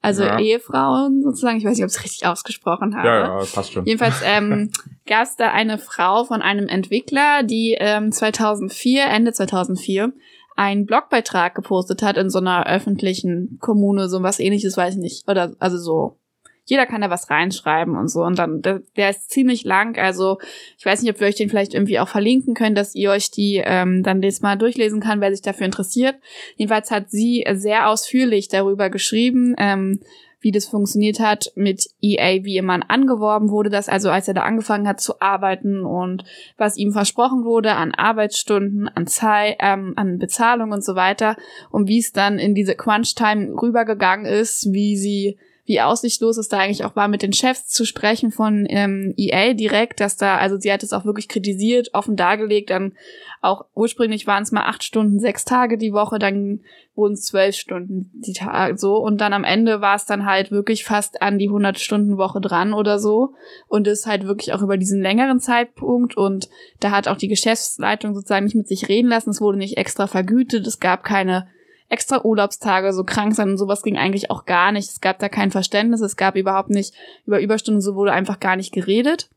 also 0.00 0.22
Ja. 0.22 0.38
Ehefrauen 0.38 1.22
sozusagen. 1.22 1.58
Ich 1.58 1.64
weiß 1.64 1.76
nicht, 1.76 1.84
ob 1.84 1.90
ich 1.90 1.96
es 1.96 2.04
richtig 2.04 2.26
ausgesprochen 2.26 2.96
habe. 2.96 3.08
ja, 3.08 3.40
ja, 3.40 3.44
passt 3.52 3.72
schon. 3.72 3.84
Jedenfalls 3.84 4.20
ähm, 4.24 4.70
gab 5.06 5.24
es 5.24 5.36
da 5.36 5.50
eine 5.50 5.78
Frau 5.78 6.24
von 6.24 6.40
einem 6.40 6.68
Entwickler, 6.68 7.42
die 7.42 7.76
ähm, 7.78 8.12
2004, 8.12 9.06
Ende 9.06 9.32
2004, 9.32 10.12
einen 10.58 10.86
Blogbeitrag 10.86 11.54
gepostet 11.54 12.02
hat 12.02 12.16
in 12.16 12.30
so 12.30 12.40
einer 12.40 12.66
öffentlichen 12.66 13.58
Kommune, 13.60 14.08
so 14.08 14.24
was 14.24 14.40
ähnliches, 14.40 14.76
weiß 14.76 14.94
ich 14.94 15.00
nicht. 15.00 15.28
Oder 15.28 15.54
also 15.60 15.78
so. 15.78 16.18
Jeder 16.64 16.84
kann 16.84 17.00
da 17.00 17.08
was 17.08 17.30
reinschreiben 17.30 17.96
und 17.96 18.08
so. 18.08 18.24
Und 18.24 18.38
dann, 18.38 18.60
der, 18.60 18.82
der 18.96 19.08
ist 19.08 19.30
ziemlich 19.30 19.64
lang. 19.64 19.96
Also, 19.96 20.38
ich 20.76 20.84
weiß 20.84 21.00
nicht, 21.00 21.10
ob 21.10 21.20
wir 21.20 21.28
euch 21.28 21.36
den 21.36 21.48
vielleicht 21.48 21.72
irgendwie 21.72 21.98
auch 21.98 22.08
verlinken 22.08 22.54
können, 22.54 22.74
dass 22.74 22.94
ihr 22.94 23.10
euch 23.10 23.30
die 23.30 23.62
ähm, 23.64 24.02
dann 24.02 24.20
das 24.20 24.42
mal 24.42 24.58
durchlesen 24.58 25.00
kann, 25.00 25.20
wer 25.20 25.30
sich 25.30 25.40
dafür 25.42 25.64
interessiert. 25.64 26.16
Jedenfalls 26.56 26.90
hat 26.90 27.08
sie 27.08 27.46
sehr 27.52 27.88
ausführlich 27.88 28.48
darüber 28.48 28.90
geschrieben, 28.90 29.54
ähm, 29.56 30.00
wie 30.40 30.52
das 30.52 30.66
funktioniert 30.66 31.20
hat 31.20 31.52
mit 31.56 31.88
EA, 32.00 32.44
wie 32.44 32.60
man 32.62 32.82
angeworben 32.82 33.50
wurde, 33.50 33.70
dass 33.70 33.88
also 33.88 34.10
als 34.10 34.28
er 34.28 34.34
da 34.34 34.42
angefangen 34.42 34.86
hat 34.86 35.00
zu 35.00 35.20
arbeiten 35.20 35.84
und 35.84 36.24
was 36.56 36.76
ihm 36.76 36.92
versprochen 36.92 37.44
wurde 37.44 37.72
an 37.72 37.94
Arbeitsstunden, 37.94 38.88
an 38.88 39.06
Zeit, 39.06 39.56
ähm, 39.60 39.94
an 39.96 40.18
Bezahlung 40.18 40.72
und 40.72 40.84
so 40.84 40.94
weiter 40.94 41.36
und 41.70 41.88
wie 41.88 41.98
es 41.98 42.12
dann 42.12 42.38
in 42.38 42.54
diese 42.54 42.74
Crunch-Time 42.74 43.60
rübergegangen 43.60 44.26
ist, 44.26 44.72
wie 44.72 44.96
sie 44.96 45.38
wie 45.68 45.82
aussichtslos 45.82 46.38
es 46.38 46.48
da 46.48 46.58
eigentlich 46.58 46.84
auch 46.84 46.96
war, 46.96 47.08
mit 47.08 47.20
den 47.20 47.34
Chefs 47.34 47.68
zu 47.68 47.84
sprechen 47.84 48.32
von 48.32 48.66
ähm, 48.70 49.12
EA 49.18 49.52
direkt, 49.52 50.00
dass 50.00 50.16
da, 50.16 50.38
also 50.38 50.56
sie 50.58 50.72
hat 50.72 50.82
es 50.82 50.94
auch 50.94 51.04
wirklich 51.04 51.28
kritisiert, 51.28 51.90
offen 51.92 52.16
dargelegt, 52.16 52.70
dann 52.70 52.94
auch 53.42 53.66
ursprünglich 53.74 54.26
waren 54.26 54.42
es 54.42 54.50
mal 54.50 54.64
acht 54.64 54.82
Stunden, 54.82 55.20
sechs 55.20 55.44
Tage 55.44 55.76
die 55.76 55.92
Woche, 55.92 56.18
dann 56.18 56.60
wurden 56.94 57.12
es 57.12 57.26
zwölf 57.26 57.54
Stunden 57.54 58.10
die 58.14 58.32
Tage 58.32 58.78
so. 58.78 58.96
Und 58.96 59.20
dann 59.20 59.34
am 59.34 59.44
Ende 59.44 59.82
war 59.82 59.94
es 59.94 60.06
dann 60.06 60.24
halt 60.24 60.50
wirklich 60.50 60.84
fast 60.84 61.20
an 61.20 61.38
die 61.38 61.48
100 61.48 61.78
Stunden 61.78 62.16
Woche 62.16 62.40
dran 62.40 62.72
oder 62.72 62.98
so. 62.98 63.34
Und 63.68 63.86
ist 63.86 64.06
halt 64.06 64.26
wirklich 64.26 64.54
auch 64.54 64.62
über 64.62 64.78
diesen 64.78 65.02
längeren 65.02 65.38
Zeitpunkt. 65.38 66.16
Und 66.16 66.48
da 66.80 66.90
hat 66.90 67.08
auch 67.08 67.16
die 67.18 67.28
Geschäftsleitung 67.28 68.14
sozusagen 68.14 68.46
nicht 68.46 68.56
mit 68.56 68.68
sich 68.68 68.88
reden 68.88 69.08
lassen, 69.08 69.30
es 69.30 69.40
wurde 69.40 69.58
nicht 69.58 69.76
extra 69.76 70.06
vergütet, 70.06 70.66
es 70.66 70.80
gab 70.80 71.04
keine 71.04 71.46
extra 71.88 72.24
Urlaubstage, 72.24 72.92
so 72.92 73.04
krank 73.04 73.34
sein 73.34 73.50
und 73.50 73.58
sowas 73.58 73.82
ging 73.82 73.96
eigentlich 73.96 74.30
auch 74.30 74.44
gar 74.44 74.72
nicht. 74.72 74.88
Es 74.88 75.00
gab 75.00 75.18
da 75.18 75.28
kein 75.28 75.50
Verständnis, 75.50 76.00
es 76.00 76.16
gab 76.16 76.36
überhaupt 76.36 76.70
nicht 76.70 76.94
über 77.26 77.40
Überstunden, 77.40 77.80
so 77.80 77.94
wurde 77.94 78.12
einfach 78.12 78.40
gar 78.40 78.56
nicht 78.56 78.72
geredet. 78.72 79.30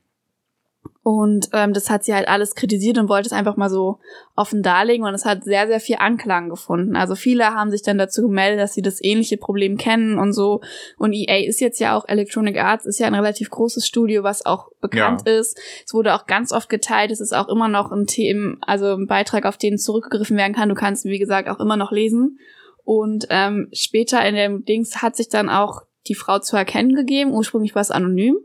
Und 1.03 1.49
ähm, 1.53 1.73
das 1.73 1.89
hat 1.89 2.03
sie 2.03 2.13
halt 2.13 2.27
alles 2.27 2.53
kritisiert 2.53 2.99
und 2.99 3.09
wollte 3.09 3.25
es 3.25 3.33
einfach 3.33 3.57
mal 3.57 3.71
so 3.71 3.97
offen 4.35 4.61
darlegen 4.61 5.03
und 5.03 5.15
es 5.15 5.25
hat 5.25 5.43
sehr, 5.43 5.65
sehr 5.65 5.79
viel 5.79 5.95
Anklang 5.97 6.49
gefunden. 6.49 6.95
Also 6.95 7.15
viele 7.15 7.43
haben 7.55 7.71
sich 7.71 7.81
dann 7.81 7.97
dazu 7.97 8.21
gemeldet, 8.21 8.59
dass 8.59 8.75
sie 8.75 8.83
das 8.83 9.03
ähnliche 9.03 9.37
Problem 9.37 9.77
kennen 9.77 10.19
und 10.19 10.33
so. 10.33 10.61
Und 10.99 11.13
EA 11.13 11.47
ist 11.47 11.59
jetzt 11.59 11.79
ja 11.79 11.97
auch, 11.97 12.07
Electronic 12.07 12.57
Arts 12.59 12.85
ist 12.85 12.99
ja 12.99 13.07
ein 13.07 13.15
relativ 13.15 13.49
großes 13.49 13.87
Studio, 13.87 14.21
was 14.21 14.45
auch 14.45 14.69
bekannt 14.79 15.23
ja. 15.25 15.39
ist. 15.39 15.59
Es 15.83 15.93
wurde 15.95 16.13
auch 16.13 16.27
ganz 16.27 16.51
oft 16.51 16.69
geteilt. 16.69 17.09
Es 17.09 17.19
ist 17.19 17.33
auch 17.33 17.49
immer 17.49 17.67
noch 17.67 17.91
ein 17.91 18.05
Thema, 18.05 18.57
also 18.61 18.93
ein 18.93 19.07
Beitrag, 19.07 19.47
auf 19.47 19.57
den 19.57 19.79
zurückgegriffen 19.79 20.37
werden 20.37 20.53
kann. 20.53 20.69
Du 20.69 20.75
kannst, 20.75 21.05
wie 21.05 21.19
gesagt, 21.19 21.49
auch 21.49 21.59
immer 21.59 21.77
noch 21.77 21.91
lesen. 21.91 22.37
Und 22.83 23.25
ähm, 23.31 23.69
später 23.73 24.23
in 24.23 24.35
dem 24.35 24.65
Dings 24.65 25.01
hat 25.01 25.15
sich 25.15 25.29
dann 25.29 25.49
auch 25.49 25.81
die 26.07 26.15
Frau 26.15 26.37
zu 26.37 26.57
erkennen 26.57 26.93
gegeben. 26.93 27.31
Ursprünglich 27.31 27.73
war 27.73 27.81
es 27.81 27.91
anonym. 27.91 28.37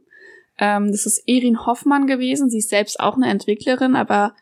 Ähm, 0.59 0.91
das 0.91 1.07
ist 1.07 1.23
Erin 1.27 1.67
Hoffmann 1.67 2.07
gewesen. 2.07 2.51
Sie 2.51 2.59
ist 2.59 2.71
selbst 2.71 3.01
auch 3.01 3.17
eine 3.17 3.29
Entwicklerin, 3.29 3.97
aber 3.97 4.35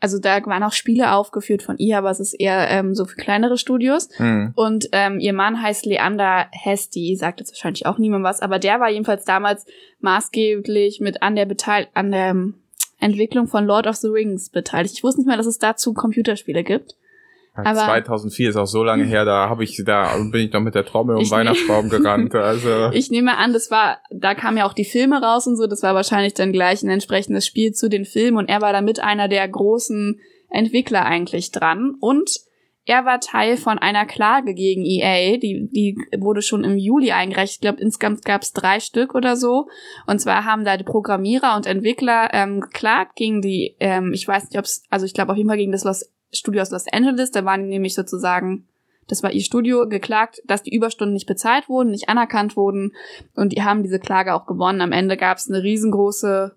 also 0.00 0.18
da 0.18 0.44
waren 0.44 0.62
auch 0.62 0.72
Spiele 0.72 1.12
aufgeführt 1.12 1.62
von 1.62 1.78
ihr, 1.78 1.96
aber 1.96 2.10
es 2.10 2.20
ist 2.20 2.34
eher 2.34 2.68
ähm, 2.68 2.94
so 2.94 3.06
für 3.06 3.16
kleinere 3.16 3.56
Studios. 3.56 4.10
Mhm. 4.18 4.52
Und 4.54 4.88
ähm, 4.92 5.18
ihr 5.18 5.32
Mann 5.32 5.62
heißt 5.62 5.86
Leander 5.86 6.48
Hesti, 6.52 7.16
sagt 7.16 7.40
jetzt 7.40 7.52
wahrscheinlich 7.52 7.86
auch 7.86 7.96
niemand 7.96 8.22
was, 8.22 8.40
aber 8.40 8.58
der 8.58 8.80
war 8.80 8.90
jedenfalls 8.90 9.24
damals 9.24 9.64
maßgeblich 10.00 11.00
mit 11.00 11.22
an 11.22 11.36
der 11.36 11.46
Beteil 11.46 11.88
an 11.94 12.10
der 12.10 12.36
Entwicklung 13.00 13.46
von 13.46 13.64
Lord 13.64 13.86
of 13.86 13.96
the 13.96 14.08
Rings 14.08 14.50
beteiligt. 14.50 14.94
Ich 14.94 15.04
wusste 15.04 15.20
nicht 15.20 15.26
mal, 15.26 15.38
dass 15.38 15.46
es 15.46 15.58
dazu 15.58 15.94
Computerspiele 15.94 16.64
gibt. 16.64 16.96
Aber 17.54 17.74
2004 17.74 18.50
ist 18.50 18.56
auch 18.56 18.66
so 18.66 18.82
lange 18.82 19.04
her, 19.04 19.24
da 19.24 19.48
habe 19.48 19.62
ich 19.62 19.80
da 19.86 20.16
bin 20.16 20.46
ich 20.46 20.52
noch 20.52 20.60
mit 20.60 20.74
der 20.74 20.84
Trommel 20.84 21.16
um 21.16 21.30
Weihnachtsbaum 21.30 21.88
gerannt. 21.88 22.34
Also 22.44 22.90
ich 22.92 23.10
nehme 23.10 23.36
an, 23.36 23.52
das 23.52 23.70
war 23.70 23.98
da 24.10 24.34
kamen 24.34 24.58
ja 24.58 24.66
auch 24.66 24.72
die 24.72 24.84
Filme 24.84 25.22
raus 25.22 25.46
und 25.46 25.56
so, 25.56 25.66
das 25.66 25.82
war 25.82 25.94
wahrscheinlich 25.94 26.34
dann 26.34 26.52
gleich 26.52 26.82
ein 26.82 26.90
entsprechendes 26.90 27.46
Spiel 27.46 27.72
zu 27.72 27.88
den 27.88 28.04
Filmen 28.04 28.36
und 28.36 28.48
er 28.48 28.60
war 28.60 28.72
damit 28.72 29.00
einer 29.00 29.28
der 29.28 29.46
großen 29.48 30.20
Entwickler 30.50 31.04
eigentlich 31.04 31.52
dran 31.52 31.94
und 32.00 32.28
er 32.86 33.06
war 33.06 33.20
Teil 33.20 33.56
von 33.56 33.78
einer 33.78 34.04
Klage 34.04 34.52
gegen 34.52 34.84
EA, 34.84 35.38
die, 35.38 35.68
die 35.72 35.96
wurde 36.18 36.42
schon 36.42 36.64
im 36.64 36.76
Juli 36.76 37.12
eingereicht. 37.12 37.54
Ich 37.54 37.60
glaube, 37.60 37.80
insgesamt 37.80 38.24
gab 38.24 38.42
es 38.42 38.52
drei 38.52 38.78
Stück 38.78 39.14
oder 39.14 39.36
so. 39.36 39.68
Und 40.06 40.20
zwar 40.20 40.44
haben 40.44 40.66
da 40.66 40.76
die 40.76 40.84
Programmierer 40.84 41.56
und 41.56 41.66
Entwickler 41.66 42.28
ähm, 42.34 42.60
geklagt 42.60 43.16
gegen 43.16 43.40
die, 43.40 43.74
ähm, 43.80 44.12
ich 44.12 44.28
weiß 44.28 44.50
nicht, 44.50 44.58
ob 44.58 44.66
es, 44.66 44.82
also 44.90 45.06
ich 45.06 45.14
glaube 45.14 45.32
auf 45.32 45.38
jeden 45.38 45.48
Fall 45.48 45.56
gegen 45.56 45.72
das 45.72 45.84
Los 45.84 46.13
Studio 46.34 46.62
aus 46.62 46.70
Los 46.70 46.86
Angeles. 46.90 47.30
Da 47.30 47.44
waren 47.44 47.62
die 47.62 47.68
nämlich 47.68 47.94
sozusagen, 47.94 48.66
das 49.08 49.22
war 49.22 49.32
ihr 49.32 49.42
Studio, 49.42 49.88
geklagt, 49.88 50.42
dass 50.46 50.62
die 50.62 50.74
Überstunden 50.74 51.14
nicht 51.14 51.26
bezahlt 51.26 51.68
wurden, 51.68 51.90
nicht 51.90 52.08
anerkannt 52.08 52.56
wurden. 52.56 52.92
Und 53.34 53.52
die 53.52 53.62
haben 53.62 53.82
diese 53.82 53.98
Klage 53.98 54.34
auch 54.34 54.46
gewonnen. 54.46 54.80
Am 54.80 54.92
Ende 54.92 55.16
gab 55.16 55.38
es 55.38 55.48
eine 55.48 55.62
riesengroße 55.62 56.56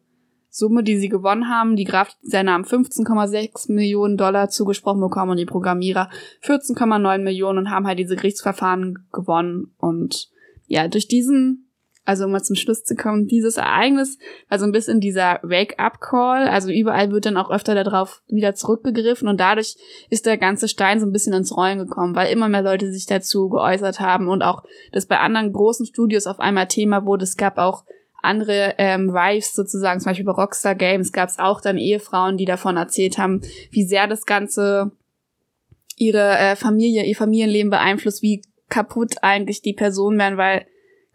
Summe, 0.50 0.84
die 0.84 0.98
sie 0.98 1.10
gewonnen 1.10 1.50
haben. 1.50 1.76
Die 1.76 1.84
Grafikdesigner 1.84 2.54
haben 2.54 2.64
15,6 2.64 3.72
Millionen 3.72 4.18
Dollar 4.18 4.50
zugesprochen 4.50 5.02
bekommen 5.02 5.32
und 5.32 5.38
die 5.38 5.46
Programmierer 5.46 6.10
14,9 6.44 7.20
Millionen 7.20 7.60
und 7.60 7.70
haben 7.70 7.86
halt 7.86 8.00
diese 8.00 8.16
Gerichtsverfahren 8.16 9.08
gewonnen. 9.12 9.74
Und 9.78 10.30
ja, 10.66 10.88
durch 10.88 11.08
diesen 11.08 11.67
also 12.08 12.24
um 12.24 12.32
mal 12.32 12.42
zum 12.42 12.56
Schluss 12.56 12.86
zu 12.86 12.96
kommen, 12.96 13.28
dieses 13.28 13.58
Ereignis 13.58 14.18
war 14.48 14.60
so 14.60 14.66
ein 14.66 14.72
bisschen 14.72 15.02
dieser 15.02 15.42
Wake-up-Call. 15.44 16.48
Also 16.48 16.72
überall 16.72 17.12
wird 17.12 17.26
dann 17.26 17.36
auch 17.36 17.52
öfter 17.52 17.76
darauf 17.76 18.22
wieder 18.30 18.56
zurückgegriffen 18.56 19.28
und 19.28 19.42
dadurch 19.42 19.76
ist 20.10 20.26
der 20.26 20.38
ganze 20.38 20.70
Stein 20.70 21.02
so 21.02 21.06
ein 21.06 21.12
bisschen 21.12 21.34
ins 21.34 21.56
Rollen 21.56 21.80
gekommen, 21.80 22.16
weil 22.16 22.32
immer 22.32 22.48
mehr 22.48 22.62
Leute 22.62 22.94
sich 22.94 23.08
dazu 23.08 23.50
geäußert 23.50 24.00
haben 24.00 24.30
und 24.30 24.42
auch 24.42 24.64
das 24.94 25.06
bei 25.06 25.20
anderen 25.20 25.52
großen 25.52 25.86
Studios 25.86 26.28
auf 26.28 26.40
einmal 26.40 26.70
Thema 26.70 27.06
wurde. 27.06 27.26
Es 27.26 27.36
gab 27.36 27.58
auch 27.58 27.84
andere 28.24 28.76
ähm, 28.78 29.10
Wives 29.12 29.54
sozusagen, 29.54 30.00
zum 30.00 30.12
Beispiel 30.12 30.26
bei 30.26 30.32
Rockstar 30.32 30.76
Games 30.76 31.12
gab 31.12 31.28
es 31.28 31.40
auch 31.40 31.60
dann 31.60 31.78
Ehefrauen, 31.78 32.38
die 32.38 32.46
davon 32.46 32.78
erzählt 32.78 33.18
haben, 33.18 33.42
wie 33.70 33.84
sehr 33.84 34.08
das 34.08 34.26
Ganze 34.26 34.92
ihre 35.98 36.38
äh, 36.38 36.56
Familie, 36.56 37.04
ihr 37.04 37.18
Familienleben 37.18 37.70
beeinflusst, 37.70 38.22
wie 38.22 38.44
kaputt 38.70 39.16
eigentlich 39.24 39.62
die 39.62 39.74
Personen 39.74 40.18
werden, 40.18 40.38
weil 40.38 40.66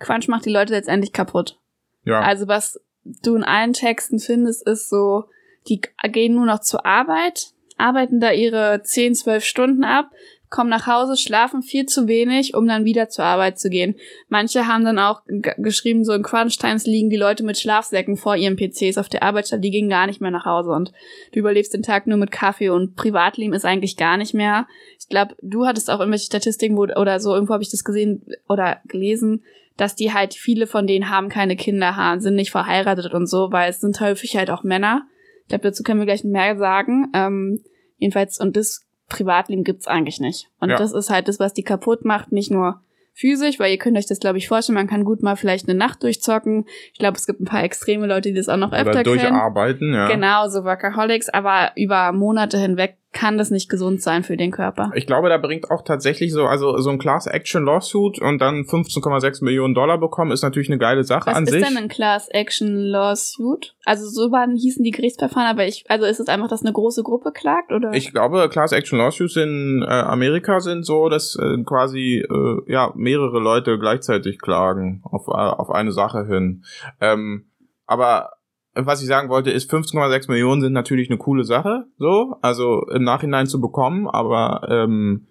Crunch 0.03 0.29
macht 0.29 0.45
die 0.45 0.51
Leute 0.51 0.73
letztendlich 0.73 1.13
kaputt. 1.13 1.59
Ja. 2.05 2.21
Also 2.21 2.49
was 2.49 2.81
du 3.05 3.37
in 3.37 3.45
allen 3.45 3.73
Texten 3.73 4.19
findest, 4.19 4.67
ist 4.67 4.89
so, 4.89 5.25
die 5.69 5.81
gehen 6.05 6.35
nur 6.35 6.47
noch 6.47 6.61
zur 6.61 6.85
Arbeit, 6.85 7.53
arbeiten 7.79 8.21
da 8.21 8.33
ihre 8.33 8.83
10, 8.83 9.15
12 9.15 9.45
Stunden 9.45 9.85
ab, 9.85 10.11
kommen 10.53 10.71
nach 10.71 10.87
Hause, 10.87 11.17
schlafen 11.17 11.63
viel 11.63 11.87
zu 11.87 12.07
wenig, 12.07 12.55
um 12.55 12.69
dann 12.69 12.85
wieder 12.85 13.09
zur 13.09 13.25
Arbeit 13.25 13.59
zu 13.59 13.71
gehen. 13.71 13.97
Manche 14.29 14.69
haben 14.69 14.85
dann 14.85 15.01
auch 15.01 15.23
geschrieben, 15.59 16.05
so 16.05 16.13
in 16.13 16.23
Crunch 16.23 16.59
Times 16.59 16.87
liegen 16.87 17.11
die 17.11 17.17
Leute 17.17 17.43
mit 17.43 17.59
Schlafsäcken 17.59 18.17
vor 18.17 18.37
ihren 18.37 18.57
PCs 18.57 18.99
auf 18.99 19.09
der 19.09 19.25
Arbeitsstelle, 19.25 19.63
die 19.63 19.71
gehen 19.71 19.89
gar 19.89 20.07
nicht 20.07 20.21
mehr 20.21 20.31
nach 20.31 20.45
Hause 20.45 20.71
und 20.71 20.93
du 21.33 21.41
überlebst 21.41 21.75
den 21.75 21.83
Tag 21.83 22.07
nur 22.07 22.19
mit 22.19 22.31
Kaffee 22.31 22.69
und 22.69 22.95
Privatleben 22.95 23.55
ist 23.55 23.65
eigentlich 23.65 23.97
gar 23.97 24.17
nicht 24.17 24.35
mehr. 24.35 24.69
Ich 25.01 25.09
glaube, 25.09 25.35
du 25.43 25.67
hattest 25.67 25.91
auch 25.91 25.99
irgendwelche 25.99 26.27
Statistiken 26.27 26.77
wo, 26.77 26.83
oder 26.83 27.19
so, 27.19 27.35
irgendwo 27.35 27.55
habe 27.55 27.65
ich 27.65 27.71
das 27.71 27.83
gesehen 27.83 28.25
oder 28.49 28.81
gelesen, 28.85 29.43
dass 29.77 29.97
die 29.97 30.13
halt 30.13 30.35
viele 30.35 30.67
von 30.67 30.87
denen 30.87 31.09
haben 31.09 31.31
keine 31.31 31.57
Kinder, 31.57 31.97
haben, 31.97 32.21
sind 32.21 32.35
nicht 32.35 32.51
verheiratet 32.51 33.13
und 33.15 33.27
so, 33.27 33.51
weil 33.51 33.71
es 33.71 33.81
sind 33.81 34.01
häufig 34.01 34.37
halt 34.37 34.51
auch 34.51 34.63
Männer. 34.63 35.07
Ich 35.43 35.49
glaube, 35.49 35.63
dazu 35.63 35.83
können 35.83 35.99
wir 35.99 36.07
gleich 36.07 36.25
mehr 36.25 36.57
sagen. 36.57 37.11
Ähm, 37.15 37.65
jedenfalls, 37.99 38.39
und 38.39 38.57
das 38.57 38.85
Privatleben 39.13 39.65
gibt's 39.65 39.87
eigentlich 39.87 40.21
nicht. 40.21 40.49
Und 40.61 40.71
ja. 40.71 40.77
das 40.77 40.93
ist 40.93 41.11
halt 41.11 41.29
das, 41.29 41.39
was 41.39 41.55
die 41.55 41.63
kaputt 41.63 42.05
macht, 42.05 42.33
nicht 42.33 42.51
nur 42.51 42.81
physisch, 43.15 43.59
weil 43.59 43.71
ihr 43.71 43.79
könnt 43.79 43.97
euch 43.99 44.07
das, 44.07 44.21
glaube 44.21 44.39
ich, 44.39 44.49
vorstellen, 44.49 44.75
man 44.75 44.87
kann 44.87 45.05
gut 45.05 45.23
mal 45.23 45.37
vielleicht 45.37 45.69
eine 45.69 45.77
Nacht 45.79 46.03
durchzocken. 46.03 46.65
Ich 46.93 46.99
glaube, 46.99 47.17
es 47.17 47.27
gibt 47.27 47.41
ein 47.41 47.45
paar 47.45 47.63
extreme 47.63 48.07
Leute, 48.07 48.31
die 48.31 48.35
das 48.35 48.49
auch 48.49 48.57
noch 48.57 48.73
öfter 48.73 48.91
Oder 48.91 49.03
durcharbeiten, 49.03 49.93
kennen. 49.93 49.95
ja. 49.95 50.09
Genau, 50.09 50.49
so 50.49 50.65
Workaholics, 50.65 51.29
aber 51.29 51.73
über 51.77 52.13
Monate 52.13 52.59
hinweg 52.59 52.97
kann 53.13 53.37
das 53.37 53.51
nicht 53.51 53.69
gesund 53.69 54.01
sein 54.03 54.25
für 54.25 54.37
den 54.37 54.51
Körper. 54.51 54.91
Ich 54.95 55.07
glaube, 55.07 55.29
da 55.29 55.37
bringt 55.37 55.71
auch 55.71 55.83
tatsächlich 55.83 56.33
so, 56.33 56.47
also 56.47 56.79
so 56.79 56.91
ein 56.91 56.99
Class 56.99 57.27
Action 57.27 57.65
Lawsuit 57.65 58.19
und 58.19 58.39
dann 58.39 58.63
15,6 58.63 59.45
Millionen 59.45 59.75
Dollar 59.75 59.99
bekommen, 59.99 60.33
ist 60.33 60.43
natürlich 60.43 60.71
eine 60.71 60.79
geile 60.79 61.05
Sache 61.05 61.27
Was 61.27 61.37
an 61.37 61.47
sich. 61.47 61.61
Was 61.61 61.69
ist 61.69 61.77
denn 61.77 61.83
ein 61.85 61.89
Class 61.89 62.29
Action 62.31 62.75
Lawsuit? 62.75 63.75
Also 63.85 64.09
so 64.09 64.33
waren, 64.33 64.57
hießen 64.57 64.83
die 64.83 64.91
Gerichtsverfahren, 64.91 65.49
aber 65.49 65.67
ich, 65.67 65.85
also 65.89 66.07
ist 66.07 66.21
es 66.21 66.29
einfach, 66.29 66.49
dass 66.49 66.63
eine 66.63 66.73
große 66.73 67.03
Gruppe 67.03 67.33
klagt, 67.33 67.71
oder? 67.71 67.93
Ich 67.93 68.13
glaube, 68.13 68.49
Class 68.49 68.73
Action 68.73 68.99
Lawsuits 68.99 69.37
in 69.37 69.83
äh, 69.83 69.91
Amerika 69.91 70.61
sind 70.61 70.85
so, 70.85 71.09
dass 71.09 71.37
äh, 71.37 71.63
quasi, 71.65 72.25
äh, 72.29 72.73
ja, 72.73 72.93
mehrere 72.95 73.41
Leute 73.41 73.79
gleichzeitig 73.79 74.39
klagen 74.39 75.03
auf, 75.05 75.29
äh, 75.29 75.33
auf 75.33 75.71
eine 75.71 75.93
Sache 75.93 76.27
hin. 76.27 76.65
Ähm, 77.01 77.47
aber 77.87 78.31
was 78.75 79.03
ich 79.03 79.09
sagen 79.09 79.29
wollte, 79.29 79.51
ist 79.51 79.71
15,6 79.71 80.31
Millionen 80.31 80.63
sind 80.63 80.73
natürlich 80.73 81.11
eine 81.11 81.19
coole 81.19 81.45
Sache, 81.45 81.85
so, 81.99 82.37
also 82.41 82.87
im 82.95 83.05
Nachhinein 83.05 83.47
zu 83.47 83.61
bekommen, 83.61 84.09
aber 84.09 84.67
ähm, 84.71 85.27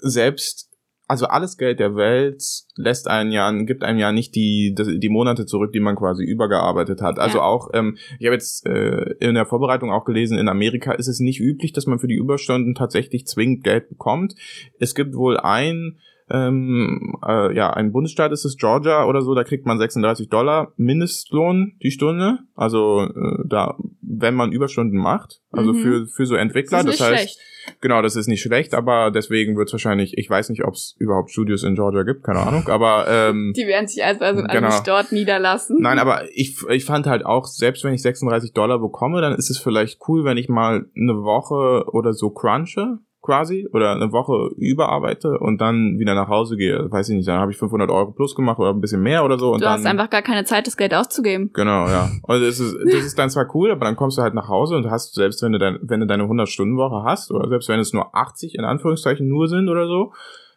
selbst, 0.00 0.70
also 1.06 1.26
alles 1.26 1.56
Geld 1.56 1.80
der 1.80 1.96
Welt 1.96 2.42
lässt 2.76 3.08
einen 3.08 3.32
ja, 3.32 3.50
gibt 3.50 3.82
einem 3.82 3.98
ja 3.98 4.12
nicht 4.12 4.34
die, 4.34 4.74
die 4.76 5.08
Monate 5.08 5.46
zurück, 5.46 5.72
die 5.72 5.80
man 5.80 5.96
quasi 5.96 6.22
übergearbeitet 6.24 7.00
hat. 7.00 7.18
Also 7.18 7.38
ja. 7.38 7.44
auch, 7.44 7.70
ähm, 7.72 7.96
ich 8.18 8.26
habe 8.26 8.34
jetzt 8.34 8.66
äh, 8.66 9.14
in 9.18 9.34
der 9.34 9.46
Vorbereitung 9.46 9.90
auch 9.90 10.04
gelesen, 10.04 10.38
in 10.38 10.48
Amerika 10.48 10.92
ist 10.92 11.08
es 11.08 11.18
nicht 11.18 11.40
üblich, 11.40 11.72
dass 11.72 11.86
man 11.86 11.98
für 11.98 12.08
die 12.08 12.16
Überstunden 12.16 12.74
tatsächlich 12.74 13.26
zwingend 13.26 13.64
Geld 13.64 13.88
bekommt. 13.88 14.34
Es 14.78 14.94
gibt 14.94 15.14
wohl 15.14 15.38
ein 15.38 15.98
ähm, 16.30 17.16
äh, 17.26 17.54
ja, 17.54 17.70
ein 17.70 17.92
Bundesstaat 17.92 18.32
ist 18.32 18.44
es 18.44 18.56
Georgia 18.56 19.04
oder 19.04 19.22
so, 19.22 19.34
da 19.34 19.44
kriegt 19.44 19.66
man 19.66 19.78
36 19.78 20.28
Dollar 20.28 20.72
Mindestlohn 20.76 21.74
die 21.82 21.90
Stunde. 21.90 22.38
Also 22.54 23.02
äh, 23.02 23.44
da, 23.46 23.76
wenn 24.00 24.34
man 24.34 24.52
Überstunden 24.52 24.98
macht, 24.98 25.40
also 25.50 25.72
mhm. 25.72 25.78
für, 25.78 26.06
für 26.06 26.26
so 26.26 26.34
Entwickler. 26.34 26.82
Das, 26.84 26.98
das 26.98 27.08
heißt, 27.08 27.34
schlecht. 27.34 27.80
genau, 27.80 28.02
das 28.02 28.16
ist 28.16 28.26
nicht 28.26 28.42
schlecht, 28.42 28.74
aber 28.74 29.10
deswegen 29.10 29.56
wird 29.56 29.68
es 29.68 29.72
wahrscheinlich, 29.72 30.16
ich 30.18 30.28
weiß 30.28 30.50
nicht, 30.50 30.64
ob 30.64 30.74
es 30.74 30.96
überhaupt 30.98 31.30
Studios 31.30 31.62
in 31.62 31.74
Georgia 31.74 32.02
gibt, 32.02 32.24
keine 32.24 32.40
Ahnung, 32.40 32.68
aber 32.68 33.06
ähm, 33.08 33.52
die 33.56 33.66
werden 33.66 33.86
sich 33.86 34.04
also, 34.04 34.24
also 34.24 34.42
genau. 34.42 34.68
nicht 34.68 34.86
dort 34.86 35.12
niederlassen. 35.12 35.78
Nein, 35.80 35.98
aber 35.98 36.24
ich, 36.32 36.56
ich 36.68 36.84
fand 36.84 37.06
halt 37.06 37.24
auch, 37.24 37.46
selbst 37.46 37.84
wenn 37.84 37.94
ich 37.94 38.02
36 38.02 38.52
Dollar 38.52 38.78
bekomme, 38.78 39.20
dann 39.20 39.34
ist 39.34 39.50
es 39.50 39.58
vielleicht 39.58 40.00
cool, 40.08 40.24
wenn 40.24 40.36
ich 40.36 40.48
mal 40.48 40.86
eine 40.96 41.22
Woche 41.22 41.84
oder 41.92 42.12
so 42.12 42.30
crunche 42.30 42.98
quasi 43.28 43.68
oder 43.74 43.92
eine 43.92 44.10
Woche 44.10 44.54
überarbeite 44.56 45.38
und 45.38 45.60
dann 45.60 45.98
wieder 45.98 46.14
nach 46.14 46.28
Hause 46.28 46.56
gehe. 46.56 46.90
Weiß 46.90 47.10
ich 47.10 47.16
nicht, 47.16 47.28
dann 47.28 47.40
habe 47.40 47.52
ich 47.52 47.58
500 47.58 47.90
Euro 47.90 48.12
plus 48.12 48.34
gemacht 48.34 48.58
oder 48.58 48.70
ein 48.70 48.80
bisschen 48.80 49.02
mehr 49.02 49.22
oder 49.22 49.38
so. 49.38 49.52
Und 49.52 49.60
du 49.60 49.66
dann, 49.66 49.74
hast 49.74 49.84
einfach 49.84 50.08
gar 50.08 50.22
keine 50.22 50.44
Zeit, 50.44 50.66
das 50.66 50.78
Geld 50.78 50.94
auszugeben. 50.94 51.50
Genau, 51.52 51.86
ja. 51.88 52.08
Also 52.22 52.46
das 52.46 52.58
ist, 52.58 52.74
das 52.86 53.04
ist 53.04 53.18
dann 53.18 53.28
zwar 53.28 53.54
cool, 53.54 53.70
aber 53.70 53.84
dann 53.84 53.96
kommst 53.96 54.16
du 54.16 54.22
halt 54.22 54.32
nach 54.32 54.48
Hause 54.48 54.76
und 54.76 54.90
hast, 54.90 55.14
selbst 55.14 55.42
wenn 55.42 55.52
du, 55.52 55.58
dein, 55.58 55.78
wenn 55.82 56.00
du 56.00 56.06
deine 56.06 56.22
100-Stunden-Woche 56.22 57.04
hast 57.04 57.30
oder 57.30 57.50
selbst 57.50 57.68
wenn 57.68 57.80
es 57.80 57.92
nur 57.92 58.16
80 58.16 58.54
in 58.54 58.64
Anführungszeichen 58.64 59.28
nur 59.28 59.46
sind 59.46 59.68
oder 59.68 59.86
so, 59.86 60.14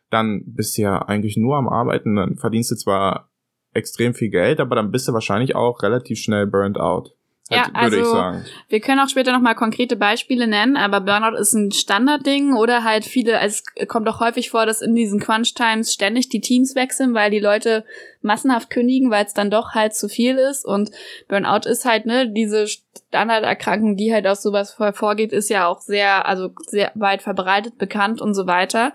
dann 0.10 0.43
bist 0.45 0.77
du 0.77 0.84
ja 0.84 0.99
eigentlich 0.99 1.36
nur 1.36 1.57
am 1.57 1.67
Arbeiten. 1.67 2.15
Dann 2.15 2.38
verdienst 2.38 2.71
du 2.71 2.75
zwar 2.75 3.29
extrem 3.73 4.13
viel 4.13 4.29
Geld, 4.29 4.62
aber 4.62 4.75
dann 4.75 4.91
bist 4.91 5.10
du 5.10 5.13
wahrscheinlich 5.13 5.55
auch 5.55 5.84
relativ 5.84 6.19
schnell 6.19 6.47
burnt 6.47 6.79
out. 6.79 7.17
Ja, 7.55 7.67
würde 7.67 7.79
also 7.79 7.97
ich 7.97 8.05
sagen. 8.05 8.45
wir 8.69 8.79
können 8.79 8.99
auch 8.99 9.09
später 9.09 9.31
nochmal 9.31 9.55
konkrete 9.55 9.95
Beispiele 9.95 10.47
nennen, 10.47 10.77
aber 10.77 11.01
Burnout 11.01 11.37
ist 11.37 11.53
ein 11.53 11.71
Standardding 11.71 12.53
oder 12.55 12.83
halt 12.83 13.05
viele, 13.05 13.39
also 13.39 13.61
es 13.75 13.87
kommt 13.87 14.07
auch 14.07 14.19
häufig 14.19 14.49
vor, 14.49 14.65
dass 14.65 14.81
in 14.81 14.95
diesen 14.95 15.19
Crunch-Times 15.19 15.93
ständig 15.93 16.29
die 16.29 16.41
Teams 16.41 16.75
wechseln, 16.75 17.13
weil 17.13 17.31
die 17.31 17.39
Leute 17.39 17.83
massenhaft 18.21 18.69
kündigen, 18.69 19.11
weil 19.11 19.25
es 19.25 19.33
dann 19.33 19.51
doch 19.51 19.71
halt 19.73 19.93
zu 19.95 20.07
viel 20.07 20.37
ist 20.37 20.65
und 20.65 20.91
Burnout 21.27 21.67
ist 21.67 21.85
halt, 21.85 22.05
ne, 22.05 22.29
diese 22.29 22.67
Standarderkrankung, 22.67 23.97
die 23.97 24.13
halt 24.13 24.25
aus 24.27 24.41
sowas 24.41 24.79
hervorgeht, 24.79 25.33
ist 25.33 25.49
ja 25.49 25.67
auch 25.67 25.81
sehr, 25.81 26.25
also 26.27 26.51
sehr 26.67 26.91
weit 26.95 27.21
verbreitet, 27.21 27.77
bekannt 27.77 28.21
und 28.21 28.33
so 28.33 28.47
weiter. 28.47 28.93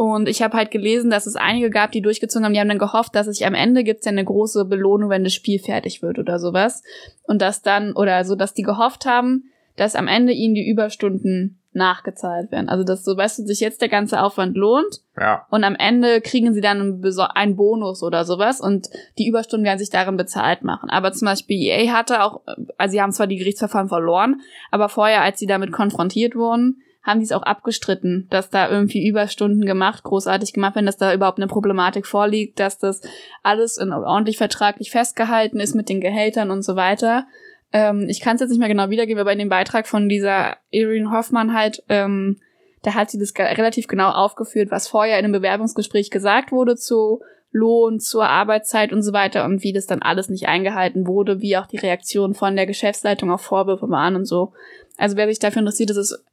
Und 0.00 0.28
ich 0.28 0.42
habe 0.42 0.56
halt 0.56 0.70
gelesen, 0.70 1.10
dass 1.10 1.26
es 1.26 1.34
einige 1.34 1.70
gab, 1.70 1.90
die 1.90 2.02
durchgezogen 2.02 2.44
haben, 2.44 2.52
die 2.52 2.60
haben 2.60 2.68
dann 2.68 2.78
gehofft, 2.78 3.16
dass 3.16 3.26
sich 3.26 3.44
am 3.44 3.54
Ende 3.54 3.82
gibt's 3.82 4.06
ja 4.06 4.12
eine 4.12 4.24
große 4.24 4.64
Belohnung, 4.64 5.10
wenn 5.10 5.24
das 5.24 5.34
Spiel 5.34 5.58
fertig 5.58 6.02
wird 6.02 6.20
oder 6.20 6.38
sowas. 6.38 6.84
Und 7.24 7.42
dass 7.42 7.62
dann, 7.62 7.94
oder 7.94 8.24
so, 8.24 8.36
dass 8.36 8.54
die 8.54 8.62
gehofft 8.62 9.06
haben, 9.06 9.50
dass 9.74 9.96
am 9.96 10.06
Ende 10.06 10.32
ihnen 10.32 10.54
die 10.54 10.68
Überstunden 10.70 11.60
nachgezahlt 11.72 12.52
werden. 12.52 12.68
Also 12.68 12.84
dass 12.84 13.02
so, 13.02 13.16
weißt 13.16 13.40
du, 13.40 13.42
sich 13.42 13.58
jetzt 13.58 13.80
der 13.80 13.88
ganze 13.88 14.22
Aufwand 14.22 14.56
lohnt 14.56 15.00
Ja. 15.16 15.46
und 15.50 15.64
am 15.64 15.74
Ende 15.74 16.20
kriegen 16.20 16.54
sie 16.54 16.60
dann 16.60 17.02
einen, 17.34 17.56
Bonus 17.56 18.04
oder 18.04 18.24
sowas 18.24 18.60
und 18.60 18.86
die 19.18 19.26
Überstunden 19.26 19.66
werden 19.66 19.80
sich 19.80 19.90
darin 19.90 20.16
bezahlt 20.16 20.62
machen. 20.62 20.90
Aber 20.90 21.10
zum 21.10 21.26
Beispiel 21.26 21.56
EA 21.60 21.92
hatte 21.92 22.22
auch, 22.22 22.42
also 22.76 22.92
sie 22.92 23.02
haben 23.02 23.10
zwar 23.10 23.26
die 23.26 23.36
Gerichtsverfahren 23.36 23.88
verloren, 23.88 24.42
aber 24.70 24.88
vorher, 24.88 25.22
als 25.22 25.40
sie 25.40 25.46
damit 25.46 25.72
konfrontiert 25.72 26.36
wurden, 26.36 26.82
haben 27.02 27.20
die 27.20 27.24
es 27.24 27.32
auch 27.32 27.42
abgestritten, 27.42 28.26
dass 28.30 28.50
da 28.50 28.70
irgendwie 28.70 29.06
Überstunden 29.06 29.64
gemacht, 29.64 30.02
großartig 30.02 30.52
gemacht 30.52 30.74
werden, 30.74 30.86
dass 30.86 30.96
da 30.96 31.14
überhaupt 31.14 31.38
eine 31.38 31.46
Problematik 31.46 32.06
vorliegt, 32.06 32.60
dass 32.60 32.78
das 32.78 33.00
alles 33.42 33.78
in, 33.78 33.92
ordentlich 33.92 34.36
vertraglich 34.36 34.90
festgehalten 34.90 35.60
ist 35.60 35.74
mit 35.74 35.88
den 35.88 36.00
Gehältern 36.00 36.50
und 36.50 36.62
so 36.62 36.76
weiter. 36.76 37.26
Ähm, 37.72 38.06
ich 38.08 38.20
kann 38.20 38.34
es 38.34 38.40
jetzt 38.40 38.50
nicht 38.50 38.58
mehr 38.58 38.68
genau 38.68 38.90
wiedergeben, 38.90 39.20
aber 39.20 39.32
in 39.32 39.38
dem 39.38 39.48
Beitrag 39.48 39.86
von 39.86 40.08
dieser 40.08 40.56
Erin 40.70 41.10
Hoffmann 41.10 41.54
halt, 41.54 41.82
ähm, 41.88 42.38
da 42.82 42.94
hat 42.94 43.10
sie 43.10 43.18
das 43.18 43.32
relativ 43.36 43.86
genau 43.86 44.10
aufgeführt, 44.10 44.70
was 44.70 44.88
vorher 44.88 45.18
in 45.18 45.24
einem 45.24 45.32
Bewerbungsgespräch 45.32 46.10
gesagt 46.10 46.52
wurde 46.52 46.76
zu 46.76 47.20
Lohn, 47.50 47.98
zur 47.98 48.28
Arbeitszeit 48.28 48.92
und 48.92 49.02
so 49.02 49.12
weiter 49.12 49.44
und 49.44 49.62
wie 49.62 49.72
das 49.72 49.86
dann 49.86 50.02
alles 50.02 50.28
nicht 50.28 50.48
eingehalten 50.48 51.06
wurde, 51.06 51.40
wie 51.40 51.56
auch 51.56 51.66
die 51.66 51.78
Reaktion 51.78 52.34
von 52.34 52.56
der 52.56 52.66
Geschäftsleitung 52.66 53.30
auf 53.30 53.40
Vorwürfe 53.40 53.88
waren 53.88 54.16
und 54.16 54.26
so. 54.26 54.52
Also 54.98 55.16
wer 55.16 55.26
sich 55.28 55.38
dafür 55.38 55.60
interessiert, 55.60 55.90
das 55.90 55.96
ist 55.96 56.24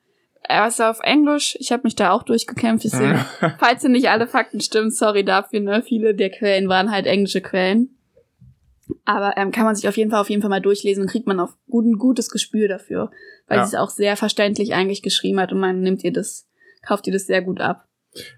erst 0.50 0.82
auf 0.82 1.00
Englisch. 1.02 1.56
Ich 1.60 1.72
habe 1.72 1.84
mich 1.84 1.96
da 1.96 2.12
auch 2.12 2.24
durchgekämpft. 2.24 2.86
Deswegen, 2.86 3.24
falls 3.60 3.84
ihr 3.84 3.90
nicht 3.90 4.10
alle 4.10 4.28
Fakten 4.28 4.62
stimmen, 4.62 4.92
sorry 4.92 5.24
dafür. 5.24 5.60
Ne? 5.60 5.84
Viele 5.84 6.16
der 6.16 6.30
Quellen 6.30 6.70
waren 6.70 6.92
halt 6.92 7.06
englische 7.06 7.42
Quellen. 7.42 7.90
Aber 9.04 9.36
ähm, 9.38 9.52
kann 9.52 9.66
man 9.66 9.76
sich 9.76 9.88
auf 9.88 9.98
jeden 9.98 10.12
Fall 10.12 10.22
auf 10.22 10.30
jeden 10.30 10.42
Fall 10.42 10.50
mal 10.50 10.62
durchlesen 10.62 11.04
und 11.04 11.10
kriegt 11.10 11.26
man 11.28 11.40
auf 11.40 11.56
gut, 11.70 11.86
ein 11.86 11.98
gutes 11.98 12.30
Gespür 12.30 12.68
dafür, 12.68 13.10
weil 13.48 13.58
Ja. 13.58 13.66
sie 13.66 13.76
es 13.76 13.82
auch 13.82 13.90
sehr 13.90 14.16
verständlich 14.16 14.74
eigentlich 14.76 15.02
geschrieben 15.02 15.40
hat 15.40 15.52
und 15.52 15.60
man 15.60 15.82
nimmt 15.82 16.04
ihr 16.04 16.14
das, 16.14 16.48
kauft 16.86 17.08
ihr 17.08 17.14
das 17.14 17.26
sehr 17.26 17.42
gut 17.42 17.62
ab. 17.62 17.85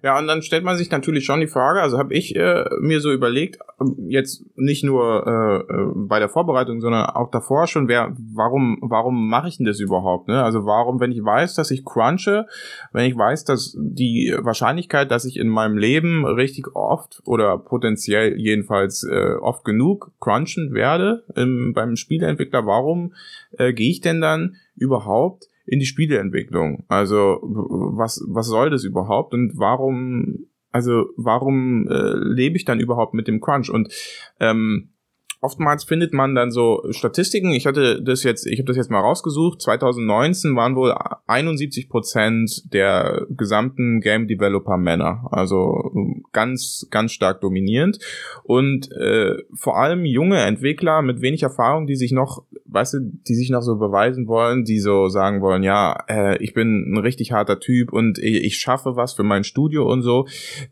Ja, 0.01 0.17
und 0.17 0.27
dann 0.27 0.41
stellt 0.41 0.63
man 0.63 0.77
sich 0.77 0.89
natürlich 0.89 1.25
schon 1.25 1.39
die 1.39 1.47
Frage, 1.47 1.81
also 1.81 1.97
habe 1.97 2.13
ich 2.13 2.35
äh, 2.35 2.65
mir 2.79 2.99
so 2.99 3.11
überlegt, 3.11 3.59
ähm, 3.79 3.95
jetzt 4.09 4.43
nicht 4.55 4.83
nur 4.83 5.25
äh, 5.27 5.73
äh, 5.73 5.91
bei 5.95 6.19
der 6.19 6.29
Vorbereitung, 6.29 6.81
sondern 6.81 7.05
auch 7.05 7.29
davor 7.29 7.67
schon, 7.67 7.87
wer, 7.87 8.15
warum, 8.33 8.79
warum 8.81 9.29
mache 9.29 9.47
ich 9.47 9.57
denn 9.57 9.65
das 9.65 9.79
überhaupt? 9.79 10.27
Ne? 10.27 10.43
Also 10.43 10.65
warum, 10.65 10.99
wenn 10.99 11.11
ich 11.11 11.23
weiß, 11.23 11.53
dass 11.53 11.71
ich 11.71 11.85
crunche, 11.85 12.47
wenn 12.91 13.05
ich 13.05 13.17
weiß, 13.17 13.45
dass 13.45 13.75
die 13.77 14.35
Wahrscheinlichkeit, 14.39 15.11
dass 15.11 15.25
ich 15.25 15.37
in 15.37 15.49
meinem 15.49 15.77
Leben 15.77 16.25
richtig 16.25 16.75
oft 16.75 17.21
oder 17.25 17.57
potenziell 17.57 18.35
jedenfalls 18.37 19.03
äh, 19.03 19.35
oft 19.39 19.63
genug 19.63 20.11
crunchen 20.19 20.73
werde 20.73 21.23
im, 21.35 21.73
beim 21.73 21.95
Spieleentwickler, 21.95 22.65
warum 22.65 23.13
äh, 23.57 23.73
gehe 23.73 23.91
ich 23.91 24.01
denn 24.01 24.21
dann 24.21 24.55
überhaupt 24.75 25.49
in 25.67 25.79
die 25.79 25.85
Spieleentwicklung. 25.85 26.85
Also 26.87 27.39
was 27.41 28.23
was 28.27 28.47
soll 28.47 28.69
das 28.69 28.83
überhaupt 28.83 29.33
und 29.33 29.53
warum 29.55 30.47
also 30.71 31.05
warum 31.17 31.87
äh, 31.87 32.13
lebe 32.15 32.57
ich 32.57 32.65
dann 32.65 32.79
überhaupt 32.79 33.13
mit 33.13 33.27
dem 33.27 33.41
Crunch 33.41 33.69
und 33.69 33.91
ähm, 34.39 34.93
Oftmals 35.39 35.83
findet 35.83 36.13
man 36.13 36.33
dann 36.33 36.51
so 36.51 36.83
Statistiken. 36.89 37.51
Ich 37.51 37.67
hatte 37.67 38.01
das 38.01 38.23
jetzt, 38.23 38.47
ich 38.47 38.57
habe 38.59 38.67
das 38.67 38.77
jetzt 38.77 38.89
mal 38.89 39.01
rausgesucht. 39.01 39.61
2019 39.61 40.55
waren 40.55 40.75
wohl 40.75 40.95
71 41.27 41.89
Prozent 41.89 42.73
der 42.73 43.27
gesamten 43.29 44.01
Game 44.01 44.27
Developer 44.27 44.77
Männer, 44.77 45.27
also 45.31 45.91
ähm, 45.95 46.25
ganz 46.31 46.87
ganz 46.89 47.11
stark 47.11 47.41
dominierend 47.41 47.99
und 48.43 48.91
äh, 48.91 49.35
vor 49.53 49.77
allem 49.77 50.05
junge 50.05 50.39
Entwickler 50.39 51.03
mit 51.03 51.21
wenig 51.21 51.43
Erfahrung, 51.43 51.85
die 51.85 51.95
sich 51.95 52.11
noch, 52.11 52.43
weißt 52.65 52.95
du, 52.95 52.99
die 53.27 53.35
sich 53.35 53.51
noch 53.51 53.61
so 53.61 53.77
beweisen 53.77 54.27
wollen, 54.27 54.63
die 54.63 54.79
so 54.79 55.07
sagen 55.07 55.41
wollen, 55.41 55.61
ja, 55.61 56.03
äh, 56.09 56.43
ich 56.43 56.53
bin 56.53 56.93
ein 56.93 56.97
richtig 56.97 57.31
harter 57.31 57.59
Typ 57.59 57.93
und 57.93 58.17
ich, 58.17 58.43
ich 58.43 58.57
schaffe 58.57 58.95
was 58.95 59.13
für 59.13 59.23
mein 59.23 59.43
Studio 59.43 59.91
und 59.91 60.01
so. 60.01 60.25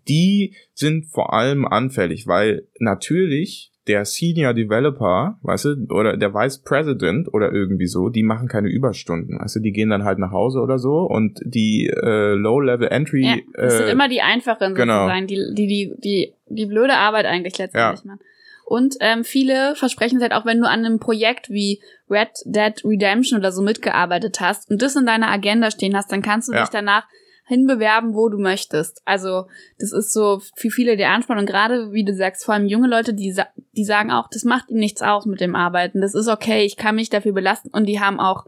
Die 0.08 0.56
sind 0.74 1.06
vor 1.06 1.34
allem 1.34 1.66
anfällig, 1.66 2.26
weil 2.26 2.68
natürlich 2.80 3.72
der 3.88 4.06
Senior 4.06 4.54
Developer, 4.54 5.38
weißt 5.44 5.66
du, 5.66 5.88
oder 5.90 6.18
der 6.18 6.34
Vice 6.34 6.60
President 6.60 7.34
oder 7.34 7.52
irgendwie 7.52 7.88
so, 7.88 8.10
die 8.10 8.24
machen 8.24 8.48
keine 8.48 8.68
Überstunden, 8.68 9.40
weißt 9.40 9.58
du, 9.58 9.60
die 9.60 9.72
gehen 9.72 9.90
dann 9.90 10.04
halt 10.04 10.18
nach 10.18 10.32
Hause 10.32 10.60
oder 10.60 10.80
so 10.80 11.02
und 11.02 11.40
die 11.44 11.88
äh, 11.88 12.34
Low-Level 12.34 12.88
Entry 12.88 13.26
Ja, 13.26 13.36
das 13.54 13.78
sind 13.78 13.88
äh, 13.88 13.92
immer 13.92 14.10
die 14.10 14.22
einfachen 14.22 14.74
genau. 14.74 15.06
sozusagen, 15.06 15.28
die, 15.28 15.36
die, 15.54 15.68
die, 15.68 15.94
die, 15.98 16.34
die 16.48 16.66
blöde 16.66 16.94
Arbeit 16.94 17.26
eigentlich 17.26 17.58
letztendlich 17.58 18.04
machen. 18.06 18.20
Und 18.66 18.96
ähm, 19.00 19.24
viele 19.24 19.76
versprechen 19.76 20.18
es 20.18 20.24
halt 20.24 20.34
auch, 20.34 20.46
wenn 20.46 20.60
du 20.60 20.68
an 20.68 20.84
einem 20.84 21.00
Projekt 21.00 21.52
wie 21.52 21.80
Red 22.10 22.30
Dead 22.46 22.74
Redemption 22.84 23.38
oder 23.38 23.52
so 23.52 23.62
mitgearbeitet 23.62 24.42
hast 24.42 24.72
und 24.72 24.82
das 24.82 24.96
in 24.96 25.06
deiner 25.06 25.30
Agenda 25.30 25.70
stehen 25.70 25.96
hast, 25.96 26.12
dann 26.12 26.24
kannst 26.24 26.50
du 26.50 26.54
Ja. 26.54 26.62
dich 26.62 26.70
danach 26.70 27.06
hinbewerben, 27.46 28.14
wo 28.14 28.30
du 28.30 28.38
möchtest. 28.38 29.02
Also 29.06 29.46
das 29.80 29.92
ist 29.92 30.14
so 30.14 30.42
für 30.56 30.70
viele 30.70 30.98
der 30.98 31.12
Ansporn 31.12 31.40
und 31.40 31.46
gerade, 31.46 31.92
wie 31.92 32.04
du 32.04 32.14
sagst, 32.14 32.46
vor 32.46 32.56
allem 32.56 32.66
junge 32.66 32.88
Leute, 32.88 33.14
die, 33.14 33.36
die 33.74 33.86
sagen 33.86 34.12
auch, 34.12 34.28
das 34.30 34.44
macht 34.44 34.70
ihnen 34.70 34.80
nichts 34.80 35.02
aus 35.02 35.26
mit 35.26 35.42
dem 35.42 35.56
Arbeiten, 35.56 36.02
das 36.02 36.16
ist 36.16 36.28
okay, 36.28 36.66
ich 36.66 36.78
kann 36.78 36.96
mich 36.96 37.10
dafür 37.10 37.34
belasten 37.34 37.70
und 37.70 37.86
die 37.86 38.00
haben 38.00 38.20
auch 38.20 38.46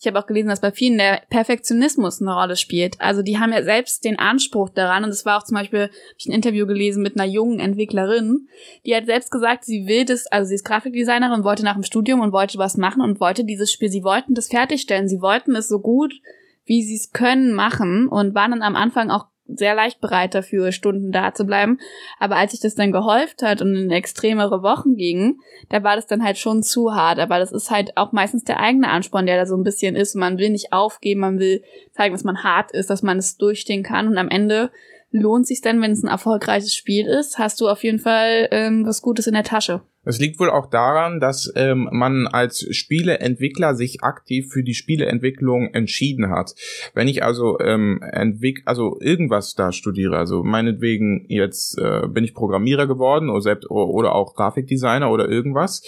ich 0.00 0.06
habe 0.06 0.18
auch 0.18 0.26
gelesen, 0.26 0.48
dass 0.48 0.62
bei 0.62 0.72
vielen 0.72 0.96
der 0.96 1.20
Perfektionismus 1.28 2.22
eine 2.22 2.34
Rolle 2.34 2.56
spielt. 2.56 2.98
Also 3.02 3.20
die 3.20 3.38
haben 3.38 3.52
ja 3.52 3.62
selbst 3.62 4.02
den 4.02 4.18
Anspruch 4.18 4.70
daran. 4.70 5.04
Und 5.04 5.10
es 5.10 5.26
war 5.26 5.36
auch 5.36 5.44
zum 5.44 5.56
Beispiel, 5.56 5.82
habe 5.82 5.92
ich 6.16 6.26
ein 6.26 6.32
Interview 6.32 6.66
gelesen 6.66 7.02
mit 7.02 7.20
einer 7.20 7.30
jungen 7.30 7.60
Entwicklerin, 7.60 8.48
die 8.86 8.96
hat 8.96 9.04
selbst 9.04 9.30
gesagt, 9.30 9.66
sie 9.66 9.86
will 9.86 10.06
das, 10.06 10.26
also 10.26 10.48
sie 10.48 10.54
ist 10.54 10.64
Grafikdesignerin, 10.64 11.44
wollte 11.44 11.64
nach 11.64 11.74
dem 11.74 11.82
Studium 11.82 12.20
und 12.20 12.32
wollte 12.32 12.56
was 12.56 12.78
machen 12.78 13.02
und 13.02 13.20
wollte 13.20 13.44
dieses 13.44 13.70
Spiel, 13.70 13.90
sie 13.90 14.02
wollten 14.02 14.32
das 14.32 14.48
fertigstellen, 14.48 15.06
sie 15.06 15.20
wollten 15.20 15.54
es 15.54 15.68
so 15.68 15.80
gut, 15.80 16.14
wie 16.64 16.82
sie 16.82 16.96
es 16.96 17.12
können, 17.12 17.52
machen 17.52 18.08
und 18.08 18.34
waren 18.34 18.52
dann 18.52 18.62
am 18.62 18.76
Anfang 18.76 19.10
auch 19.10 19.26
sehr 19.56 19.74
leicht 19.74 20.00
bereit 20.00 20.34
dafür, 20.34 20.72
Stunden 20.72 21.12
da 21.12 21.34
zu 21.34 21.44
bleiben. 21.44 21.78
Aber 22.18 22.36
als 22.36 22.52
sich 22.52 22.60
das 22.60 22.74
dann 22.74 22.92
gehäuft 22.92 23.42
hat 23.42 23.62
und 23.62 23.74
in 23.74 23.90
extremere 23.90 24.62
Wochen 24.62 24.96
ging, 24.96 25.38
da 25.68 25.82
war 25.82 25.96
das 25.96 26.06
dann 26.06 26.24
halt 26.24 26.38
schon 26.38 26.62
zu 26.62 26.94
hart. 26.94 27.18
Aber 27.18 27.38
das 27.38 27.52
ist 27.52 27.70
halt 27.70 27.96
auch 27.96 28.12
meistens 28.12 28.44
der 28.44 28.60
eigene 28.60 28.88
Ansporn, 28.88 29.26
der 29.26 29.36
da 29.36 29.46
so 29.46 29.56
ein 29.56 29.64
bisschen 29.64 29.96
ist. 29.96 30.14
Man 30.14 30.38
will 30.38 30.50
nicht 30.50 30.72
aufgeben, 30.72 31.20
man 31.20 31.38
will 31.38 31.62
zeigen, 31.92 32.14
dass 32.14 32.24
man 32.24 32.42
hart 32.42 32.72
ist, 32.72 32.90
dass 32.90 33.02
man 33.02 33.18
es 33.18 33.36
durchstehen 33.36 33.82
kann. 33.82 34.08
Und 34.08 34.18
am 34.18 34.28
Ende 34.28 34.70
lohnt 35.10 35.46
sich 35.46 35.60
dann, 35.60 35.80
wenn 35.82 35.92
es 35.92 36.02
ein 36.02 36.08
erfolgreiches 36.08 36.74
Spiel 36.74 37.06
ist, 37.06 37.38
hast 37.38 37.60
du 37.60 37.68
auf 37.68 37.82
jeden 37.82 37.98
Fall 37.98 38.48
ähm, 38.50 38.86
was 38.86 39.02
Gutes 39.02 39.26
in 39.26 39.34
der 39.34 39.44
Tasche. 39.44 39.82
Es 40.02 40.18
liegt 40.18 40.40
wohl 40.40 40.48
auch 40.48 40.70
daran, 40.70 41.20
dass 41.20 41.52
ähm, 41.56 41.86
man 41.92 42.26
als 42.26 42.66
Spieleentwickler 42.70 43.74
sich 43.74 44.02
aktiv 44.02 44.50
für 44.50 44.62
die 44.62 44.72
Spieleentwicklung 44.72 45.74
entschieden 45.74 46.30
hat. 46.30 46.54
Wenn 46.94 47.06
ich 47.06 47.22
also 47.22 47.60
ähm, 47.60 48.00
entwick 48.00 48.62
also 48.64 48.98
irgendwas 49.00 49.54
da 49.54 49.72
studiere, 49.72 50.16
also 50.16 50.42
meinetwegen 50.42 51.26
jetzt 51.28 51.76
äh, 51.78 52.08
bin 52.08 52.24
ich 52.24 52.32
Programmierer 52.32 52.86
geworden 52.86 53.28
oder 53.28 53.42
selbst 53.42 53.70
oder 53.70 54.14
auch 54.14 54.34
Grafikdesigner 54.34 55.10
oder 55.10 55.28
irgendwas, 55.28 55.82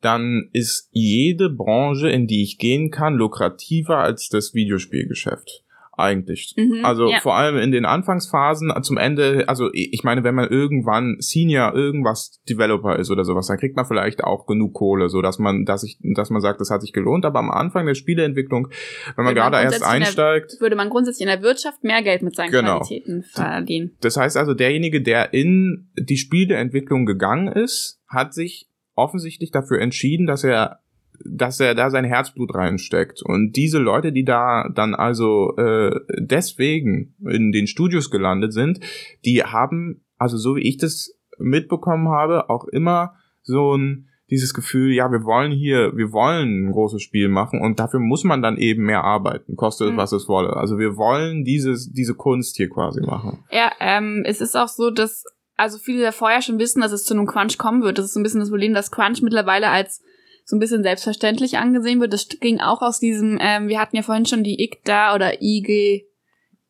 dann 0.00 0.48
ist 0.52 0.88
jede 0.92 1.50
Branche, 1.50 2.08
in 2.08 2.28
die 2.28 2.44
ich 2.44 2.58
gehen 2.58 2.92
kann, 2.92 3.14
lukrativer 3.14 3.98
als 3.98 4.28
das 4.28 4.54
Videospielgeschäft. 4.54 5.65
Eigentlich. 5.98 6.54
Mhm, 6.56 6.84
also 6.84 7.08
ja. 7.08 7.20
vor 7.20 7.36
allem 7.36 7.56
in 7.56 7.72
den 7.72 7.86
Anfangsphasen, 7.86 8.72
zum 8.82 8.98
Ende, 8.98 9.48
also 9.48 9.70
ich 9.72 10.04
meine, 10.04 10.24
wenn 10.24 10.34
man 10.34 10.48
irgendwann 10.50 11.16
Senior 11.20 11.74
irgendwas 11.74 12.42
Developer 12.48 12.98
ist 12.98 13.10
oder 13.10 13.24
sowas, 13.24 13.46
dann 13.46 13.56
kriegt 13.56 13.76
man 13.76 13.86
vielleicht 13.86 14.22
auch 14.22 14.46
genug 14.46 14.74
Kohle, 14.74 15.08
so 15.08 15.22
dass 15.22 15.38
man, 15.38 15.64
dass 15.64 15.82
ich, 15.84 15.98
dass 16.14 16.28
man 16.28 16.42
sagt, 16.42 16.60
das 16.60 16.70
hat 16.70 16.82
sich 16.82 16.92
gelohnt. 16.92 17.24
Aber 17.24 17.38
am 17.38 17.50
Anfang 17.50 17.86
der 17.86 17.94
Spieleentwicklung, 17.94 18.68
wenn 19.16 19.24
man 19.24 19.34
Würde 19.34 19.40
man 19.40 19.52
gerade 19.52 19.64
erst 19.64 19.80
grundsätzlich 19.82 20.08
in 20.10 20.16
der- 20.16 20.26
einsteigt, 20.26 20.60
Würde 20.60 20.76
man 20.76 20.90
grundsätzlich 20.90 21.26
in 21.26 21.32
der 21.32 21.42
Wirtschaft 21.42 21.82
mehr 21.82 22.02
Geld 22.02 22.22
mit 22.22 22.36
seinen 22.36 22.50
Genau. 22.50 22.78
Qualitäten 22.80 23.22
verdienen. 23.22 23.96
das 24.02 24.16
heißt 24.18 24.36
also, 24.36 24.52
derjenige, 24.52 25.00
der 25.02 25.32
in 25.32 25.88
die 25.98 26.18
Spieleentwicklung 26.18 27.06
gegangen 27.06 27.48
ist, 27.48 28.00
hat 28.08 28.34
sich 28.34 28.68
offensichtlich 28.94 29.50
dafür 29.50 29.80
entschieden, 29.80 30.26
dass 30.26 30.44
er 30.44 30.80
dass 31.24 31.60
er 31.60 31.74
da 31.74 31.90
sein 31.90 32.04
Herzblut 32.04 32.54
reinsteckt. 32.54 33.22
Und 33.22 33.52
diese 33.56 33.78
Leute, 33.78 34.12
die 34.12 34.24
da 34.24 34.68
dann 34.74 34.94
also 34.94 35.56
äh, 35.56 36.00
deswegen 36.18 37.14
in 37.24 37.52
den 37.52 37.66
Studios 37.66 38.10
gelandet 38.10 38.52
sind, 38.52 38.80
die 39.24 39.42
haben, 39.42 40.04
also 40.18 40.36
so 40.36 40.56
wie 40.56 40.68
ich 40.68 40.76
das 40.76 41.14
mitbekommen 41.38 42.08
habe, 42.08 42.50
auch 42.50 42.64
immer 42.64 43.14
so 43.42 43.76
ein 43.76 44.08
dieses 44.28 44.54
Gefühl, 44.54 44.92
ja, 44.92 45.10
wir 45.12 45.22
wollen 45.22 45.52
hier, 45.52 45.92
wir 45.96 46.10
wollen 46.10 46.66
ein 46.66 46.72
großes 46.72 47.00
Spiel 47.00 47.28
machen 47.28 47.60
und 47.60 47.78
dafür 47.78 48.00
muss 48.00 48.24
man 48.24 48.42
dann 48.42 48.56
eben 48.56 48.84
mehr 48.84 49.04
arbeiten, 49.04 49.54
kostet 49.54 49.92
Mhm. 49.92 49.96
was 49.96 50.10
es 50.10 50.26
wolle. 50.26 50.56
Also 50.56 50.78
wir 50.78 50.96
wollen 50.96 51.44
dieses, 51.44 51.92
diese 51.92 52.14
Kunst 52.14 52.56
hier 52.56 52.68
quasi 52.68 53.00
machen. 53.02 53.44
Ja, 53.52 53.70
ähm, 53.78 54.24
es 54.26 54.40
ist 54.40 54.56
auch 54.56 54.66
so, 54.66 54.90
dass 54.90 55.22
also 55.56 55.78
viele 55.78 56.02
da 56.02 56.12
vorher 56.12 56.42
schon 56.42 56.58
wissen, 56.58 56.82
dass 56.82 56.92
es 56.92 57.04
zu 57.04 57.14
einem 57.14 57.26
Crunch 57.26 57.56
kommen 57.56 57.82
wird. 57.82 57.98
Das 57.98 58.06
ist 58.06 58.14
so 58.14 58.20
ein 58.20 58.22
bisschen 58.22 58.40
das 58.40 58.50
Problem, 58.50 58.74
dass 58.74 58.90
Crunch 58.90 59.22
mittlerweile 59.22 59.68
als 59.68 60.02
so 60.46 60.54
ein 60.54 60.60
bisschen 60.60 60.84
selbstverständlich 60.84 61.58
angesehen 61.58 62.00
wird. 62.00 62.12
Das 62.12 62.28
ging 62.28 62.60
auch 62.60 62.80
aus 62.80 63.00
diesem, 63.00 63.36
ähm, 63.40 63.66
wir 63.68 63.80
hatten 63.80 63.96
ja 63.96 64.02
vorhin 64.02 64.26
schon 64.26 64.44
die 64.44 64.62
IGDA 64.62 65.14
oder 65.14 65.42
IG, 65.42 66.06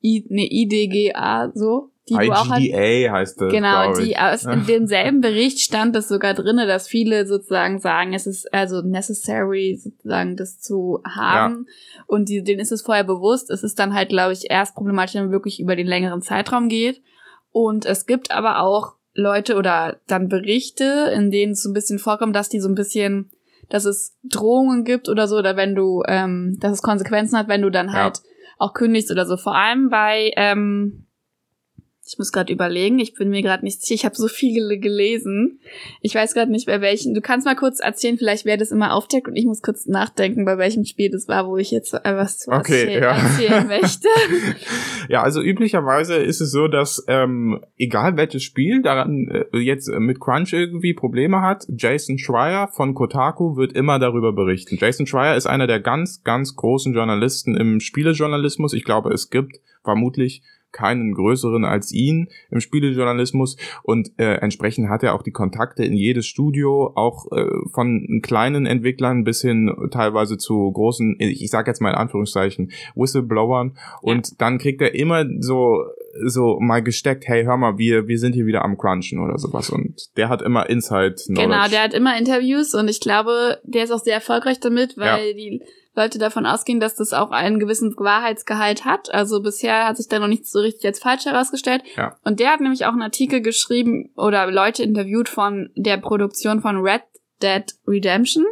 I, 0.02 0.24
nee, 0.28 0.48
IDGA, 0.50 1.52
so. 1.54 1.90
Die 2.08 2.14
du 2.14 2.32
auch 2.32 2.56
IGDA 2.56 3.12
heißt 3.12 3.40
das. 3.40 3.52
Genau, 3.52 3.92
die 3.92 4.16
aus 4.16 4.44
in 4.44 4.64
demselben 4.68 5.20
Bericht 5.20 5.60
stand 5.60 5.94
es 5.94 6.08
sogar 6.08 6.32
drinne, 6.32 6.66
dass 6.66 6.88
viele 6.88 7.26
sozusagen 7.26 7.78
sagen, 7.78 8.14
es 8.14 8.26
ist 8.26 8.52
also 8.54 8.80
necessary 8.80 9.78
sozusagen 9.78 10.36
das 10.36 10.58
zu 10.58 11.00
haben 11.04 11.66
und 12.06 12.28
die, 12.30 12.42
denen 12.42 12.60
ist 12.60 12.72
es 12.72 12.82
vorher 12.82 13.04
bewusst. 13.04 13.50
Es 13.50 13.62
ist 13.62 13.78
dann 13.78 13.92
halt 13.92 14.08
glaube 14.08 14.32
ich 14.32 14.50
erst 14.50 14.74
problematisch, 14.74 15.16
wenn 15.16 15.24
man 15.24 15.32
wirklich 15.32 15.60
über 15.60 15.76
den 15.76 15.86
längeren 15.86 16.22
Zeitraum 16.22 16.68
geht. 16.68 17.02
Und 17.50 17.84
es 17.84 18.06
gibt 18.06 18.30
aber 18.30 18.60
auch 18.60 18.94
Leute 19.12 19.56
oder 19.56 19.98
dann 20.06 20.28
Berichte, 20.28 21.10
in 21.14 21.30
denen 21.30 21.52
es 21.52 21.62
so 21.62 21.70
ein 21.70 21.74
bisschen 21.74 21.98
vorkommt, 21.98 22.36
dass 22.36 22.48
die 22.48 22.60
so 22.60 22.68
ein 22.68 22.74
bisschen, 22.74 23.30
dass 23.68 23.85
es 23.85 24.16
Drohungen 24.22 24.85
gibt 24.85 25.09
oder 25.09 25.26
so, 25.29 25.37
oder 25.37 25.57
wenn 25.57 25.74
du, 25.74 26.02
ähm, 26.07 26.57
dass 26.61 26.72
es 26.72 26.83
Konsequenzen 26.83 27.38
hat, 27.38 27.48
wenn 27.48 27.62
du 27.62 27.70
dann 27.70 27.88
Ja. 27.88 28.05
halt 28.05 28.20
auch 28.59 28.74
kündigst 28.74 29.11
oder 29.11 29.26
so. 29.26 29.37
Vor 29.37 29.55
allem 29.57 29.88
bei, 29.90 30.33
ähm, 30.37 31.05
ich 32.08 32.18
muss 32.18 32.30
gerade 32.30 32.52
überlegen, 32.52 33.00
ich 33.00 33.14
bin 33.14 33.30
mir 33.30 33.42
gerade 33.42 33.64
nicht 33.64 33.82
sicher, 33.82 33.94
ich 33.94 34.04
habe 34.04 34.14
so 34.14 34.28
viel 34.28 34.78
gelesen. 34.78 35.58
Ich 36.00 36.14
weiß 36.14 36.34
gerade 36.34 36.52
nicht, 36.52 36.66
bei 36.66 36.80
welchen. 36.80 37.14
Du 37.14 37.20
kannst 37.20 37.46
mal 37.46 37.56
kurz 37.56 37.80
erzählen, 37.80 38.16
vielleicht 38.16 38.44
wer 38.44 38.56
das 38.56 38.70
immer 38.70 38.94
aufdeckt 38.94 39.26
und 39.26 39.34
ich 39.34 39.44
muss 39.44 39.60
kurz 39.60 39.86
nachdenken, 39.86 40.44
bei 40.44 40.56
welchem 40.56 40.84
Spiel 40.84 41.10
das 41.10 41.26
war, 41.26 41.48
wo 41.48 41.56
ich 41.56 41.72
jetzt 41.72 41.94
äh, 41.94 42.16
was 42.16 42.38
zu 42.38 42.52
Okay, 42.52 42.82
erzähl 42.82 43.02
ja. 43.02 43.16
erzählen 43.16 43.66
möchte. 43.80 44.08
Ja, 45.08 45.22
also 45.22 45.42
üblicherweise 45.42 46.14
ist 46.14 46.40
es 46.40 46.52
so, 46.52 46.68
dass 46.68 47.04
ähm, 47.08 47.60
egal 47.76 48.16
welches 48.16 48.44
Spiel 48.44 48.82
daran 48.82 49.28
äh, 49.28 49.58
jetzt 49.58 49.88
mit 49.88 50.20
Crunch 50.20 50.52
irgendwie 50.52 50.94
Probleme 50.94 51.42
hat, 51.42 51.66
Jason 51.68 52.18
Schreier 52.18 52.68
von 52.68 52.94
Kotaku 52.94 53.56
wird 53.56 53.72
immer 53.72 53.98
darüber 53.98 54.32
berichten. 54.32 54.76
Jason 54.80 55.08
Schreier 55.08 55.36
ist 55.36 55.46
einer 55.46 55.66
der 55.66 55.80
ganz, 55.80 56.22
ganz 56.22 56.54
großen 56.54 56.94
Journalisten 56.94 57.56
im 57.56 57.80
Spielejournalismus. 57.80 58.74
Ich 58.74 58.84
glaube, 58.84 59.12
es 59.12 59.30
gibt 59.30 59.60
vermutlich 59.82 60.42
keinen 60.72 61.14
größeren 61.14 61.64
als 61.64 61.92
ihn 61.92 62.29
im 62.50 62.61
Spielejournalismus. 62.61 63.57
Und 63.83 64.12
äh, 64.18 64.35
entsprechend 64.35 64.88
hat 64.88 65.02
er 65.02 65.14
auch 65.14 65.22
die 65.22 65.33
Kontakte 65.33 65.85
in 65.85 65.94
jedes 65.94 66.26
Studio, 66.26 66.92
auch 66.94 67.31
äh, 67.33 67.46
von 67.72 68.20
kleinen 68.22 68.66
Entwicklern 68.66 69.24
bis 69.24 69.42
hin 69.42 69.74
teilweise 69.90 70.38
zu 70.38 70.70
großen, 70.70 71.16
ich 71.18 71.50
sage 71.50 71.70
jetzt 71.70 71.81
mal 71.81 71.90
in 71.90 71.96
Anführungszeichen, 71.96 72.70
Whistleblowern. 72.94 73.76
Und 74.02 74.40
dann 74.40 74.59
kriegt 74.59 74.83
er 74.83 74.94
immer 74.94 75.24
so 75.40 75.85
so 76.24 76.59
mal 76.61 76.83
gesteckt, 76.83 77.24
hey, 77.26 77.44
hör 77.44 77.57
mal, 77.57 77.79
wir 77.79 78.07
wir 78.09 78.18
sind 78.18 78.35
hier 78.35 78.46
wieder 78.46 78.64
am 78.64 78.76
Crunchen 78.76 79.20
oder 79.20 79.38
sowas 79.38 79.70
und 79.70 80.00
der 80.16 80.29
hat 80.29 80.42
immer 80.42 80.68
Inside 80.68 81.16
Knowledge. 81.26 81.48
Genau, 81.48 81.68
der 81.68 81.83
hat 81.83 81.94
immer 81.94 82.16
Interviews 82.18 82.74
und 82.74 82.88
ich 82.88 83.00
glaube, 83.00 83.61
der 83.64 83.85
ist 83.85 83.90
auch 83.90 84.02
sehr 84.02 84.14
erfolgreich 84.14 84.61
damit, 84.61 84.96
weil 84.96 85.35
die 85.35 85.62
Leute 85.96 86.18
davon 86.18 86.44
ausgehen, 86.44 86.79
dass 86.79 86.94
das 86.94 87.14
auch 87.14 87.31
einen 87.31 87.59
gewissen 87.59 87.94
Wahrheitsgehalt 87.96 88.85
hat. 88.85 89.12
Also 89.12 89.40
bisher 89.40 89.87
hat 89.87 89.96
sich 89.96 90.09
da 90.09 90.18
noch 90.18 90.29
nichts 90.29 90.50
so 90.50 90.61
richtig 90.61 90.85
als 90.85 90.98
falsch 90.98 91.24
herausgestellt. 91.24 91.83
Ja. 91.96 92.18
Und 92.22 92.38
der 92.38 92.50
hat 92.50 92.61
nämlich 92.61 92.85
auch 92.85 92.92
einen 92.92 93.02
Artikel 93.02 93.40
geschrieben 93.40 94.11
oder 94.14 94.50
Leute 94.50 94.83
interviewt 94.83 95.31
von 95.31 95.70
der 95.74 95.96
Produktion 95.96 96.61
von 96.61 96.76
Red 96.76 97.02
Dead 97.42 97.64
Redemption. 97.88 98.44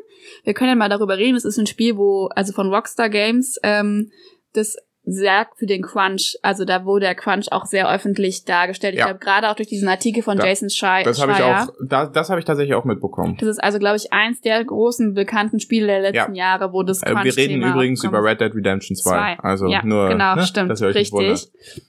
Wir 0.42 0.54
können 0.54 0.70
ja 0.70 0.74
mal 0.74 0.88
darüber 0.88 1.18
reden. 1.18 1.36
Es 1.36 1.44
ist 1.44 1.58
ein 1.58 1.66
Spiel, 1.66 1.98
wo, 1.98 2.28
also 2.34 2.54
von 2.54 2.72
Rockstar 2.72 3.10
Games, 3.10 3.58
ähm, 3.62 4.10
das 4.54 4.76
sehr 5.06 5.46
für 5.56 5.66
den 5.66 5.82
Crunch, 5.82 6.36
also 6.42 6.64
da 6.64 6.84
wurde 6.86 7.04
der 7.06 7.14
Crunch 7.14 7.52
auch 7.52 7.66
sehr 7.66 7.90
öffentlich 7.92 8.44
dargestellt. 8.44 8.94
Ich 8.94 9.00
Ja. 9.00 9.06
glaube, 9.06 9.20
gerade 9.20 9.50
auch 9.50 9.54
durch 9.54 9.68
diesen 9.68 9.86
Artikel 9.88 10.22
von 10.22 10.38
Da- 10.38 10.46
Jason 10.46 10.70
Schreier. 10.70 11.04
das 11.04 11.20
habe 11.20 11.32
ich 11.32 11.42
auch, 11.42 11.68
da, 11.86 12.06
das 12.06 12.30
habe 12.30 12.40
ich 12.40 12.46
tatsächlich 12.46 12.74
auch 12.74 12.84
mitbekommen. 12.84 13.36
Das 13.38 13.48
ist 13.48 13.62
also, 13.62 13.78
glaube 13.78 13.96
ich, 13.96 14.12
eins 14.14 14.40
der 14.40 14.64
großen 14.64 15.12
bekannten 15.12 15.60
Spiele 15.60 15.86
der 15.88 16.00
letzten 16.00 16.34
Jahre, 16.34 16.72
wo 16.72 16.82
das 16.82 17.02
Äh, 17.02 17.10
wir 17.10 17.16
reden 17.36 17.60
Crunch-Thema 17.60 17.70
übrigens 17.74 18.00
aufkommt. 18.00 18.18
über 18.18 18.28
Red 18.30 18.40
Dead 18.40 18.54
Redemption 18.54 18.96
2. 18.96 19.10
Zwei. 19.10 19.38
Also 19.40 19.66
ja, 19.68 19.84
nur, 19.84 20.08
genau, 20.08 20.36
ne, 20.36 20.42
stimmt, 20.46 20.70
dass 20.70 20.80
ihr 20.80 20.86
euch 20.88 20.94
nicht 20.94 21.12
wundert. 21.12 21.32
richtig. 21.32 21.82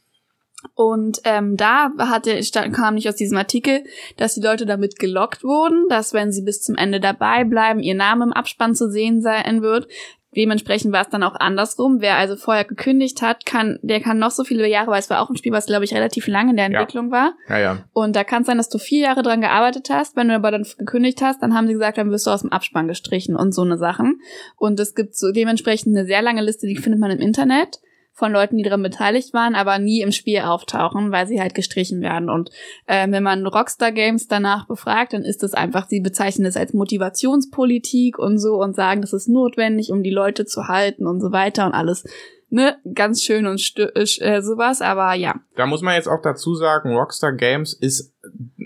Und 0.74 1.22
ähm, 1.26 1.56
da 1.58 1.92
hatte, 2.00 2.40
kam 2.72 2.96
nicht 2.96 3.08
aus 3.08 3.16
diesem 3.16 3.38
Artikel, 3.38 3.84
dass 4.18 4.34
die 4.34 4.42
Leute 4.42 4.66
damit 4.66 4.98
gelockt 5.00 5.44
wurden, 5.44 5.86
dass 5.90 6.12
wenn 6.14 6.32
sie 6.32 6.42
bis 6.42 6.62
zum 6.62 6.76
Ende 6.76 7.00
dabei 7.00 7.44
bleiben, 7.44 7.80
ihr 7.80 7.96
Name 7.96 8.26
im 8.26 8.34
Abspann 8.34 8.74
zu 8.76 8.90
sehen 8.90 9.22
sein 9.22 9.62
wird. 9.62 9.88
Dementsprechend 10.36 10.92
war 10.92 11.02
es 11.02 11.10
dann 11.10 11.24
auch 11.24 11.36
andersrum. 11.36 12.02
Wer 12.02 12.16
also 12.18 12.36
vorher 12.36 12.66
gekündigt 12.66 13.22
hat, 13.22 13.46
kann, 13.46 13.80
der 13.82 14.02
kann 14.02 14.20
noch 14.20 14.32
so 14.32 14.44
viele 14.44 14.68
Jahre, 14.68 14.92
weil 14.92 15.00
es 15.00 15.10
war 15.10 15.22
auch 15.22 15.30
ein 15.30 15.38
Spiel, 15.38 15.52
was 15.52 15.66
glaube 15.66 15.86
ich 15.86 15.94
relativ 15.94 16.28
lange 16.28 16.52
in 16.52 16.58
der 16.58 16.70
Ja. 16.70 16.80
Entwicklung 16.80 17.12
war. 17.12 17.34
Ja, 17.50 17.58
ja. 17.58 17.78
Und 17.94 18.16
da 18.16 18.24
kann 18.24 18.42
es 18.42 18.48
sein, 18.48 18.58
dass 18.58 18.70
du 18.70 18.78
vier 18.78 19.02
Jahre 19.02 19.24
dran 19.24 19.42
gearbeitet 19.42 19.90
hast. 19.90 20.16
Wenn 20.16 20.28
du 20.28 20.36
aber 20.36 20.52
dann 20.52 20.66
gekündigt 20.78 21.22
hast, 21.22 21.42
dann 21.42 21.54
haben 21.56 21.68
sie 21.68 21.74
gesagt, 21.74 21.98
dann 21.98 22.12
wirst 22.12 22.28
du 22.28 22.32
aus 22.32 22.42
dem 22.42 22.52
Abspann 22.52 22.88
gestrichen 22.88 23.36
und 23.36 23.54
so 23.54 23.62
eine 23.62 23.78
Sachen. 23.78 24.20
Und 24.58 24.80
es 24.80 24.96
gibt 24.96 25.16
so 25.16 25.32
dementsprechend 25.32 25.96
eine 25.96 26.06
sehr 26.06 26.22
lange 26.22 26.42
Liste, 26.42 26.68
die 26.68 26.76
findet 26.78 27.00
man 27.00 27.12
im 27.12 27.20
Internet 27.20 27.80
von 28.16 28.32
Leuten, 28.32 28.58
die 28.58 28.64
daran 28.64 28.82
beteiligt 28.82 29.34
waren, 29.34 29.56
aber 29.56 29.78
nie 29.78 30.02
im 30.02 30.14
Spiel 30.14 30.40
auftauchen, 30.40 31.12
weil 31.12 31.28
sie 31.28 31.40
halt 31.42 31.54
gestrichen 31.54 32.02
werden. 32.02 32.30
Und 32.30 32.50
äh, 32.88 33.06
wenn 33.12 33.24
man 33.24 33.46
Rockstar 33.46 33.92
Games 33.92 34.28
danach 34.28 34.68
befragt, 34.68 35.14
dann 35.14 35.24
ist 35.24 35.44
das 35.44 35.54
einfach, 35.54 35.88
sie 35.88 36.00
bezeichnen 36.00 36.46
es 36.46 36.56
als 36.56 36.74
Motivationspolitik 36.74 38.18
und 38.18 38.40
so 38.40 38.56
und 38.56 38.76
sagen, 38.76 39.02
das 39.02 39.12
ist 39.12 39.28
notwendig, 39.28 39.92
um 39.92 40.02
die 40.02 40.12
Leute 40.12 40.46
zu 40.46 40.68
halten 40.70 41.06
und 41.06 41.20
so 41.20 41.32
weiter 41.34 41.66
und 41.66 41.74
alles. 41.74 42.06
Ne, 42.50 42.78
ganz 42.94 43.22
schön 43.22 43.48
und 43.48 43.60
stö- 43.60 43.92
äh, 43.96 44.42
sowas, 44.42 44.80
aber 44.82 45.14
ja. 45.16 45.36
Da 45.56 45.66
muss 45.66 45.82
man 45.82 45.96
jetzt 45.96 46.08
auch 46.08 46.22
dazu 46.22 46.56
sagen, 46.56 46.96
Rockstar 46.96 47.34
Games 47.34 47.74
ist 47.74 48.14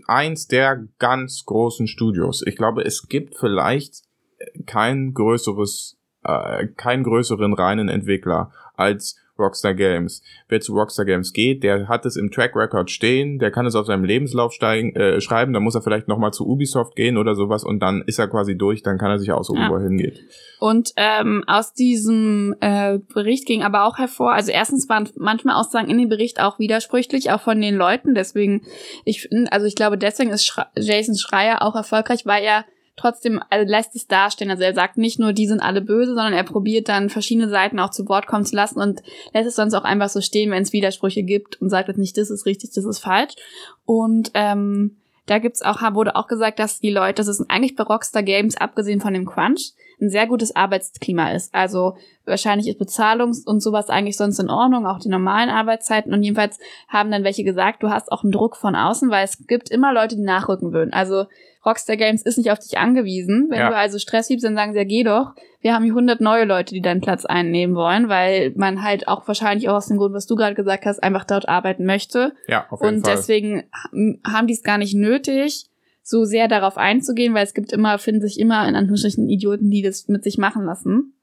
eins 0.06 0.48
der 0.48 0.86
ganz 1.00 1.44
großen 1.46 1.88
Studios. 1.88 2.44
Ich 2.46 2.56
glaube, 2.56 2.84
es 2.84 3.08
gibt 3.08 3.36
vielleicht 3.40 4.04
kein 4.68 5.14
größeres, 5.14 5.98
äh, 6.24 6.68
keinen 6.68 7.04
größeren 7.04 7.54
reinen 7.54 7.90
Entwickler 7.90 8.52
als 8.76 9.18
Rockstar 9.40 9.74
Games. 9.74 10.22
Wer 10.48 10.62
zu 10.62 10.74
Rockstar 10.74 11.06
Games 11.06 11.34
geht, 11.34 11.64
der 11.64 11.88
hat 11.88 12.06
es 12.06 12.16
im 12.16 12.32
Track 12.32 12.56
Record 12.56 12.92
stehen, 12.92 13.40
der 13.40 13.52
kann 13.52 13.66
es 13.66 13.76
auf 13.76 13.86
seinem 13.86 14.04
Lebenslauf 14.04 14.54
steigen, 14.54 14.96
äh, 14.96 15.22
schreiben, 15.22 15.54
dann 15.54 15.64
muss 15.64 15.76
er 15.76 15.82
vielleicht 15.82 16.08
nochmal 16.08 16.32
zu 16.32 16.48
Ubisoft 16.48 16.96
gehen 16.96 17.18
oder 17.18 17.36
sowas 17.36 17.64
und 17.64 17.80
dann 17.80 18.04
ist 18.06 18.20
er 18.20 18.28
quasi 18.28 18.58
durch, 18.58 18.84
dann 18.84 18.98
kann 18.98 19.12
er 19.12 19.20
sich 19.20 19.32
aussuchen, 19.32 19.62
Ja. 19.62 19.70
wo 19.70 19.76
er 19.76 19.84
hingeht. 19.84 20.20
Und 20.60 20.92
ähm, 20.98 21.44
aus 21.48 21.74
diesem 21.74 22.56
äh, 22.60 23.00
Bericht 23.14 23.46
ging 23.46 23.64
aber 23.64 23.86
auch 23.86 23.98
hervor, 23.98 24.34
also 24.34 24.52
erstens 24.52 24.90
waren 24.90 25.08
manchmal 25.18 25.56
Aussagen 25.56 25.90
in 25.90 25.98
dem 25.98 26.10
Bericht 26.10 26.42
auch 26.42 26.60
widersprüchlich, 26.60 27.32
auch 27.32 27.42
von 27.42 27.62
den 27.62 27.76
Leuten. 27.76 28.14
Deswegen, 28.14 28.62
ich 29.06 29.22
finde, 29.22 29.52
also 29.52 29.66
ich 29.66 29.76
glaube, 29.76 29.98
deswegen 29.98 30.32
ist 30.32 30.46
Schre 30.46 30.68
Jason 30.78 31.16
Schreier 31.16 31.62
auch 31.62 31.76
erfolgreich, 31.76 32.26
weil 32.26 32.44
er 32.44 32.66
trotzdem 33.00 33.42
also 33.50 33.70
lässt 33.70 33.96
es 33.96 34.08
dastehen. 34.08 34.52
Also 34.52 34.64
er 34.64 34.74
sagt 34.74 34.98
nicht 34.98 35.20
nur, 35.20 35.34
die 35.34 35.48
sind 35.48 35.62
alle 35.62 35.82
böse, 35.82 36.14
sondern 36.14 36.34
er 36.34 36.44
probiert 36.44 36.90
dann 36.90 37.10
verschiedene 37.10 37.50
Seiten 37.50 37.80
auch 37.80 37.92
zu 37.92 38.08
Wort 38.08 38.28
kommen 38.28 38.46
zu 38.46 38.56
lassen 38.56 38.80
und 38.80 39.02
lässt 39.34 39.48
es 39.48 39.56
sonst 39.56 39.74
auch 39.74 39.84
einfach 39.84 40.10
so 40.10 40.22
stehen, 40.22 40.52
wenn 40.52 40.64
es 40.64 40.74
Widersprüche 40.74 41.24
gibt 41.24 41.62
und 41.62 41.70
sagt 41.70 41.88
jetzt 41.88 41.98
nicht, 41.98 42.18
das 42.18 42.30
ist 42.30 42.46
richtig, 42.46 42.72
das 42.74 42.86
ist 42.86 43.00
falsch. 43.00 43.34
Und 43.86 44.32
ähm, 44.34 44.98
da 45.26 45.38
gibt's 45.38 45.62
auch, 45.62 45.82
wurde 45.94 46.16
auch 46.16 46.28
gesagt, 46.28 46.60
dass 46.60 46.80
die 46.80 46.90
Leute, 46.90 47.22
das 47.22 47.28
ist 47.28 47.46
eigentlich 47.50 47.76
bei 47.76 47.84
Rockstar 47.84 48.24
Games, 48.24 48.58
abgesehen 48.58 49.00
von 49.00 49.14
dem 49.14 49.26
Crunch, 49.26 49.74
ein 50.02 50.10
sehr 50.10 50.28
gutes 50.28 50.56
Arbeitsklima 50.56 51.32
ist. 51.34 51.54
Also 51.54 51.98
wahrscheinlich 52.26 52.68
ist 52.68 52.80
Bezahlung 52.80 53.36
und 53.46 53.62
sowas 53.62 53.90
eigentlich 53.90 54.18
sonst 54.18 54.40
in 54.40 54.50
Ordnung, 54.50 54.88
auch 54.88 55.00
die 55.00 55.10
normalen 55.10 55.50
Arbeitszeiten. 55.50 56.14
Und 56.14 56.24
jedenfalls 56.24 56.58
haben 56.88 57.12
dann 57.12 57.24
welche 57.24 57.44
gesagt, 57.44 57.84
du 57.84 57.90
hast 57.90 58.12
auch 58.12 58.24
einen 58.24 58.32
Druck 58.32 58.56
von 58.56 58.76
außen, 58.76 59.10
weil 59.10 59.26
es 59.26 59.46
gibt 59.46 59.70
immer 59.70 59.94
Leute, 59.94 60.16
die 60.16 60.24
nachrücken 60.24 60.74
würden. 60.74 60.94
Also 60.94 61.26
Rockstar 61.66 61.98
Games 61.98 62.22
ist 62.22 62.38
nicht 62.38 62.52
auf 62.52 62.60
dich 62.60 62.78
angewiesen. 62.78 63.48
Wenn 63.50 63.60
Ja. 63.60 63.70
du 63.70 63.76
also 63.76 64.00
Stress 64.00 64.30
liebst, 64.30 64.46
dann 64.46 64.56
sagen 64.56 64.72
sie, 64.72 64.78
ja, 64.80 64.86
geh 64.86 65.04
doch. 65.04 65.34
Wir 65.60 65.74
haben 65.74 65.84
hier 65.84 65.94
100 65.94 66.22
neue 66.22 66.46
Leute, 66.46 66.74
die 66.74 66.82
deinen 66.82 67.02
Platz 67.02 67.26
einnehmen 67.26 67.76
wollen, 67.76 68.08
weil 68.08 68.54
man 68.56 68.82
halt 68.82 69.08
auch 69.10 69.28
wahrscheinlich 69.28 69.68
auch 69.68 69.76
aus 69.76 69.88
dem 69.88 69.98
Grund, 69.98 70.14
was 70.14 70.26
du 70.26 70.36
gerade 70.36 70.56
gesagt 70.56 70.86
hast, 70.86 71.04
einfach 71.04 71.26
dort 71.26 71.50
arbeiten 71.50 71.86
möchte. 71.86 72.34
Ja, 72.48 72.66
auf 72.70 72.82
jeden 72.82 72.96
Und 72.98 73.06
Fall. 73.06 73.16
deswegen 73.16 73.64
ha- 73.74 74.34
haben 74.34 74.48
die 74.48 74.54
es 74.54 74.64
gar 74.64 74.78
nicht 74.78 74.96
nötig, 74.96 75.66
so 76.02 76.24
sehr 76.24 76.48
darauf 76.48 76.78
einzugehen, 76.78 77.34
weil 77.34 77.44
es 77.44 77.54
gibt 77.54 77.74
immer, 77.74 78.00
finden 78.00 78.22
sich 78.22 78.40
immer 78.40 78.68
in 78.68 78.76
Anführungsstrichen 78.76 79.28
Idioten, 79.30 79.70
die 79.70 79.82
das 79.82 80.08
mit 80.08 80.24
sich 80.24 80.38
machen 80.38 80.64
lassen. 80.66 81.14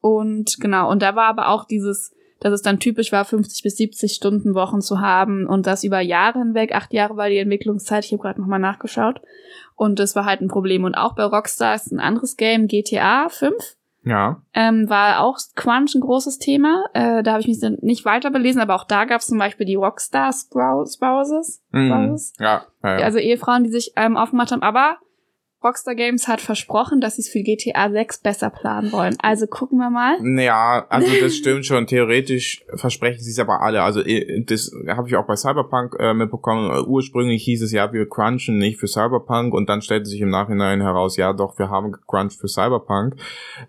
Und 0.00 0.58
genau, 0.60 0.90
und 0.90 1.02
da 1.02 1.14
war 1.16 1.26
aber 1.28 1.48
auch 1.48 1.64
dieses, 1.66 2.14
dass 2.40 2.52
es 2.52 2.62
dann 2.62 2.80
typisch 2.80 3.12
war, 3.12 3.24
50 3.24 3.62
bis 3.62 3.76
70 3.76 4.12
Stunden 4.12 4.54
Wochen 4.54 4.80
zu 4.80 5.00
haben 5.00 5.46
und 5.46 5.66
das 5.66 5.84
über 5.84 6.00
Jahre 6.00 6.38
hinweg. 6.38 6.74
Acht 6.74 6.92
Jahre 6.94 7.16
war 7.16 7.28
die 7.28 7.36
Entwicklungszeit, 7.38 8.04
ich 8.04 8.12
habe 8.12 8.22
gerade 8.22 8.40
nochmal 8.40 8.60
nachgeschaut. 8.60 9.20
Und 9.80 9.98
das 9.98 10.14
war 10.14 10.26
halt 10.26 10.42
ein 10.42 10.48
Problem. 10.48 10.84
Und 10.84 10.94
auch 10.94 11.14
bei 11.14 11.24
Rockstar 11.24 11.74
ist 11.74 11.90
ein 11.90 12.00
anderes 12.00 12.36
Game, 12.36 12.66
GTA 12.66 13.30
5 13.30 13.54
ja, 14.04 14.42
ähm, 14.52 14.90
war 14.90 15.20
auch 15.20 15.38
Crunch 15.54 15.94
ein 15.94 16.02
großes 16.02 16.38
Thema. 16.38 16.84
Äh, 16.92 17.22
da 17.22 17.32
habe 17.32 17.40
ich 17.40 17.48
mich 17.48 17.60
dann 17.60 17.78
nicht 17.80 18.04
weiter 18.04 18.30
belesen, 18.30 18.60
aber 18.60 18.74
auch 18.74 18.84
da 18.84 19.06
gab 19.06 19.22
es 19.22 19.28
zum 19.28 19.38
Beispiel 19.38 19.64
die 19.64 19.76
Rockstar 19.76 20.34
Spouses. 20.34 21.62
mhm. 21.70 21.86
Spouses. 21.86 22.34
ja, 22.38 22.66
ja, 22.82 22.98
ja. 22.98 23.04
Also 23.06 23.18
Ehefrauen, 23.18 23.64
die 23.64 23.70
sich 23.70 23.94
ähm, 23.96 24.18
aufgemacht 24.18 24.52
haben. 24.52 24.62
Aber 24.62 24.98
Rockstar 25.62 25.94
Games 25.94 26.26
hat 26.26 26.40
versprochen, 26.40 27.00
dass 27.00 27.16
sie 27.16 27.22
es 27.22 27.28
für 27.28 27.42
GTA 27.42 27.90
6 27.90 28.20
besser 28.20 28.48
planen 28.48 28.92
wollen. 28.92 29.16
Also 29.22 29.46
gucken 29.46 29.78
wir 29.78 29.90
mal. 29.90 30.16
Ja, 30.40 30.86
also 30.88 31.12
das 31.20 31.34
stimmt 31.36 31.66
schon. 31.66 31.86
Theoretisch 31.86 32.64
versprechen 32.74 33.22
sie 33.22 33.30
es 33.30 33.38
aber 33.38 33.60
alle. 33.60 33.82
Also 33.82 34.00
äh, 34.00 34.42
das 34.42 34.72
habe 34.88 35.08
ich 35.08 35.16
auch 35.16 35.26
bei 35.26 35.36
Cyberpunk 35.36 35.96
äh, 35.98 36.14
mitbekommen. 36.14 36.86
Ursprünglich 36.86 37.44
hieß 37.44 37.62
es 37.62 37.72
ja, 37.72 37.92
wir 37.92 38.08
crunchen 38.08 38.56
nicht 38.56 38.80
für 38.80 38.88
Cyberpunk 38.88 39.52
und 39.52 39.68
dann 39.68 39.82
stellte 39.82 40.06
sich 40.06 40.22
im 40.22 40.30
Nachhinein 40.30 40.80
heraus, 40.80 41.18
ja 41.18 41.34
doch, 41.34 41.58
wir 41.58 41.68
haben 41.68 41.92
gecrunched 41.92 42.40
für 42.40 42.48
Cyberpunk. 42.48 43.16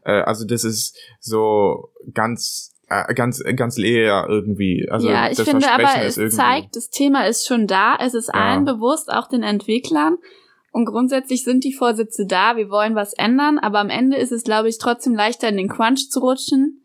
Äh, 0.06 0.22
also 0.22 0.46
das 0.46 0.64
ist 0.64 0.98
so 1.20 1.92
ganz 2.14 2.72
äh, 2.90 3.14
ganz 3.14 3.44
ganz 3.56 3.78
leer 3.78 4.28
irgendwie. 4.30 4.88
Also 4.90 5.10
ja, 5.10 5.30
ich 5.30 5.42
finde 5.42 5.70
aber, 5.70 6.04
es 6.04 6.16
zeigt, 6.36 6.78
das 6.78 6.90
Thema 6.90 7.28
ist 7.28 7.46
schon 7.46 7.68
da. 7.68 7.98
Es 8.00 8.14
ist 8.14 8.28
ja. 8.28 8.34
allen 8.34 8.64
bewusst, 8.64 9.12
auch 9.12 9.28
den 9.28 9.44
Entwicklern. 9.44 10.18
Und 10.72 10.86
grundsätzlich 10.86 11.44
sind 11.44 11.64
die 11.64 11.74
Vorsitze 11.74 12.26
da, 12.26 12.56
wir 12.56 12.70
wollen 12.70 12.96
was 12.96 13.14
ändern, 13.14 13.60
aber 13.60 13.80
am 13.80 13.90
Ende 13.90 14.18
ist 14.18 14.32
es, 14.32 14.44
glaube 14.44 14.70
ich, 14.70 14.78
trotzdem 14.78 15.14
leichter 15.14 15.50
in 15.50 15.58
den 15.58 15.68
Crunch 15.68 16.10
zu 16.10 16.22
rutschen, 16.22 16.82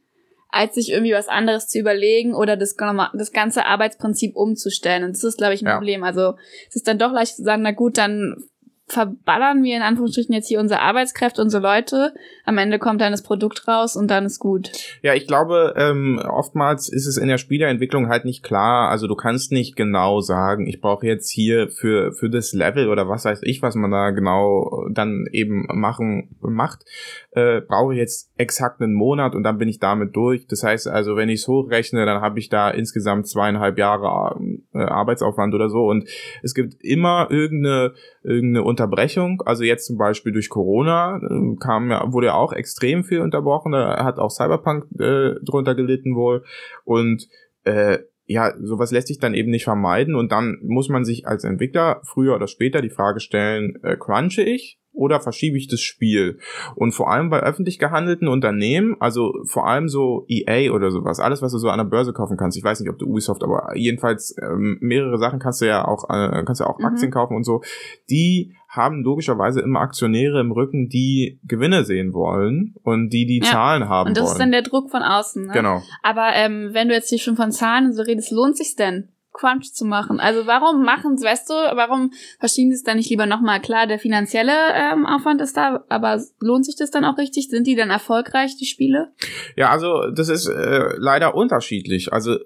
als 0.48 0.74
sich 0.74 0.90
irgendwie 0.90 1.12
was 1.12 1.28
anderes 1.28 1.68
zu 1.68 1.78
überlegen 1.78 2.34
oder 2.34 2.56
das, 2.56 2.74
das 3.14 3.32
ganze 3.32 3.64
Arbeitsprinzip 3.64 4.34
umzustellen. 4.34 5.04
Und 5.04 5.12
das 5.12 5.22
ist, 5.22 5.38
glaube 5.38 5.54
ich, 5.54 5.62
ein 5.62 5.68
ja. 5.68 5.76
Problem. 5.76 6.02
Also 6.02 6.34
es 6.68 6.76
ist 6.76 6.88
dann 6.88 6.98
doch 6.98 7.12
leicht 7.12 7.36
zu 7.36 7.44
sagen, 7.44 7.62
na 7.62 7.72
gut, 7.72 7.96
dann 7.96 8.44
verballern 8.88 9.64
wir 9.64 9.76
in 9.76 9.82
Anführungsstrichen 9.82 10.32
jetzt 10.32 10.46
hier 10.46 10.60
unsere 10.60 10.80
Arbeitskräfte, 10.80 11.42
unsere 11.42 11.62
Leute. 11.62 12.14
Am 12.44 12.56
Ende 12.56 12.78
kommt 12.78 13.00
dann 13.00 13.12
das 13.12 13.22
Produkt 13.22 13.66
raus 13.66 13.96
und 13.96 14.08
dann 14.08 14.26
ist 14.26 14.38
gut. 14.38 14.70
Ja, 15.02 15.14
ich 15.14 15.26
glaube, 15.26 15.74
ähm, 15.76 16.20
oftmals 16.24 16.88
ist 16.88 17.06
es 17.06 17.16
in 17.16 17.26
der 17.26 17.38
Spieleentwicklung 17.38 18.08
halt 18.08 18.24
nicht 18.24 18.44
klar. 18.44 18.88
Also 18.88 19.08
du 19.08 19.16
kannst 19.16 19.50
nicht 19.50 19.74
genau 19.74 20.20
sagen, 20.20 20.68
ich 20.68 20.80
brauche 20.80 21.06
jetzt 21.06 21.30
hier 21.30 21.68
für, 21.68 22.12
für 22.12 22.30
das 22.30 22.52
Level 22.52 22.88
oder 22.88 23.08
was 23.08 23.24
weiß 23.24 23.40
ich, 23.42 23.60
was 23.60 23.74
man 23.74 23.90
da 23.90 24.10
genau 24.10 24.86
dann 24.90 25.26
eben 25.32 25.66
machen 25.72 26.35
macht, 26.50 26.84
äh, 27.32 27.60
brauche 27.60 27.94
ich 27.94 27.98
jetzt 27.98 28.32
exakt 28.36 28.80
einen 28.80 28.94
Monat 28.94 29.34
und 29.34 29.42
dann 29.42 29.58
bin 29.58 29.68
ich 29.68 29.78
damit 29.78 30.14
durch. 30.16 30.46
Das 30.46 30.62
heißt 30.62 30.88
also, 30.88 31.16
wenn 31.16 31.28
ich 31.28 31.40
es 31.40 31.48
hochrechne, 31.48 32.04
dann 32.06 32.20
habe 32.20 32.38
ich 32.38 32.48
da 32.48 32.70
insgesamt 32.70 33.28
zweieinhalb 33.28 33.78
Jahre 33.78 34.38
äh, 34.74 34.78
Arbeitsaufwand 34.78 35.54
oder 35.54 35.68
so. 35.68 35.86
Und 35.86 36.08
es 36.42 36.54
gibt 36.54 36.74
immer 36.80 37.28
irgendeine, 37.30 37.94
irgendeine 38.22 38.64
Unterbrechung. 38.64 39.42
Also 39.44 39.64
jetzt 39.64 39.86
zum 39.86 39.98
Beispiel 39.98 40.32
durch 40.32 40.48
Corona 40.48 41.18
äh, 41.18 41.56
kam 41.60 41.90
ja, 41.90 42.12
wurde 42.12 42.28
ja 42.28 42.34
auch 42.34 42.52
extrem 42.52 43.04
viel 43.04 43.20
unterbrochen. 43.20 43.72
Da 43.72 44.04
hat 44.04 44.18
auch 44.18 44.30
Cyberpunk 44.30 44.86
äh, 44.98 45.34
drunter 45.44 45.74
gelitten 45.74 46.14
wohl. 46.14 46.44
Und 46.84 47.28
äh, 47.64 47.98
ja, 48.26 48.54
sowas 48.60 48.90
lässt 48.90 49.06
sich 49.06 49.18
dann 49.18 49.34
eben 49.34 49.50
nicht 49.50 49.64
vermeiden 49.64 50.16
und 50.16 50.32
dann 50.32 50.58
muss 50.62 50.88
man 50.88 51.04
sich 51.04 51.26
als 51.26 51.44
Entwickler 51.44 52.00
früher 52.02 52.34
oder 52.34 52.48
später 52.48 52.82
die 52.82 52.90
Frage 52.90 53.20
stellen, 53.20 53.78
äh, 53.82 53.96
crunche 53.96 54.42
ich 54.42 54.80
oder 54.96 55.20
verschiebe 55.20 55.56
ich 55.56 55.68
das 55.68 55.80
Spiel? 55.80 56.38
Und 56.74 56.92
vor 56.92 57.10
allem 57.10 57.30
bei 57.30 57.40
öffentlich 57.40 57.78
gehandelten 57.78 58.28
Unternehmen, 58.28 58.96
also 58.98 59.32
vor 59.44 59.68
allem 59.68 59.88
so 59.88 60.24
EA 60.28 60.72
oder 60.72 60.90
sowas, 60.90 61.20
alles, 61.20 61.42
was 61.42 61.52
du 61.52 61.58
so 61.58 61.68
an 61.68 61.78
der 61.78 61.84
Börse 61.84 62.12
kaufen 62.12 62.36
kannst, 62.36 62.56
ich 62.56 62.64
weiß 62.64 62.80
nicht, 62.80 62.90
ob 62.90 62.98
du 62.98 63.06
Ubisoft, 63.06 63.44
aber 63.44 63.76
jedenfalls 63.76 64.34
ähm, 64.42 64.78
mehrere 64.80 65.18
Sachen 65.18 65.38
kannst 65.38 65.60
du 65.60 65.66
ja 65.66 65.86
auch, 65.86 66.08
äh, 66.10 66.42
kannst 66.44 66.60
du 66.60 66.64
ja 66.64 66.70
auch 66.70 66.78
mhm. 66.78 66.86
Aktien 66.86 67.10
kaufen 67.10 67.36
und 67.36 67.44
so, 67.44 67.62
die 68.10 68.54
haben 68.68 69.02
logischerweise 69.02 69.60
immer 69.60 69.80
Aktionäre 69.80 70.40
im 70.40 70.52
Rücken, 70.52 70.88
die 70.88 71.40
Gewinne 71.44 71.84
sehen 71.84 72.12
wollen 72.12 72.74
und 72.82 73.10
die 73.10 73.26
die 73.26 73.40
ja. 73.42 73.50
Zahlen 73.50 73.88
haben 73.88 74.06
wollen. 74.06 74.08
Und 74.08 74.16
das 74.16 74.24
wollen. 74.24 74.32
ist 74.32 74.38
dann 74.38 74.52
der 74.52 74.62
Druck 74.62 74.90
von 74.90 75.02
außen. 75.02 75.46
Ne? 75.46 75.52
Genau. 75.52 75.82
Aber 76.02 76.32
ähm, 76.34 76.70
wenn 76.72 76.88
du 76.88 76.94
jetzt 76.94 77.08
hier 77.08 77.18
schon 77.18 77.36
von 77.36 77.52
Zahlen 77.52 77.92
so 77.92 78.02
redest, 78.02 78.30
lohnt 78.32 78.56
sich's 78.56 78.76
denn? 78.76 79.08
Crunch 79.36 79.72
zu 79.72 79.84
machen. 79.84 80.20
Also 80.20 80.46
warum 80.46 80.82
machen 80.82 81.16
weißt 81.22 81.50
du, 81.50 81.54
warum 81.54 82.12
verschieben 82.38 82.70
sie 82.70 82.76
es 82.76 82.82
dann 82.82 82.96
nicht 82.96 83.10
lieber 83.10 83.26
nochmal? 83.26 83.60
Klar, 83.60 83.86
der 83.86 83.98
finanzielle 83.98 84.52
ähm, 84.74 85.06
Aufwand 85.06 85.40
ist 85.40 85.56
da, 85.56 85.84
aber 85.88 86.22
lohnt 86.40 86.64
sich 86.64 86.76
das 86.76 86.90
dann 86.90 87.04
auch 87.04 87.18
richtig? 87.18 87.48
Sind 87.48 87.66
die 87.66 87.76
dann 87.76 87.90
erfolgreich, 87.90 88.56
die 88.56 88.66
Spiele? 88.66 89.12
Ja, 89.56 89.70
also 89.70 90.10
das 90.10 90.28
ist 90.28 90.46
äh, 90.46 90.94
leider 90.96 91.34
unterschiedlich. 91.34 92.12
Also 92.12 92.38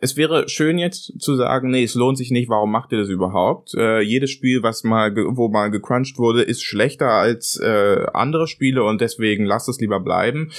es 0.00 0.16
wäre 0.16 0.48
schön 0.48 0.78
jetzt 0.78 1.20
zu 1.20 1.34
sagen, 1.34 1.70
nee, 1.70 1.84
es 1.84 1.94
lohnt 1.94 2.18
sich 2.18 2.30
nicht, 2.30 2.48
warum 2.48 2.70
macht 2.70 2.92
ihr 2.92 2.98
das 2.98 3.08
überhaupt? 3.08 3.74
Äh, 3.74 4.00
jedes 4.00 4.30
Spiel, 4.30 4.62
was 4.62 4.84
mal, 4.84 5.14
wo 5.16 5.48
mal 5.48 5.70
gecrunched 5.70 6.18
wurde, 6.18 6.42
ist 6.42 6.62
schlechter 6.62 7.10
als 7.10 7.58
äh, 7.58 8.06
andere 8.12 8.46
Spiele 8.46 8.84
und 8.84 9.00
deswegen 9.00 9.44
lasst 9.44 9.68
es 9.68 9.80
lieber 9.80 10.00
bleiben. 10.00 10.52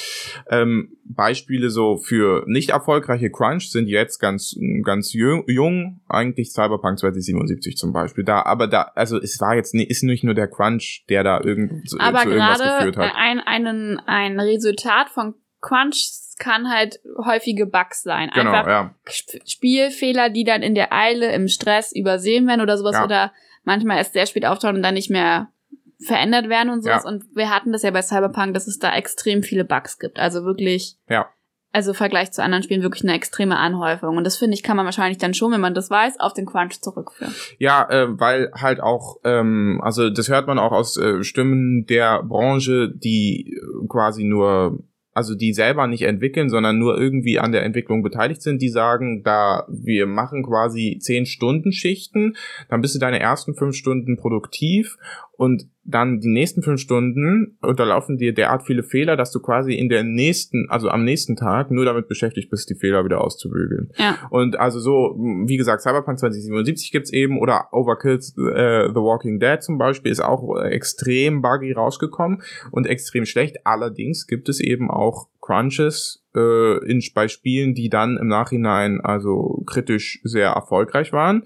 Ähm, 0.49 0.97
Beispiele 1.05 1.69
so 1.69 1.97
für 1.97 2.43
nicht 2.47 2.71
erfolgreiche 2.71 3.29
Crunch 3.29 3.71
sind 3.71 3.87
jetzt 3.87 4.19
ganz, 4.19 4.57
ganz 4.83 5.13
jung, 5.13 5.43
jung, 5.83 6.01
eigentlich 6.07 6.51
Cyberpunk 6.51 6.99
2077 6.99 7.77
zum 7.77 7.93
Beispiel. 7.93 8.23
Da, 8.23 8.43
aber 8.43 8.67
da, 8.67 8.91
also 8.95 9.17
es 9.17 9.39
war 9.39 9.55
jetzt 9.55 9.73
nicht, 9.73 9.89
ist 9.89 10.03
nicht 10.03 10.23
nur 10.23 10.33
der 10.33 10.47
Crunch, 10.47 11.05
der 11.09 11.23
da 11.23 11.41
irgend, 11.41 11.93
aber 11.99 12.23
zu 12.23 12.29
irgendwas 12.29 12.59
geführt 12.59 12.97
hat. 12.97 13.13
Ein, 13.15 13.39
einen, 13.39 13.99
ein 14.05 14.39
Resultat 14.39 15.09
von 15.09 15.35
Crunch 15.61 16.09
kann 16.39 16.69
halt 16.69 16.99
häufige 17.25 17.65
Bugs 17.65 18.03
sein. 18.03 18.29
Genau, 18.33 18.51
Einfach 18.51 18.67
ja. 18.67 18.95
Spielfehler, 19.45 20.29
die 20.29 20.43
dann 20.43 20.61
in 20.61 20.75
der 20.75 20.93
Eile, 20.93 21.31
im 21.33 21.47
Stress 21.47 21.91
übersehen 21.91 22.47
werden 22.47 22.61
oder 22.61 22.77
sowas 22.77 22.95
ja. 22.95 23.03
oder 23.03 23.33
manchmal 23.63 23.97
erst 23.97 24.13
sehr 24.13 24.25
spät 24.25 24.45
auftauchen 24.45 24.77
und 24.77 24.83
dann 24.83 24.93
nicht 24.93 25.09
mehr 25.09 25.49
verändert 25.99 26.47
werden 26.47 26.69
und 26.69 26.83
sowas. 26.83 27.03
Ja. 27.03 27.09
Und 27.09 27.23
wir 27.35 27.49
hatten 27.49 27.71
das 27.71 27.81
ja 27.81 27.91
bei 27.91 28.01
Cyberpunk, 28.01 28.53
dass 28.53 28.67
es 28.67 28.77
da 28.77 28.95
extrem 28.95 29.41
viele 29.43 29.65
Bugs 29.65 29.97
gibt. 29.97 30.19
Also 30.19 30.43
wirklich. 30.43 30.95
Ja. 31.09 31.29
Also 31.73 31.91
im 31.91 31.95
Vergleich 31.95 32.31
zu 32.31 32.41
anderen 32.41 32.63
Spielen 32.63 32.81
wirklich 32.81 33.03
eine 33.03 33.13
extreme 33.13 33.57
Anhäufung. 33.57 34.17
Und 34.17 34.23
das 34.23 34.37
finde 34.37 34.55
ich, 34.55 34.63
kann 34.63 34.77
man 34.77 34.85
wahrscheinlich 34.85 35.17
dann 35.17 35.33
schon, 35.33 35.51
wenn 35.51 35.61
man 35.61 35.75
das 35.75 35.89
weiß, 35.89 36.19
auf 36.19 36.33
den 36.33 36.45
Crunch 36.45 36.81
zurückführen. 36.81 37.33
Ja, 37.59 37.87
äh, 37.89 38.19
weil 38.19 38.51
halt 38.53 38.79
auch, 38.79 39.17
ähm, 39.23 39.79
also 39.83 40.09
das 40.09 40.29
hört 40.29 40.47
man 40.47 40.59
auch 40.59 40.71
aus 40.71 40.97
äh, 40.97 41.23
Stimmen 41.23 41.85
der 41.85 42.23
Branche, 42.23 42.91
die 42.93 43.53
äh, 43.53 43.87
quasi 43.87 44.23
nur 44.23 44.79
also 45.17 45.33
die 45.33 45.51
selber 45.51 45.87
nicht 45.87 46.03
entwickeln, 46.03 46.47
sondern 46.47 46.77
nur 46.77 46.95
irgendwie 46.95 47.39
an 47.39 47.51
der 47.51 47.63
Entwicklung 47.63 48.03
beteiligt 48.03 48.43
sind, 48.43 48.61
die 48.61 48.69
sagen, 48.69 49.23
da 49.23 49.65
wir 49.67 50.05
machen 50.05 50.43
quasi 50.43 50.99
zehn 51.01 51.25
Stunden 51.25 51.71
Schichten, 51.71 52.35
dann 52.69 52.81
bist 52.81 52.93
du 52.93 52.99
deine 52.99 53.19
ersten 53.19 53.55
fünf 53.55 53.75
Stunden 53.75 54.15
produktiv 54.15 54.95
und 55.37 55.67
dann 55.83 56.19
die 56.19 56.27
nächsten 56.27 56.63
fünf 56.63 56.81
Stunden 56.81 57.57
unterlaufen 57.61 58.17
dir 58.17 58.33
derart 58.33 58.63
viele 58.63 58.83
Fehler, 58.83 59.15
dass 59.15 59.31
du 59.31 59.39
quasi 59.39 59.73
in 59.73 59.87
der 59.87 60.03
nächsten, 60.03 60.67
also 60.69 60.89
am 60.89 61.05
nächsten 61.05 61.35
Tag 61.35 61.71
nur 61.71 61.85
damit 61.85 62.09
beschäftigt 62.09 62.49
bist, 62.49 62.69
die 62.69 62.75
Fehler 62.75 63.05
wieder 63.05 63.21
auszubügeln. 63.21 63.91
Ja. 63.97 64.17
Und 64.29 64.59
also 64.59 64.79
so, 64.79 65.15
wie 65.45 65.55
gesagt, 65.55 65.83
Cyberpunk 65.83 66.19
2077 66.19 66.91
gibt's 66.91 67.13
eben 67.13 67.39
oder 67.39 67.69
Overkill's 67.71 68.35
äh, 68.37 68.89
The 68.89 68.95
Walking 68.95 69.39
Dead 69.39 69.61
zum 69.61 69.77
Beispiel 69.77 70.11
ist 70.11 70.21
auch 70.21 70.59
extrem 70.61 71.41
buggy 71.41 71.71
rausgekommen 71.71 72.41
und 72.71 72.87
extrem 72.87 73.25
schlecht. 73.25 73.57
Allerdings 73.63 74.27
gibt 74.27 74.49
es 74.49 74.59
eben 74.59 74.89
auch 74.89 75.27
Crunches 75.47 76.23
äh, 76.35 76.85
in, 76.85 77.01
bei 77.15 77.29
Spielen, 77.29 77.73
die 77.73 77.89
dann 77.89 78.17
im 78.17 78.27
Nachhinein 78.27 78.99
also 79.01 79.63
kritisch 79.65 80.19
sehr 80.23 80.49
erfolgreich 80.49 81.13
waren. 81.13 81.43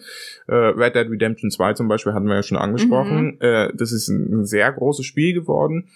Äh, 0.48 0.56
Red 0.56 0.96
Dead 0.96 1.08
Redemption 1.10 1.52
2 1.52 1.74
zum 1.74 1.88
Beispiel 1.88 2.14
hatten 2.14 2.26
wir 2.26 2.36
ja 2.36 2.44
schon 2.44 2.58
angesprochen. 2.58 3.36
Mhm. 3.36 3.38
Äh, 3.42 3.72
das 3.76 3.92
ist 3.92 4.08
ein, 4.10 4.42
ein 4.42 4.46
sehr 4.46 4.72
großes 4.72 5.06
Spiel 5.06 5.34
geworden 5.34 5.88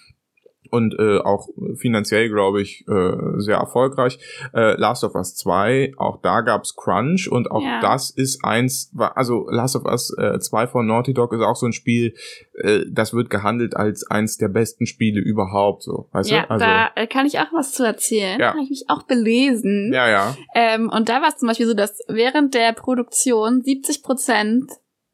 und 0.76 0.94
äh, 0.98 1.18
auch 1.18 1.48
finanziell, 1.76 2.28
glaube 2.28 2.60
ich, 2.60 2.84
äh, 2.86 3.12
sehr 3.38 3.56
erfolgreich. 3.56 4.18
Äh, 4.54 4.78
Last 4.78 5.04
of 5.04 5.14
Us 5.14 5.34
2, 5.36 5.94
auch 5.96 6.20
da 6.20 6.42
gab's 6.42 6.76
Crunch 6.76 7.28
und 7.30 7.50
auch 7.50 7.62
ja. 7.62 7.80
das 7.80 8.10
ist 8.10 8.44
eins, 8.44 8.92
also 9.14 9.48
Last 9.50 9.76
of 9.76 9.84
Us 9.86 10.14
äh, 10.18 10.38
2 10.38 10.66
von 10.66 10.86
Naughty 10.86 11.14
Dog 11.14 11.32
ist 11.32 11.40
auch 11.40 11.56
so 11.56 11.66
ein 11.66 11.72
Spiel, 11.72 12.14
äh, 12.54 12.80
das 12.88 13.14
wird 13.14 13.30
gehandelt 13.30 13.76
als 13.76 14.08
eins 14.08 14.36
der 14.36 14.48
besten 14.48 14.86
Spiele 14.86 15.20
überhaupt, 15.20 15.82
so, 15.82 16.08
weißt 16.12 16.30
ja, 16.30 16.42
du? 16.42 16.50
Also, 16.50 16.64
da 16.64 16.90
äh, 16.94 17.06
kann 17.06 17.26
ich 17.26 17.38
auch 17.38 17.52
was 17.52 17.72
zu 17.72 17.84
erzählen. 17.84 18.38
Ja. 18.38 18.50
Habe 18.50 18.62
ich 18.62 18.70
mich 18.70 18.84
auch 18.88 19.04
belesen. 19.04 19.90
Ja, 19.92 20.08
ja. 20.08 20.36
Ähm, 20.54 20.90
und 20.90 21.08
da 21.08 21.22
war 21.22 21.28
es 21.28 21.38
zum 21.38 21.48
Beispiel 21.48 21.66
so, 21.66 21.74
dass 21.74 21.98
während 22.08 22.54
der 22.54 22.72
Produktion 22.72 23.62
70 23.62 24.02
Prozent 24.02 24.70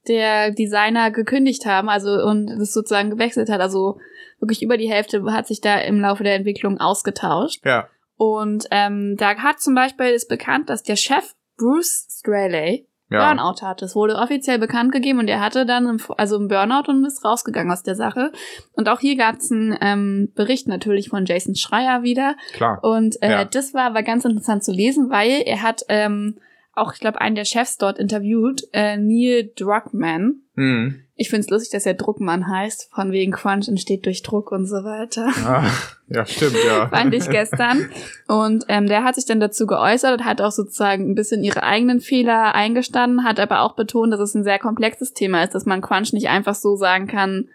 der 0.09 0.51
Designer 0.51 1.11
gekündigt 1.11 1.67
haben, 1.67 1.89
also 1.89 2.11
und 2.11 2.47
das 2.47 2.73
sozusagen 2.73 3.11
gewechselt 3.11 3.49
hat, 3.49 3.61
also 3.61 3.99
wirklich 4.41 4.63
über 4.63 4.77
die 4.77 4.91
Hälfte 4.91 5.23
hat 5.33 5.47
sich 5.47 5.61
da 5.61 5.79
im 5.79 6.01
Laufe 6.01 6.25
der 6.25 6.35
Entwicklung 6.35 6.81
ausgetauscht. 6.81 7.65
Ja. 7.65 7.89
Und 8.17 8.67
ähm, 8.71 9.17
da 9.19 9.37
hat 9.37 9.61
zum 9.61 9.75
Beispiel 9.75 10.07
ist 10.07 10.29
bekannt, 10.29 10.69
dass 10.69 10.83
der 10.83 10.97
Chef 10.97 11.35
Bruce 11.57 12.07
Straley 12.11 12.87
ja. 13.11 13.27
Burnout 13.35 13.63
hatte. 13.63 13.85
Es 13.85 13.95
wurde 13.95 14.17
offiziell 14.17 14.59
bekannt 14.59 14.91
gegeben 14.93 15.19
und 15.19 15.29
er 15.29 15.41
hatte 15.41 15.67
dann 15.67 15.87
im, 15.87 16.01
also 16.17 16.37
einen 16.37 16.49
Burnout 16.49 16.89
und 16.91 17.05
ist 17.05 17.25
rausgegangen 17.25 17.71
aus 17.73 17.83
der 17.83 17.95
Sache. 17.95 18.33
Und 18.73 18.89
auch 18.89 19.01
hier 19.01 19.17
gab 19.17 19.37
es 19.37 19.51
einen 19.53 19.77
ähm, 19.81 20.33
Bericht 20.35 20.67
natürlich 20.67 21.11
von 21.11 21.27
Jason 21.27 21.55
Schreier 21.55 22.03
wieder. 22.03 22.37
Klar. 22.55 22.83
Und 22.83 23.21
äh, 23.23 23.31
Ja. 23.31 23.45
das 23.45 23.75
war 23.75 23.85
aber 23.85 24.03
ganz 24.03 24.25
interessant 24.25 24.65
zu 24.65 24.73
lesen, 24.73 25.11
weil 25.11 25.43
er 25.45 25.63
hat 25.63 25.83
ähm, 25.89 26.39
auch, 26.75 26.95
ich 26.95 27.01
glaube, 27.01 27.21
einen 27.21 27.35
der 27.35 27.45
Chefs 27.45 27.77
dort 27.77 27.99
interviewt, 27.99 28.63
äh, 28.73 28.97
Neil 28.97 29.51
Druckmann. 29.57 30.37
Hm. 30.57 31.03
Ich 31.15 31.29
find's 31.29 31.51
lustig, 31.51 31.71
dass 31.71 31.87
er 31.87 31.95
Druckmann 31.95 32.49
heißt, 32.49 32.91
von 32.93 33.13
wegen 33.13 33.33
Crunch 33.33 33.69
entsteht 33.69 34.07
durch 34.07 34.23
Druck 34.23 34.51
und 34.51 34.67
so 34.67 34.77
weiter. 34.77 35.29
Ah, 35.45 35.71
ja, 36.09 36.25
stimmt, 36.27 36.57
ja. 36.67 36.89
Fand 36.91 37.15
ich 37.15 37.29
gestern. 37.29 37.91
Und 38.27 38.65
ähm, 38.69 38.87
der 38.87 39.05
hat 39.05 39.15
sich 39.15 39.27
dann 39.27 39.39
dazu 39.39 39.67
geäußert 39.67 40.19
und 40.21 40.25
hat 40.25 40.41
auch 40.41 40.51
sozusagen 40.51 41.11
ein 41.11 41.15
bisschen 41.15 41.45
ihre 41.45 41.63
eigenen 41.63 42.01
Fehler 42.01 42.55
eingestanden, 42.55 43.25
hat 43.25 43.39
aber 43.39 43.61
auch 43.61 43.77
betont, 43.77 44.13
dass 44.13 44.21
es 44.21 44.35
ein 44.35 44.45
sehr 44.45 44.59
komplexes 44.59 45.13
Thema 45.13 45.45
ist, 45.45 45.55
dass 45.55 45.67
man 45.67 45.83
Crunch 45.83 46.13
nicht 46.13 46.29
einfach 46.29 46.55
so 46.55 46.77
sagen 46.77 47.07
kann, 47.07 47.49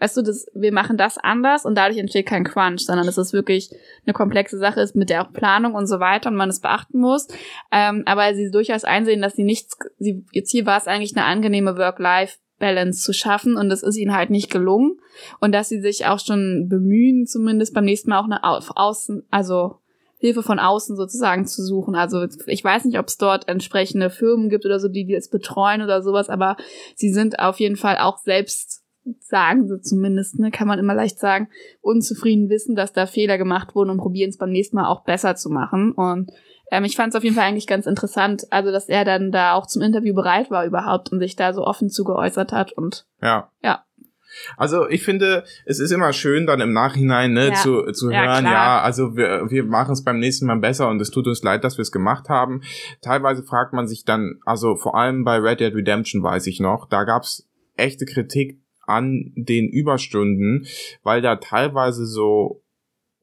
weißt 0.00 0.16
du, 0.16 0.22
das, 0.22 0.46
wir 0.54 0.72
machen 0.72 0.96
das 0.96 1.18
anders 1.18 1.64
und 1.64 1.76
dadurch 1.76 1.98
entsteht 1.98 2.26
kein 2.26 2.44
Crunch, 2.44 2.80
sondern 2.80 3.06
es 3.08 3.18
ist 3.18 3.32
wirklich 3.32 3.70
eine 4.04 4.12
komplexe 4.12 4.58
Sache 4.58 4.80
ist 4.80 4.96
mit 4.96 5.10
der 5.10 5.22
auch 5.22 5.32
Planung 5.32 5.74
und 5.74 5.86
so 5.86 6.00
weiter 6.00 6.30
und 6.30 6.36
man 6.36 6.50
es 6.50 6.60
beachten 6.60 6.98
muss. 6.98 7.28
Ähm, 7.70 8.02
aber 8.06 8.34
sie 8.34 8.50
durchaus 8.50 8.84
einsehen, 8.84 9.22
dass 9.22 9.34
sie 9.34 9.44
nichts, 9.44 9.76
sie, 9.98 10.24
ihr 10.32 10.44
Ziel 10.44 10.66
war 10.66 10.78
es 10.78 10.86
eigentlich 10.86 11.16
eine 11.16 11.26
angenehme 11.26 11.76
Work-Life 11.76 12.38
Balance 12.58 13.02
zu 13.02 13.12
schaffen 13.12 13.56
und 13.56 13.68
das 13.68 13.82
ist 13.82 13.96
ihnen 13.96 14.14
halt 14.14 14.30
nicht 14.30 14.50
gelungen 14.50 14.98
und 15.40 15.52
dass 15.52 15.68
sie 15.68 15.80
sich 15.80 16.06
auch 16.06 16.20
schon 16.20 16.68
bemühen, 16.68 17.26
zumindest 17.26 17.74
beim 17.74 17.84
nächsten 17.84 18.10
Mal 18.10 18.20
auch 18.20 18.24
eine 18.24 18.44
Außen, 18.44 19.24
also 19.30 19.80
Hilfe 20.18 20.42
von 20.42 20.58
außen 20.58 20.96
sozusagen 20.96 21.46
zu 21.46 21.62
suchen. 21.62 21.94
Also 21.96 22.26
ich 22.46 22.64
weiß 22.64 22.84
nicht, 22.86 22.98
ob 22.98 23.08
es 23.08 23.18
dort 23.18 23.48
entsprechende 23.48 24.08
Firmen 24.08 24.48
gibt 24.48 24.64
oder 24.64 24.78
so, 24.78 24.88
die 24.88 25.12
es 25.12 25.28
betreuen 25.28 25.82
oder 25.82 26.02
sowas, 26.02 26.30
aber 26.30 26.56
sie 26.94 27.12
sind 27.12 27.40
auf 27.40 27.60
jeden 27.60 27.76
Fall 27.76 27.98
auch 27.98 28.18
selbst 28.18 28.83
sagen 29.20 29.68
sie 29.68 29.80
zumindest, 29.80 30.38
ne, 30.38 30.50
kann 30.50 30.68
man 30.68 30.78
immer 30.78 30.94
leicht 30.94 31.18
sagen, 31.18 31.48
unzufrieden 31.80 32.48
wissen, 32.48 32.74
dass 32.74 32.92
da 32.92 33.06
Fehler 33.06 33.38
gemacht 33.38 33.74
wurden 33.74 33.90
und 33.90 33.98
probieren 33.98 34.30
es 34.30 34.38
beim 34.38 34.50
nächsten 34.50 34.76
Mal 34.76 34.86
auch 34.88 35.04
besser 35.04 35.36
zu 35.36 35.50
machen. 35.50 35.92
Und 35.92 36.30
ähm, 36.70 36.84
ich 36.84 36.96
fand 36.96 37.10
es 37.12 37.16
auf 37.16 37.24
jeden 37.24 37.36
Fall 37.36 37.44
eigentlich 37.46 37.66
ganz 37.66 37.86
interessant, 37.86 38.44
also 38.50 38.70
dass 38.72 38.88
er 38.88 39.04
dann 39.04 39.30
da 39.30 39.54
auch 39.54 39.66
zum 39.66 39.82
Interview 39.82 40.14
bereit 40.14 40.50
war 40.50 40.64
überhaupt 40.64 41.12
und 41.12 41.20
sich 41.20 41.36
da 41.36 41.52
so 41.52 41.62
offen 41.64 41.90
zu 41.90 42.04
geäußert 42.04 42.52
hat 42.52 42.72
und 42.72 43.06
Ja. 43.20 43.50
ja. 43.62 43.84
Also 44.56 44.88
ich 44.88 45.04
finde, 45.04 45.44
es 45.64 45.78
ist 45.78 45.92
immer 45.92 46.12
schön, 46.12 46.46
dann 46.46 46.60
im 46.60 46.72
Nachhinein 46.72 47.34
ne, 47.34 47.48
Ja. 47.50 47.54
zu, 47.54 47.84
zu 47.92 48.10
Ja, 48.10 48.22
hören, 48.24 48.44
klar. 48.44 48.52
ja, 48.52 48.80
also 48.82 49.16
wir, 49.16 49.48
wir 49.50 49.64
machen 49.64 49.92
es 49.92 50.02
beim 50.02 50.18
nächsten 50.18 50.46
Mal 50.46 50.58
besser 50.58 50.88
und 50.88 51.00
es 51.00 51.10
tut 51.10 51.28
uns 51.28 51.42
leid, 51.44 51.62
dass 51.62 51.76
wir 51.78 51.82
es 51.82 51.92
gemacht 51.92 52.28
haben. 52.28 52.62
Teilweise 53.00 53.44
fragt 53.44 53.74
man 53.74 53.86
sich 53.86 54.04
dann, 54.04 54.40
also 54.44 54.74
vor 54.76 54.96
allem 54.96 55.22
bei 55.24 55.36
Red 55.36 55.60
Dead 55.60 55.72
Redemption 55.74 56.22
weiß 56.22 56.48
ich 56.48 56.58
noch, 56.58 56.88
da 56.88 57.04
gab's 57.04 57.48
echte 57.76 58.06
Kritik 58.06 58.60
an 58.86 59.32
den 59.36 59.68
Überstunden, 59.68 60.66
weil 61.02 61.22
da 61.22 61.36
teilweise 61.36 62.06
so 62.06 62.63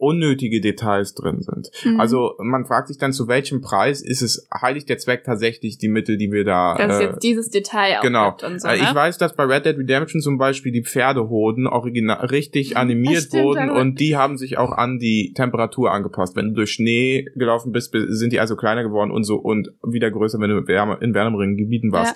unnötige 0.01 0.61
Details 0.61 1.13
drin 1.13 1.41
sind. 1.41 1.69
Mhm. 1.85 1.99
Also 1.99 2.33
man 2.39 2.65
fragt 2.65 2.87
sich 2.87 2.97
dann, 2.97 3.13
zu 3.13 3.27
welchem 3.27 3.61
Preis 3.61 4.01
ist 4.01 4.21
es 4.21 4.47
heiligt 4.53 4.89
der 4.89 4.97
Zweck 4.97 5.23
tatsächlich 5.23 5.77
die 5.77 5.87
Mittel, 5.87 6.17
die 6.17 6.31
wir 6.31 6.43
da 6.43 6.75
dass 6.75 6.99
äh, 6.99 7.03
jetzt 7.03 7.23
dieses 7.23 7.49
Detail 7.49 7.99
auch 7.99 8.01
genau. 8.01 8.35
und 8.43 8.61
so, 8.61 8.67
Äh, 8.67 8.77
ne? 8.77 8.83
Ich 8.83 8.95
weiß, 8.95 9.17
dass 9.17 9.35
bei 9.35 9.43
Red 9.43 9.65
Dead 9.65 9.77
Redemption 9.77 10.21
zum 10.21 10.37
Beispiel 10.37 10.71
die 10.71 10.83
Pferdehoden 10.83 11.67
original 11.67 12.25
richtig 12.25 12.77
animiert 12.77 13.23
stimmt, 13.23 13.43
wurden 13.43 13.69
und 13.69 13.99
die 13.99 14.15
haben 14.15 14.37
sich 14.37 14.57
auch 14.57 14.71
an 14.71 14.97
die 14.97 15.33
Temperatur 15.35 15.91
angepasst. 15.91 16.35
Wenn 16.35 16.49
du 16.49 16.53
durch 16.55 16.71
Schnee 16.71 17.25
gelaufen 17.35 17.71
bist, 17.71 17.93
sind 17.93 18.33
die 18.33 18.39
also 18.39 18.55
kleiner 18.55 18.83
geworden 18.83 19.11
und 19.11 19.23
so 19.23 19.35
und 19.35 19.71
wieder 19.83 20.09
größer, 20.09 20.39
wenn 20.39 20.49
du 20.49 20.57
in 20.57 21.13
wärmeren 21.13 21.57
Gebieten 21.57 21.91
warst. 21.91 22.15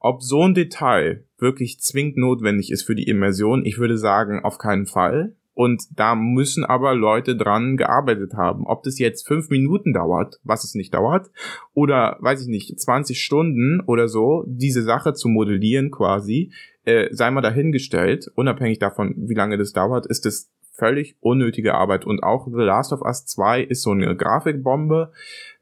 Ob 0.00 0.22
so 0.22 0.42
ein 0.42 0.54
Detail 0.54 1.24
wirklich 1.38 1.80
zwingend 1.80 2.16
notwendig 2.16 2.70
ist 2.70 2.82
für 2.82 2.94
die 2.94 3.08
Immersion, 3.08 3.64
ich 3.64 3.78
würde 3.78 3.98
sagen, 3.98 4.44
auf 4.44 4.58
keinen 4.58 4.86
Fall. 4.86 5.34
Und 5.54 5.82
da 5.94 6.14
müssen 6.14 6.64
aber 6.64 6.94
Leute 6.94 7.36
dran 7.36 7.76
gearbeitet 7.76 8.34
haben. 8.34 8.66
Ob 8.66 8.82
das 8.84 8.98
jetzt 8.98 9.26
fünf 9.26 9.50
Minuten 9.50 9.92
dauert, 9.92 10.40
was 10.44 10.64
es 10.64 10.74
nicht 10.74 10.94
dauert, 10.94 11.30
oder 11.74 12.16
weiß 12.20 12.42
ich 12.42 12.48
nicht, 12.48 12.80
20 12.80 13.20
Stunden 13.20 13.80
oder 13.86 14.08
so, 14.08 14.44
diese 14.46 14.82
Sache 14.82 15.12
zu 15.12 15.28
modellieren 15.28 15.90
quasi, 15.90 16.52
äh, 16.84 17.08
sei 17.12 17.30
mal 17.30 17.42
dahingestellt, 17.42 18.30
unabhängig 18.34 18.78
davon, 18.78 19.14
wie 19.16 19.34
lange 19.34 19.58
das 19.58 19.72
dauert, 19.72 20.06
ist 20.06 20.24
es 20.24 20.50
völlig 20.72 21.16
unnötige 21.20 21.74
Arbeit. 21.74 22.06
Und 22.06 22.22
auch 22.22 22.46
The 22.46 22.62
Last 22.62 22.92
of 22.92 23.02
Us 23.02 23.26
2 23.26 23.62
ist 23.62 23.82
so 23.82 23.90
eine 23.90 24.16
Grafikbombe. 24.16 25.12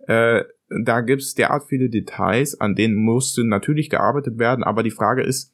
Äh, 0.06 0.44
da 0.84 1.00
gibt's 1.00 1.34
derart 1.34 1.64
viele 1.68 1.90
Details, 1.90 2.60
an 2.60 2.76
denen 2.76 2.94
musste 2.94 3.44
natürlich 3.44 3.90
gearbeitet 3.90 4.38
werden, 4.38 4.62
aber 4.62 4.84
die 4.84 4.92
Frage 4.92 5.22
ist, 5.22 5.52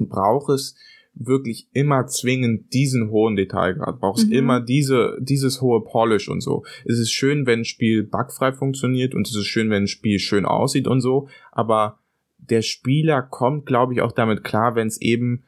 braucht 0.00 0.50
es 0.50 0.74
wirklich 1.14 1.68
immer 1.72 2.06
zwingend 2.06 2.72
diesen 2.72 3.10
hohen 3.10 3.36
Detailgrad, 3.36 4.00
brauchst 4.00 4.28
Mhm. 4.28 4.32
immer 4.32 4.60
diese, 4.60 5.18
dieses 5.20 5.60
hohe 5.60 5.82
Polish 5.84 6.28
und 6.28 6.40
so. 6.40 6.64
Es 6.84 6.98
ist 6.98 7.12
schön, 7.12 7.46
wenn 7.46 7.60
ein 7.60 7.64
Spiel 7.64 8.02
bugfrei 8.02 8.52
funktioniert 8.52 9.14
und 9.14 9.28
es 9.28 9.36
ist 9.36 9.46
schön, 9.46 9.70
wenn 9.70 9.84
ein 9.84 9.88
Spiel 9.88 10.18
schön 10.18 10.46
aussieht 10.46 10.86
und 10.86 11.00
so, 11.00 11.28
aber 11.50 11.98
der 12.38 12.62
Spieler 12.62 13.22
kommt, 13.22 13.66
glaube 13.66 13.92
ich, 13.92 14.00
auch 14.00 14.12
damit 14.12 14.42
klar, 14.42 14.74
wenn 14.74 14.88
es 14.88 15.00
eben, 15.00 15.44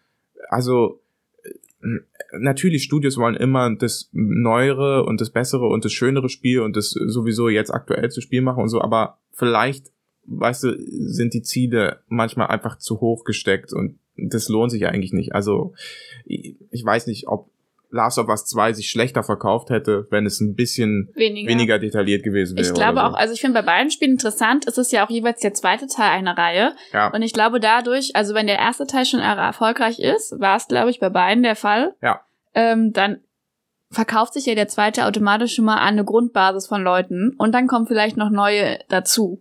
also 0.49 1.01
äh, 1.43 1.89
natürlich 2.39 2.85
Studios 2.85 3.17
wollen 3.17 3.35
immer 3.35 3.75
das 3.75 4.11
neuere 4.13 5.05
und 5.05 5.21
das 5.21 5.31
bessere 5.31 5.67
und 5.67 5.85
das 5.85 5.93
schönere 5.93 6.29
Spiel 6.29 6.61
und 6.61 6.77
das 6.77 6.91
sowieso 6.91 7.49
jetzt 7.49 7.71
aktuellste 7.71 8.21
Spiel 8.21 8.43
machen 8.43 8.63
und 8.63 8.69
so, 8.69 8.81
aber 8.81 9.19
vielleicht, 9.33 9.93
weißt 10.27 10.65
du, 10.65 10.77
sind 10.79 11.35
die 11.35 11.43
Ziele 11.43 12.01
manchmal 12.07 12.49
einfach 12.49 12.79
zu 12.79 13.01
hoch 13.01 13.25
gesteckt 13.25 13.73
und 13.73 13.99
das 14.17 14.49
lohnt 14.49 14.71
sich 14.71 14.87
eigentlich 14.87 15.13
nicht. 15.13 15.35
Also 15.35 15.75
ich 16.25 16.85
weiß 16.85 17.07
nicht, 17.07 17.29
ob 17.29 17.49
Last 17.91 18.19
of 18.19 18.29
Us 18.29 18.45
2 18.47 18.73
sich 18.73 18.91
schlechter 18.91 19.23
verkauft 19.23 19.71
hätte, 19.71 20.09
wenn 20.11 20.27
es 20.27 20.41
ein 20.41 20.57
bisschen 20.57 21.11
weniger. 21.15 21.49
weniger 21.49 21.79
detailliert 21.79 22.25
gewesen 22.25 22.57
wäre. 22.57 22.67
Ich 22.67 22.75
glaube 22.75 22.95
oder 22.99 23.11
auch, 23.11 23.15
also 23.15 23.33
ich 23.35 23.41
finde 23.41 23.61
bei 23.61 23.65
beiden 23.67 23.93
Spielen 23.93 24.13
interessant, 24.13 24.67
es 24.67 24.79
ist 24.79 24.91
ja 24.91 25.07
auch 25.07 25.11
jeweils 25.11 25.41
der 25.41 25.55
zweite 25.55 25.87
Teil 25.87 26.11
einer 26.11 26.37
Reihe. 26.37 26.75
so. 26.91 26.97
ja. 26.99 27.13
Und 27.13 27.23
ich 27.23 27.33
glaube 27.33 27.61
dadurch, 27.61 28.17
also 28.17 28.35
wenn 28.35 28.49
der 28.49 28.59
erste 28.59 28.87
Teil 28.89 29.05
schon 29.05 29.21
er- 29.21 29.37
erfolgreich 29.37 30.01
ist, 30.01 30.41
war 30.41 30.57
es, 30.57 30.67
glaube 30.67 30.91
ich, 30.91 30.99
bei 30.99 31.09
beiden 31.09 31.45
der 31.45 31.55
Fall. 31.55 31.95
Ja. 32.03 32.23
Ähm, 32.55 32.93
dann 32.93 33.21
verkauft 33.91 34.33
sich 34.35 34.47
ja 34.47 34.57
der 34.57 34.67
zweite 34.67 35.07
automatisch 35.07 35.55
schon 35.55 35.65
mal 35.65 35.77
an 35.77 35.95
eine 35.95 36.05
Grundbasis 36.05 36.67
von 36.67 36.83
Leuten 36.83 37.33
und 37.39 37.53
dann 37.55 37.69
kommen 37.69 37.87
vielleicht 37.87 38.17
noch 38.17 38.31
neue 38.31 38.81
dazu. 38.89 39.41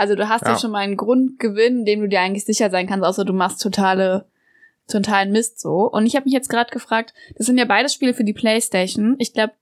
Also 0.00 0.14
du 0.14 0.30
hast 0.30 0.46
ja, 0.46 0.52
Ja. 0.52 0.58
schon 0.58 0.70
mal 0.70 0.78
einen 0.78 0.96
Grundgewinn, 0.96 1.84
dem 1.84 2.00
du 2.00 2.08
dir 2.08 2.20
eigentlich 2.20 2.46
sicher 2.46 2.70
sein 2.70 2.86
kannst, 2.86 3.04
außer 3.04 3.26
du 3.26 3.34
machst 3.34 3.60
totale 3.60 4.24
totalen 4.88 5.30
Mist 5.30 5.60
so. 5.60 5.90
Und 5.90 6.06
ich 6.06 6.16
habe 6.16 6.24
mich 6.24 6.32
jetzt 6.32 6.48
gerade 6.48 6.70
gefragt, 6.72 7.12
das 7.36 7.46
sind 7.46 7.58
ja 7.58 7.66
beides 7.66 7.92
Spiele 7.92 8.14
für 8.14 8.24
die 8.24 8.32
Playstation. 8.32 9.16
Ich 9.18 9.34
glaube, 9.34 9.52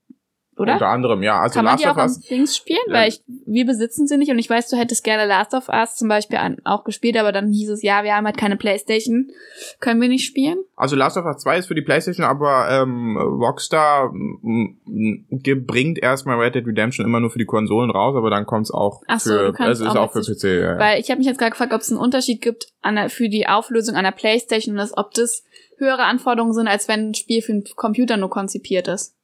oder? 0.59 0.73
Unter 0.73 0.87
anderem, 0.87 1.23
ja. 1.23 1.39
Also 1.39 1.55
Kann 1.55 1.65
man 1.65 1.73
Last 1.75 1.83
die 1.83 1.87
auch 1.87 1.97
Us, 1.97 2.19
Dings 2.19 2.57
spielen? 2.57 2.79
Ja. 2.87 2.93
Weil 2.93 3.09
ich, 3.09 3.21
wir 3.45 3.65
besitzen 3.65 4.07
sie 4.07 4.17
nicht 4.17 4.29
und 4.31 4.39
ich 4.39 4.49
weiß, 4.49 4.69
du 4.69 4.75
hättest 4.75 5.03
gerne 5.03 5.25
Last 5.25 5.53
of 5.53 5.69
Us 5.69 5.95
zum 5.95 6.09
Beispiel 6.09 6.37
an, 6.37 6.57
auch 6.65 6.83
gespielt, 6.83 7.17
aber 7.17 7.31
dann 7.31 7.51
hieß 7.51 7.69
es, 7.69 7.81
ja, 7.81 8.03
wir 8.03 8.15
haben 8.15 8.25
halt 8.25 8.37
keine 8.37 8.57
Playstation, 8.57 9.31
können 9.79 10.01
wir 10.01 10.09
nicht 10.09 10.25
spielen. 10.25 10.57
also 10.75 10.95
Last 10.95 11.15
of 11.17 11.25
Us 11.25 11.37
2 11.37 11.59
ist 11.59 11.67
für 11.67 11.75
die 11.75 11.81
Playstation, 11.81 12.25
aber 12.25 12.67
ähm, 12.69 13.15
Rockstar 13.17 14.11
bringt 15.65 15.99
erstmal 15.99 16.37
Red 16.37 16.55
Dead 16.55 16.67
Redemption 16.67 17.05
immer 17.05 17.21
nur 17.21 17.29
für 17.29 17.39
die 17.39 17.45
Konsolen 17.45 17.89
raus, 17.89 18.15
aber 18.17 18.29
dann 18.29 18.45
kommt's 18.45 18.71
auch 18.71 19.01
Ach 19.07 19.19
so, 19.19 19.29
für, 19.29 19.59
also 19.59 19.85
ist 19.85 19.95
auch 19.95 20.09
auch 20.09 20.13
für 20.13 20.21
PC. 20.21 20.43
Ja, 20.43 20.73
ja. 20.73 20.79
Weil 20.79 20.99
ich 20.99 21.09
habe 21.09 21.19
mich 21.19 21.27
jetzt 21.27 21.37
gerade 21.37 21.51
gefragt, 21.51 21.73
ob 21.73 21.81
es 21.81 21.91
einen 21.91 21.99
Unterschied 21.99 22.41
gibt 22.41 22.67
an 22.81 22.95
der, 22.95 23.09
für 23.09 23.29
die 23.29 23.47
Auflösung 23.47 23.95
einer 23.95 24.11
Playstation 24.11 24.73
und 24.75 24.79
das, 24.79 24.97
ob 24.97 25.13
das 25.13 25.43
höhere 25.77 26.03
Anforderungen 26.03 26.53
sind, 26.53 26.67
als 26.67 26.87
wenn 26.87 27.09
ein 27.09 27.13
Spiel 27.13 27.41
für 27.41 27.53
einen 27.53 27.63
Computer 27.75 28.17
nur 28.17 28.29
konzipiert 28.29 28.87
ist. 28.87 29.15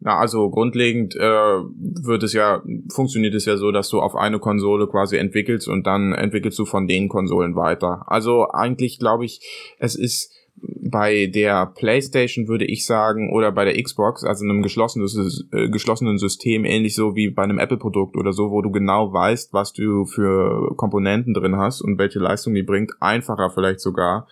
Na, 0.00 0.16
also 0.16 0.48
grundlegend 0.48 1.16
äh, 1.16 1.20
wird 1.20 2.22
es 2.22 2.32
ja, 2.32 2.62
funktioniert 2.92 3.34
es 3.34 3.46
ja 3.46 3.56
so, 3.56 3.72
dass 3.72 3.88
du 3.88 4.00
auf 4.00 4.14
eine 4.14 4.38
Konsole 4.38 4.86
quasi 4.86 5.16
entwickelst 5.16 5.66
und 5.66 5.86
dann 5.88 6.12
entwickelst 6.12 6.58
du 6.58 6.64
von 6.64 6.86
den 6.86 7.08
Konsolen 7.08 7.56
weiter. 7.56 8.04
Also 8.06 8.48
eigentlich 8.50 9.00
glaube 9.00 9.24
ich, 9.24 9.40
es 9.78 9.96
ist 9.96 10.32
bei 10.62 11.26
der 11.26 11.66
PlayStation 11.66 12.48
würde 12.48 12.64
ich 12.64 12.86
sagen 12.86 13.32
oder 13.32 13.52
bei 13.52 13.64
der 13.64 13.80
Xbox, 13.82 14.24
also 14.24 14.44
einem 14.44 14.62
geschlossenen, 14.62 15.08
äh, 15.52 15.68
geschlossenen 15.68 16.18
System, 16.18 16.64
ähnlich 16.64 16.94
so 16.94 17.14
wie 17.14 17.30
bei 17.30 17.42
einem 17.42 17.58
Apple-Produkt 17.58 18.16
oder 18.16 18.32
so, 18.32 18.50
wo 18.50 18.62
du 18.62 18.70
genau 18.70 19.12
weißt, 19.12 19.52
was 19.52 19.72
du 19.72 20.06
für 20.06 20.74
Komponenten 20.76 21.34
drin 21.34 21.56
hast 21.56 21.80
und 21.80 21.98
welche 21.98 22.18
Leistung 22.18 22.54
die 22.54 22.62
bringt, 22.62 22.92
einfacher 23.00 23.50
vielleicht 23.50 23.80
sogar, 23.80 24.26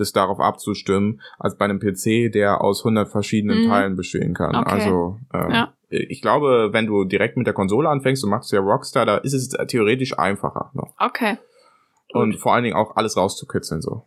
das 0.00 0.12
darauf 0.12 0.40
abzustimmen, 0.40 1.20
als 1.38 1.56
bei 1.56 1.64
einem 1.66 1.78
PC, 1.80 2.30
der 2.32 2.60
aus 2.62 2.80
100 2.84 3.08
verschiedenen 3.08 3.64
Mhm. 3.64 3.68
Teilen 3.68 3.96
bestehen 3.96 4.34
kann. 4.34 4.54
Okay. 4.56 4.70
Also 4.70 5.18
ähm, 5.34 5.50
Ja. 5.50 5.74
ich 5.90 6.20
glaube, 6.22 6.70
wenn 6.72 6.86
du 6.86 7.04
direkt 7.04 7.36
mit 7.36 7.46
der 7.46 7.54
Konsole 7.54 7.88
anfängst 7.88 8.22
und 8.24 8.30
machst 8.30 8.52
ja 8.52 8.60
Rockstar, 8.60 9.06
da 9.06 9.16
ist 9.18 9.34
es 9.34 9.48
theoretisch 9.68 10.18
einfacher 10.18 10.70
noch. 10.74 10.94
Okay. 10.98 11.38
Und 12.12 12.32
Gut. 12.32 12.40
vor 12.40 12.54
allen 12.54 12.64
Dingen 12.64 12.76
auch 12.76 12.96
alles 12.96 13.16
rauszukitzeln 13.16 13.82
so. 13.82 14.04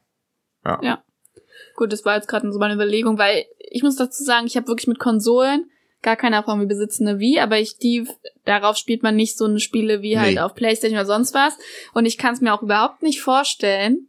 Gut, 1.75 1.91
das 1.93 2.05
war 2.05 2.15
jetzt 2.15 2.27
gerade 2.27 2.51
so 2.51 2.59
meine 2.59 2.73
Überlegung, 2.75 3.17
weil 3.17 3.45
ich 3.57 3.81
muss 3.83 3.95
dazu 3.95 4.23
sagen, 4.23 4.45
ich 4.45 4.55
habe 4.57 4.67
wirklich 4.67 4.87
mit 4.87 4.99
Konsolen 4.99 5.69
gar 6.01 6.15
keine 6.15 6.35
Erfahrung. 6.37 6.59
Wir 6.61 6.67
besitzen 6.67 7.07
eine 7.07 7.19
Wii, 7.19 7.39
aber 7.39 7.59
ich 7.59 7.77
die 7.77 8.07
darauf 8.45 8.75
spielt 8.75 9.03
man 9.03 9.15
nicht 9.15 9.37
so 9.37 9.45
eine 9.45 9.59
Spiele 9.59 10.01
wie 10.01 10.17
halt 10.19 10.33
Nee. 10.33 10.39
auf 10.39 10.55
PlayStation 10.55 10.97
oder 10.97 11.05
sonst 11.05 11.33
was. 11.33 11.57
Und 11.93 12.05
ich 12.05 12.17
kann 12.17 12.33
es 12.33 12.41
mir 12.41 12.53
auch 12.53 12.61
überhaupt 12.63 13.03
nicht 13.03 13.21
vorstellen, 13.21 14.07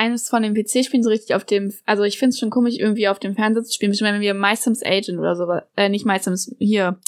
eines 0.00 0.28
von 0.28 0.42
den 0.42 0.54
PC-Spielen 0.54 1.02
so 1.02 1.10
richtig 1.10 1.34
auf 1.34 1.44
dem, 1.44 1.72
also 1.84 2.02
ich 2.04 2.18
finde 2.18 2.30
es 2.30 2.38
schon 2.38 2.50
komisch, 2.50 2.76
irgendwie 2.78 3.08
auf 3.08 3.18
dem 3.18 3.34
Fernseher 3.34 3.62
zu 3.62 3.74
spielen, 3.74 3.92
bestimmt 3.92 4.12
wenn 4.12 4.20
wir 4.20 4.34
My 4.34 4.56
Sims 4.56 4.82
Agent 4.82 5.18
oder 5.18 5.36
sowas, 5.36 5.62
äh, 5.76 5.88
nicht 5.88 6.06
My 6.06 6.18
Sims, 6.18 6.54
hier, 6.58 6.98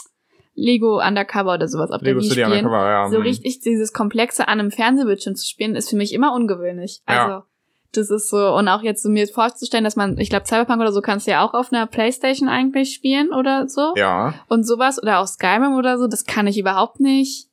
Lego 0.55 1.01
Undercover 1.01 1.55
oder 1.55 1.66
sowas 1.66 1.90
auf 1.90 2.03
Lego 2.03 2.20
der 2.20 2.24
Wii 2.24 2.28
City 2.28 2.43
spielen. 2.43 2.66
Undercover, 2.66 2.90
ja. 2.90 3.09
So 3.09 3.16
hm. 3.16 3.22
richtig 3.22 3.61
dieses 3.61 3.95
Komplexe 3.95 4.47
an 4.49 4.61
einem 4.61 4.70
Fernsehbildschirm 4.70 5.34
zu 5.34 5.47
spielen, 5.47 5.74
ist 5.74 5.88
für 5.88 5.97
mich 5.97 6.12
immer 6.12 6.34
ungewöhnlich. 6.34 7.01
Ja. 7.09 7.24
Also, 7.24 7.47
das 7.95 8.11
ist 8.11 8.30
so, 8.30 8.55
und 8.55 8.68
auch 8.68 8.82
jetzt 8.82 9.03
so 9.03 9.09
mir 9.09 9.26
vorzustellen, 9.26 9.84
dass 9.84 9.97
man, 9.97 10.18
ich 10.18 10.30
glaube, 10.30 10.47
Cyberpunk 10.47 10.80
oder 10.80 10.93
so 10.93 11.01
kannst 11.01 11.26
du 11.26 11.30
ja 11.30 11.45
auch 11.45 11.55
auf 11.55 11.72
einer 11.72 11.86
Playstation 11.86 12.49
eigentlich 12.49 12.95
spielen 12.95 13.32
oder 13.32 13.68
so. 13.68 13.93
Ja, 13.97 14.34
Und 14.49 14.66
sowas, 14.66 15.03
oder 15.03 15.18
auch 15.18 15.26
Skyrim 15.26 15.74
oder 15.74 15.99
so, 15.99 16.07
das 16.07 16.24
kann 16.24 16.47
ich 16.47 16.59
überhaupt 16.59 17.01
nicht 17.01 17.49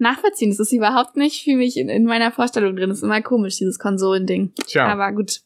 nachvollziehen. 0.00 0.50
Das 0.50 0.60
ist 0.60 0.72
überhaupt 0.72 1.16
nicht 1.16 1.44
für 1.44 1.56
mich 1.56 1.76
in, 1.76 1.88
in 1.88 2.04
meiner 2.04 2.30
Vorstellung 2.32 2.76
drin. 2.76 2.88
Das 2.88 2.98
ist 2.98 3.04
immer 3.04 3.22
komisch, 3.22 3.56
dieses 3.58 3.78
Konsolending. 3.78 4.52
tja. 4.66 4.86
Aber 4.86 5.12
gut, 5.12 5.40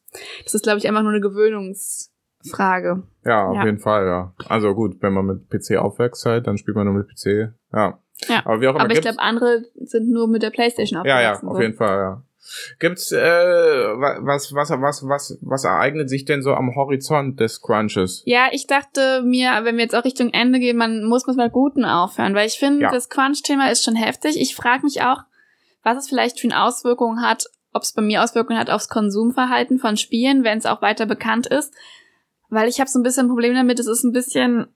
das 0.45 0.55
ist, 0.55 0.63
glaube 0.63 0.79
ich, 0.79 0.89
einfach 0.89 1.03
nur 1.03 1.13
eine 1.13 1.21
Gewöhnungsfrage 1.21 2.11
Frage. 2.51 3.03
Ja, 3.25 3.47
auf 3.49 3.57
Ja. 3.57 3.65
jeden 3.65 3.79
Fall, 3.79 4.05
ja. 4.07 4.35
Also 4.51 4.75
gut, 4.75 4.97
wenn 5.01 5.15
man 5.15 5.25
mit 5.25 5.49
PC 5.49 5.77
aufwächst 5.79 6.27
halt, 6.27 6.47
dann 6.47 6.59
spielt 6.59 6.77
man 6.77 6.85
nur 6.87 6.95
mit 6.95 7.09
PC. 7.09 7.55
Ja. 7.73 7.99
Ja. 8.29 8.43
Aber 8.45 8.61
wie 8.61 8.69
auch 8.69 8.75
immer 8.75 8.85
Aber 8.85 8.93
ich 8.93 9.01
glaube, 9.01 9.19
andere 9.19 9.63
sind 9.77 10.11
nur 10.11 10.29
mit 10.29 10.43
der 10.43 10.51
Playstation 10.51 11.03
Ja, 11.07 11.21
ja, 11.23 11.33
aufgewachsen, 11.33 11.49
auf 11.49 11.57
so. 11.57 11.63
jeden 11.63 11.75
Fall, 11.75 11.97
ja. 11.99 12.23
Gibt's 12.79 13.11
äh, 13.13 13.19
wa- 13.19 14.19
was 14.21 14.53
was 14.55 14.71
was 14.71 15.03
was 15.09 15.39
was 15.41 15.65
ereignet 15.65 16.09
sich 16.11 16.25
denn 16.25 16.43
so 16.43 16.53
am 16.55 16.75
Horizont 16.75 17.41
des 17.41 17.61
Crunches? 17.63 18.23
Ja, 18.27 18.49
ich 18.53 18.67
dachte 18.67 19.23
mir, 19.23 19.61
wenn 19.63 19.77
wir 19.77 19.85
jetzt 19.85 19.95
auch 19.95 20.05
Richtung 20.05 20.31
Ende 20.31 20.59
gehen, 20.61 20.77
man 20.77 21.05
muss 21.05 21.27
mit 21.27 21.37
mal 21.37 21.51
Guten 21.51 21.85
aufhören, 21.85 22.35
weil 22.35 22.47
ich 22.47 22.59
finde, 22.59 22.83
Ja. 22.83 22.91
das 22.91 23.09
Crunch-Thema 23.09 23.71
ist 23.71 23.85
schon 23.85 23.97
heftig. 23.97 24.41
Ich 24.41 24.55
frage 24.55 24.83
mich 24.85 25.03
auch, 25.03 25.21
was 25.83 25.99
es 25.99 26.09
vielleicht 26.09 26.41
für 26.41 26.49
eine 26.49 26.63
Auswirkung 26.63 27.21
hat, 27.23 27.45
ob 27.73 27.83
es 27.83 27.93
bei 27.93 28.03
mir 28.03 28.23
Auswirkungen 28.23 28.59
hat 28.59 28.71
aufs 28.71 28.89
Konsumverhalten 28.89 29.79
von 29.79 29.97
Spielen, 29.97 30.45
wenn 30.45 30.59
es 30.59 30.67
auch 30.67 30.81
weiter 30.83 31.07
bekannt 31.07 31.47
ist. 31.47 31.75
Weil 32.51 32.69
ich 32.69 32.79
habe 32.81 32.89
so 32.91 32.99
ein 32.99 33.03
bisschen 33.03 33.27
ein 33.27 33.31
Problem 33.31 33.55
damit, 33.55 33.81
es 33.81 33.87
ist 33.89 34.05
ein 34.05 34.13
bisschen, 34.13 34.67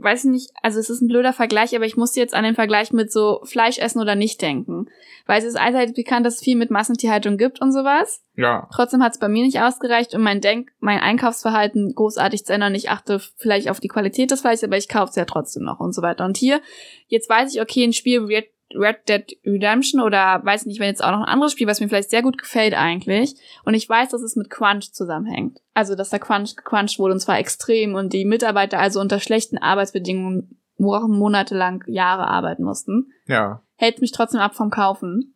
weiß 0.00 0.24
ich 0.24 0.30
nicht, 0.30 0.50
also 0.62 0.78
es 0.78 0.90
ist 0.90 1.00
ein 1.00 1.08
blöder 1.08 1.32
Vergleich, 1.32 1.74
aber 1.74 1.86
ich 1.86 1.96
musste 1.96 2.20
jetzt 2.20 2.34
an 2.34 2.44
den 2.44 2.54
Vergleich 2.54 2.92
mit 2.92 3.12
so 3.12 3.40
Fleisch 3.44 3.78
essen 3.78 4.00
oder 4.00 4.14
nicht 4.14 4.42
denken. 4.42 4.86
Weil 5.26 5.38
es 5.38 5.44
ist 5.44 5.56
allseits 5.56 5.94
bekannt, 5.94 6.26
dass 6.26 6.36
es 6.36 6.42
viel 6.42 6.56
mit 6.56 6.70
Massentierhaltung 6.70 7.38
gibt 7.38 7.60
und 7.60 7.72
sowas. 7.72 8.22
Ja, 8.36 8.68
Trotzdem 8.72 9.02
hat 9.02 9.12
es 9.12 9.18
bei 9.18 9.28
mir 9.28 9.44
nicht 9.44 9.60
ausgereicht, 9.60 10.14
um 10.14 10.22
mein 10.22 10.40
Denk-, 10.40 10.70
mein 10.80 11.00
Einkaufsverhalten 11.00 11.94
großartig 11.94 12.44
zu 12.44 12.52
ändern. 12.52 12.74
Ich 12.74 12.90
achte 12.90 13.20
vielleicht 13.36 13.70
auf 13.70 13.80
die 13.80 13.88
Qualität 13.88 14.30
des 14.30 14.40
Fleisches, 14.40 14.64
aber 14.64 14.76
ich 14.76 14.88
kaufe 14.88 15.10
es 15.10 15.16
ja 15.16 15.24
trotzdem 15.24 15.62
noch 15.62 15.80
und 15.80 15.94
so 15.94 16.02
weiter. 16.02 16.24
Und 16.24 16.36
hier, 16.36 16.60
jetzt 17.06 17.28
weiß 17.28 17.54
ich, 17.54 17.60
okay, 17.60 17.84
ein 17.84 17.92
Spiel 17.92 18.28
Red, 18.72 19.08
Dead 19.08 19.38
Redemption 19.44 20.00
oder 20.00 20.40
weiß 20.44 20.66
nicht, 20.66 20.80
wenn 20.80 20.88
jetzt 20.88 21.04
auch 21.04 21.10
noch 21.10 21.20
ein 21.20 21.32
anderes 21.32 21.52
Spiel, 21.52 21.66
was 21.66 21.80
mir 21.80 21.88
vielleicht 21.88 22.10
sehr 22.10 22.22
gut 22.22 22.38
gefällt 22.38 22.74
eigentlich. 22.74 23.34
Und 23.64 23.74
ich 23.74 23.88
weiß, 23.88 24.08
dass 24.10 24.22
es 24.22 24.36
mit 24.36 24.50
Crunch 24.50 24.92
zusammenhängt. 24.92 25.60
Also, 25.74 25.94
dass 25.94 26.10
da 26.10 26.18
Crunch 26.18 26.56
gecrunched 26.56 26.98
wurde 26.98 27.14
und 27.14 27.20
zwar 27.20 27.38
extrem 27.38 27.94
und 27.94 28.12
die 28.12 28.24
Mitarbeiter 28.24 28.78
also 28.78 29.00
unter 29.00 29.20
schlechten 29.20 29.58
Arbeitsbedingungen 29.58 30.58
Wochen, 30.76 31.12
Monate 31.12 31.54
lang, 31.54 31.84
Jahre 31.86 32.26
arbeiten 32.26 32.64
mussten 32.64 33.12
ja. 33.26 33.62
hält 33.76 34.00
mich 34.00 34.12
trotzdem 34.12 34.40
ab 34.40 34.54
vom 34.54 34.70
Kaufen? 34.70 35.34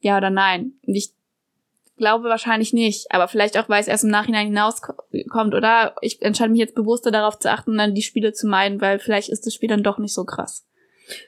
Ja 0.00 0.16
oder 0.16 0.30
nein? 0.30 0.72
Und 0.86 0.94
ich 0.94 1.14
glaube 1.96 2.28
wahrscheinlich 2.28 2.72
nicht, 2.72 3.10
aber 3.10 3.28
vielleicht 3.28 3.58
auch, 3.58 3.68
weil 3.68 3.80
es 3.80 3.88
erst 3.88 4.04
im 4.04 4.10
Nachhinein 4.10 4.46
hinauskommt 4.46 5.54
oder 5.54 5.96
ich 6.00 6.22
entscheide 6.22 6.50
mich 6.50 6.60
jetzt 6.60 6.74
bewusster 6.74 7.10
darauf 7.10 7.38
zu 7.38 7.50
achten, 7.50 7.76
dann 7.76 7.94
die 7.94 8.02
Spiele 8.02 8.32
zu 8.32 8.46
meiden, 8.46 8.80
weil 8.80 8.98
vielleicht 9.00 9.30
ist 9.30 9.46
das 9.46 9.54
Spiel 9.54 9.68
dann 9.68 9.82
doch 9.82 9.98
nicht 9.98 10.14
so 10.14 10.24
krass. 10.24 10.67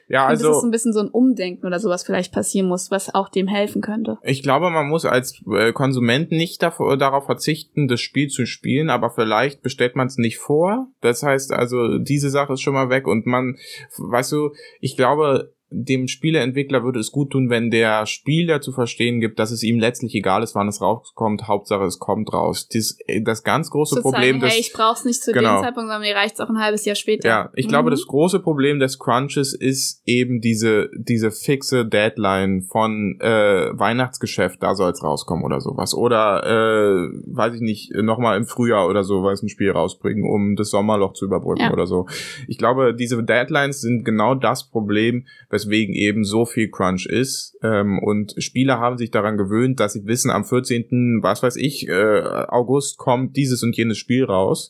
Ja, 0.07 0.25
Und 0.25 0.33
das 0.33 0.39
ist 0.39 0.45
so 0.45 0.53
also 0.53 0.67
ein 0.67 0.71
bisschen 0.71 0.93
so 0.93 0.99
ein 0.99 1.09
Umdenken 1.09 1.65
oder 1.65 1.79
sowas 1.79 2.03
vielleicht 2.03 2.33
passieren 2.33 2.67
muss, 2.67 2.91
was 2.91 3.13
auch 3.13 3.29
dem 3.29 3.47
helfen 3.47 3.81
könnte. 3.81 4.17
ich 4.23 4.43
glaube, 4.43 4.69
man 4.69 4.87
muss 4.87 5.05
als 5.05 5.41
äh, 5.51 5.71
Konsument 5.73 6.31
nicht 6.31 6.61
davor, 6.61 6.97
darauf 6.97 7.25
verzichten, 7.25 7.87
das 7.87 8.01
Spiel 8.01 8.29
zu 8.29 8.45
spielen, 8.45 8.89
aber 8.89 9.09
vielleicht 9.09 9.61
bestellt 9.61 9.95
man 9.95 10.07
es 10.07 10.17
nicht 10.17 10.37
vor. 10.37 10.87
Das 11.01 11.23
heißt 11.23 11.51
also, 11.51 11.97
diese 11.97 12.29
Sache 12.29 12.53
ist 12.53 12.61
schon 12.61 12.73
mal 12.73 12.89
weg 12.89 13.07
und 13.07 13.25
man, 13.25 13.57
weißt 13.97 14.31
du, 14.31 14.51
ich 14.79 14.95
glaube, 14.95 15.53
dem 15.73 16.07
Spieleentwickler 16.09 16.83
würde 16.83 16.99
es 16.99 17.11
gut 17.11 17.31
tun, 17.31 17.49
wenn 17.49 17.71
der 17.71 18.05
Spieler 18.05 18.59
zu 18.59 18.73
verstehen 18.73 19.21
gibt, 19.21 19.39
dass 19.39 19.51
es 19.51 19.63
ihm 19.63 19.79
letztlich 19.79 20.13
egal 20.15 20.43
ist, 20.43 20.53
wann 20.53 20.67
es 20.67 20.81
rauskommt. 20.81 21.47
Hauptsache, 21.47 21.85
es 21.85 21.97
kommt 21.97 22.33
raus. 22.33 22.67
Das, 22.67 22.97
das 23.23 23.43
ganz 23.43 23.69
große 23.69 23.95
Zu 23.95 24.01
Problem 24.01 24.39
sagen, 24.39 24.41
des 24.41 24.51
hey, 24.53 24.59
ich 24.59 24.73
brauch's 24.73 25.05
nicht 25.05 25.23
zu 25.23 25.31
Genau. 25.31 25.55
dem 25.59 25.63
Zeitpunkt, 25.63 25.87
sondern 25.89 26.01
mir 26.01 26.13
reicht's 26.13 26.39
auch 26.41 26.49
ein 26.49 26.59
halbes 26.59 26.83
Jahr 26.85 26.95
später. 26.95 27.27
Ja, 27.27 27.49
ich 27.55 27.67
glaube, 27.69 27.89
Mhm. 27.89 27.91
das 27.91 28.05
große 28.05 28.39
Problem 28.41 28.79
des 28.79 28.99
Crunches 28.99 29.53
ist 29.53 30.01
eben 30.05 30.41
diese, 30.41 30.89
diese 30.97 31.31
fixe 31.31 31.85
Deadline 31.85 32.63
von 32.63 33.17
äh, 33.21 33.69
Weihnachtsgeschäft, 33.71 34.61
da 34.61 34.75
soll 34.75 34.91
es 34.91 35.01
rauskommen 35.03 35.45
oder 35.45 35.61
sowas. 35.61 35.93
Oder, 35.93 36.43
äh, 36.45 37.09
weiß 37.33 37.53
ich 37.55 37.61
nicht, 37.61 37.93
nochmal 37.95 38.37
im 38.37 38.45
Frühjahr 38.45 38.87
oder 38.89 39.03
sowas 39.03 39.41
ein 39.41 39.49
Spiel 39.49 39.71
rausbringen, 39.71 40.23
um 40.29 40.55
das 40.55 40.69
Sommerloch 40.69 41.13
zu 41.13 41.25
überbrücken 41.25 41.61
Ja. 41.61 41.71
oder 41.73 41.87
so. 41.87 42.07
Ich 42.47 42.57
glaube, 42.57 42.93
diese 42.93 43.23
Deadlines 43.23 43.81
sind 43.81 44.03
genau 44.03 44.35
das 44.35 44.69
Problem, 44.69 45.25
weswegen 45.61 45.93
eben 45.95 46.23
so 46.23 46.45
viel 46.45 46.69
Crunch 46.69 47.05
ist. 47.05 47.57
Ähm, 47.63 47.99
und 47.99 48.33
Spieler 48.37 48.79
haben 48.79 48.97
sich 48.97 49.11
daran 49.11 49.37
gewöhnt, 49.37 49.79
dass 49.79 49.93
sie 49.93 50.05
wissen, 50.05 50.31
am 50.31 50.43
14., 50.43 51.19
was 51.21 51.43
weiß 51.43 51.55
ich, 51.57 51.87
äh, 51.87 52.21
August 52.47 52.97
kommt 52.97 53.37
dieses 53.37 53.63
und 53.63 53.75
jenes 53.75 53.97
Spiel 53.97 54.25
raus. 54.25 54.69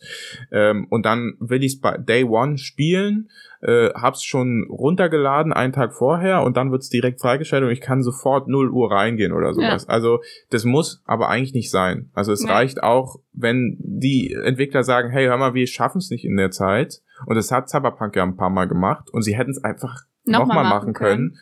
Ähm, 0.52 0.88
und 0.90 1.06
dann 1.06 1.34
will 1.40 1.64
ich 1.64 1.74
es 1.74 1.80
bei 1.80 1.98
Day 1.98 2.24
One 2.24 2.58
spielen, 2.58 3.30
äh, 3.62 3.90
hab's 3.94 4.24
schon 4.24 4.66
runtergeladen 4.70 5.54
einen 5.54 5.74
Tag 5.74 5.94
vorher 5.94 6.42
und 6.42 6.58
dann 6.58 6.72
wird's 6.72 6.90
direkt 6.90 7.22
freigestellt 7.22 7.64
und 7.64 7.70
ich 7.70 7.82
kann 7.82 8.02
sofort 8.02 8.48
0 8.48 8.72
Uhr 8.72 8.92
reingehen 8.92 9.34
oder 9.34 9.54
sowas. 9.54 9.88
Also 9.88 10.20
das 10.50 10.66
muss 10.66 11.02
aber 11.06 11.30
eigentlich 11.30 11.54
nicht 11.54 11.70
sein. 11.70 12.10
Also 12.14 12.32
es 12.32 12.44
Nee. 12.44 12.52
reicht 12.52 12.82
auch, 12.82 13.20
wenn 13.34 13.78
die 13.80 14.34
Entwickler 14.34 14.84
sagen, 14.84 15.12
hey, 15.12 15.28
hör 15.28 15.38
mal, 15.38 15.54
wir 15.54 15.68
schaffen 15.68 16.00
es 16.00 16.10
nicht 16.10 16.26
in 16.26 16.38
der 16.38 16.50
Zeit. 16.52 17.02
Und 17.28 17.36
das 17.36 17.52
hat 17.52 17.70
Cyberpunk 17.70 18.16
ja 18.16 18.24
ein 18.24 18.36
paar 18.36 18.50
Mal 18.50 18.68
gemacht 18.68 19.10
und 19.12 19.22
sie 19.22 19.38
hätten 19.38 19.52
es 19.52 19.64
einfach 19.64 20.06
Nochmal 20.24 20.48
nochmal 20.48 20.64
machen 20.64 20.72
machen 20.72 20.94
können. 20.94 21.40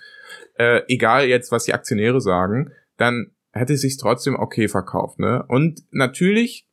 Äh, 0.57 0.82
egal 0.88 1.25
jetzt, 1.25 1.51
was 1.51 1.65
die 1.65 1.73
Aktionäre 1.73 2.21
sagen, 2.21 2.71
dann 2.97 3.32
hätte 3.51 3.73
es 3.73 3.82
sich 3.82 3.97
trotzdem 3.97 4.36
okay 4.36 4.67
verkauft. 4.67 5.19
Ne? 5.19 5.43
Und 5.47 5.82
natürlich, 5.91 6.67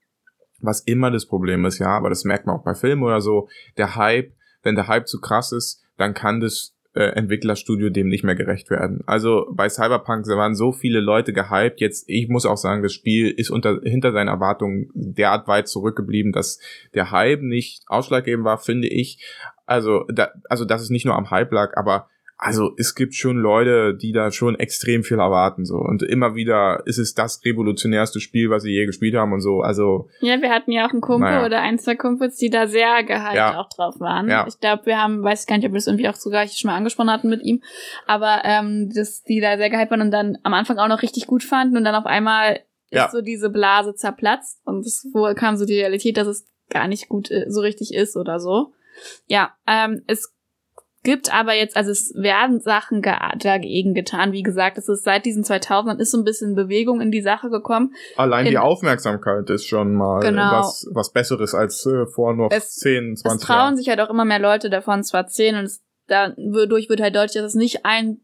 was 0.61 0.81
immer 0.81 1.11
das 1.11 1.27
Problem 1.27 1.65
ist, 1.65 1.79
ja, 1.79 1.89
aber 1.89 2.09
das 2.09 2.25
merkt 2.25 2.47
man 2.47 2.57
auch 2.57 2.65
bei 2.65 2.75
Filmen 2.75 3.03
oder 3.03 3.21
so, 3.21 3.49
der 3.77 3.97
Hype, 3.97 4.33
wenn 4.63 4.75
der 4.75 4.89
Hype 4.89 5.09
zu 5.09 5.21
krass 5.21 5.53
ist, 5.53 5.83
dann 5.97 6.15
kann 6.15 6.41
das 6.41 6.77
äh, 6.97 7.11
Entwicklerstudio 7.11 7.91
dem 7.91 8.09
nicht 8.09 8.25
mehr 8.25 8.35
gerecht 8.35 8.71
werden. 8.71 9.03
Also 9.07 9.47
bei 9.53 9.69
Cyberpunk 9.69 10.27
waren 10.29 10.55
so 10.55 10.73
viele 10.73 11.01
Leute 11.01 11.35
gehypt. 11.35 11.81
Jetzt, 11.81 12.09
ich 12.09 12.29
muss 12.29 12.47
auch 12.47 12.57
sagen, 12.57 12.83
das 12.83 12.95
Spiel 12.95 13.31
ist 13.31 13.51
unter, 13.51 13.81
hinter 13.83 14.13
seinen 14.13 14.29
Erwartungen 14.29 14.91
derart 14.95 15.47
weit 15.47 15.69
zurückgeblieben, 15.69 16.33
dass 16.33 16.59
der 16.95 17.11
Hype 17.11 17.43
nicht 17.43 17.85
ausschlaggebend 17.87 18.47
war, 18.47 18.59
finde 18.59 18.89
ich. 18.89 19.23
Also, 19.67 20.05
da, 20.09 20.31
also 20.49 20.65
dass 20.65 20.83
es 20.83 20.91
nicht 20.91 21.05
nur 21.07 21.17
am 21.17 21.31
Hype 21.31 21.53
lag, 21.53 21.77
aber 21.77 22.09
also 22.39 22.73
es 22.77 22.95
gibt 22.95 23.15
schon 23.15 23.39
Leute, 23.39 23.95
die 23.97 24.13
da 24.13 24.31
schon 24.31 24.57
extrem 24.61 25.03
viel 25.03 25.19
erwarten 25.19 25.65
so 25.65 25.77
und 25.77 26.03
immer 26.03 26.35
wieder 26.35 26.83
ist 26.85 26.99
es 26.99 27.15
das 27.15 27.41
revolutionärste 27.47 28.21
Spiel, 28.21 28.51
was 28.51 28.63
sie 28.63 28.73
je 28.73 28.85
gespielt 28.85 29.15
haben 29.15 29.33
und 29.33 29.41
so. 29.41 29.63
Also 29.63 30.09
Ja, 30.21 30.39
wir 30.43 30.51
hatten 30.51 30.71
ja 30.71 30.87
auch 30.87 30.91
einen 30.93 31.01
Kumpel 31.01 31.31
Naja. 31.31 31.47
oder 31.47 31.63
ein, 31.63 31.79
zwei 31.79 31.97
Kumpels, 31.97 32.37
die 32.37 32.51
da 32.51 32.67
sehr 32.67 33.03
gehypt 33.05 33.35
Ja. 33.37 33.59
auch 33.59 33.71
drauf 33.71 33.99
waren. 34.01 34.29
Ja. 34.29 34.45
Ich 34.47 34.61
glaube, 34.61 34.85
wir 34.85 34.99
haben, 35.03 35.23
weiß 35.23 35.41
ich 35.43 35.47
gar 35.47 35.57
nicht, 35.57 35.65
ob 35.65 35.73
wir 35.73 35.79
das 35.79 35.87
irgendwie 35.87 36.11
auch 36.11 36.15
sogar 36.15 36.47
schon 36.47 36.71
mal 36.71 36.77
angesprochen 36.77 37.11
hatten 37.11 37.31
mit 37.31 37.43
ihm, 37.43 37.63
aber 38.07 38.43
ähm, 38.45 38.91
dass 38.95 39.23
die 39.23 39.41
da 39.41 39.57
sehr 39.57 39.71
gehypt 39.71 39.91
waren 39.91 40.03
und 40.03 40.11
dann 40.11 40.37
am 40.43 40.53
Anfang 40.53 40.77
auch 40.79 40.89
noch 40.89 41.01
richtig 41.01 41.27
gut 41.27 41.43
fanden 41.43 41.79
und 41.79 41.85
dann 41.85 41.95
auf 41.95 42.05
einmal 42.07 42.61
Ja. 42.91 43.07
ist 43.07 43.13
so 43.13 43.23
diese 43.23 43.49
Blase 43.49 43.95
zerplatzt 43.95 44.61
und 44.67 44.85
es 44.85 45.11
kam 45.37 45.57
so 45.57 45.65
die 45.65 45.79
Realität, 45.81 46.19
dass 46.19 46.27
es 46.27 46.47
gar 46.69 46.87
nicht 46.87 47.09
gut 47.09 47.31
äh, 47.31 47.47
so 47.49 47.63
richtig 47.63 47.95
ist 47.95 48.15
oder 48.15 48.39
so. 48.41 48.75
Ja, 49.27 49.53
ähm, 49.67 50.03
es 50.07 50.33
gibt 51.03 51.33
aber 51.33 51.55
jetzt, 51.55 51.77
also 51.77 51.93
es 51.93 52.13
werden 52.17 52.61
Sachen 52.61 53.01
ge 53.01 53.13
dagegen 53.39 53.95
getan. 53.95 54.33
Wie 54.33 54.43
gesagt, 54.43 54.77
es 54.77 54.89
ist 54.89 55.05
seit 55.05 55.25
diesen 55.25 55.45
2000ern 55.45 55.99
ist 56.01 56.11
so 56.11 56.19
ein 56.19 56.25
bisschen 56.25 56.57
Bewegung 56.57 57.01
in 57.01 57.13
die 57.13 57.21
Sache 57.23 57.49
gekommen. 57.49 57.95
allein 58.17 58.47
In- 58.47 58.51
die 58.51 58.59
Aufmerksamkeit 58.59 59.49
ist 59.51 59.67
schon 59.67 59.95
mal 59.95 60.21
Genau. 60.21 60.51
was 60.51 60.89
was 60.93 61.13
besseres 61.13 61.55
als 61.55 61.87
äh, 61.87 62.07
vor 62.07 62.35
noch 62.35 62.51
Es- 62.51 62.75
10, 62.77 63.13
Es 63.13 63.21
20 63.23 63.47
trauen 63.47 63.57
Jahren. 63.59 63.77
sich 63.77 63.89
halt 63.89 64.01
auch 64.01 64.11
immer 64.11 64.25
mehr 64.25 64.41
Leute 64.41 64.69
davon 64.69 65.05
zu 65.05 65.17
erzählen 65.17 65.57
und 65.57 65.65
es, 65.67 65.81
dadurch 66.09 66.89
wird 66.89 67.01
halt 67.01 67.15
deutlich, 67.15 67.35
dass 67.35 67.53
es 67.53 67.55
nicht 67.55 67.85
ein 67.87 68.21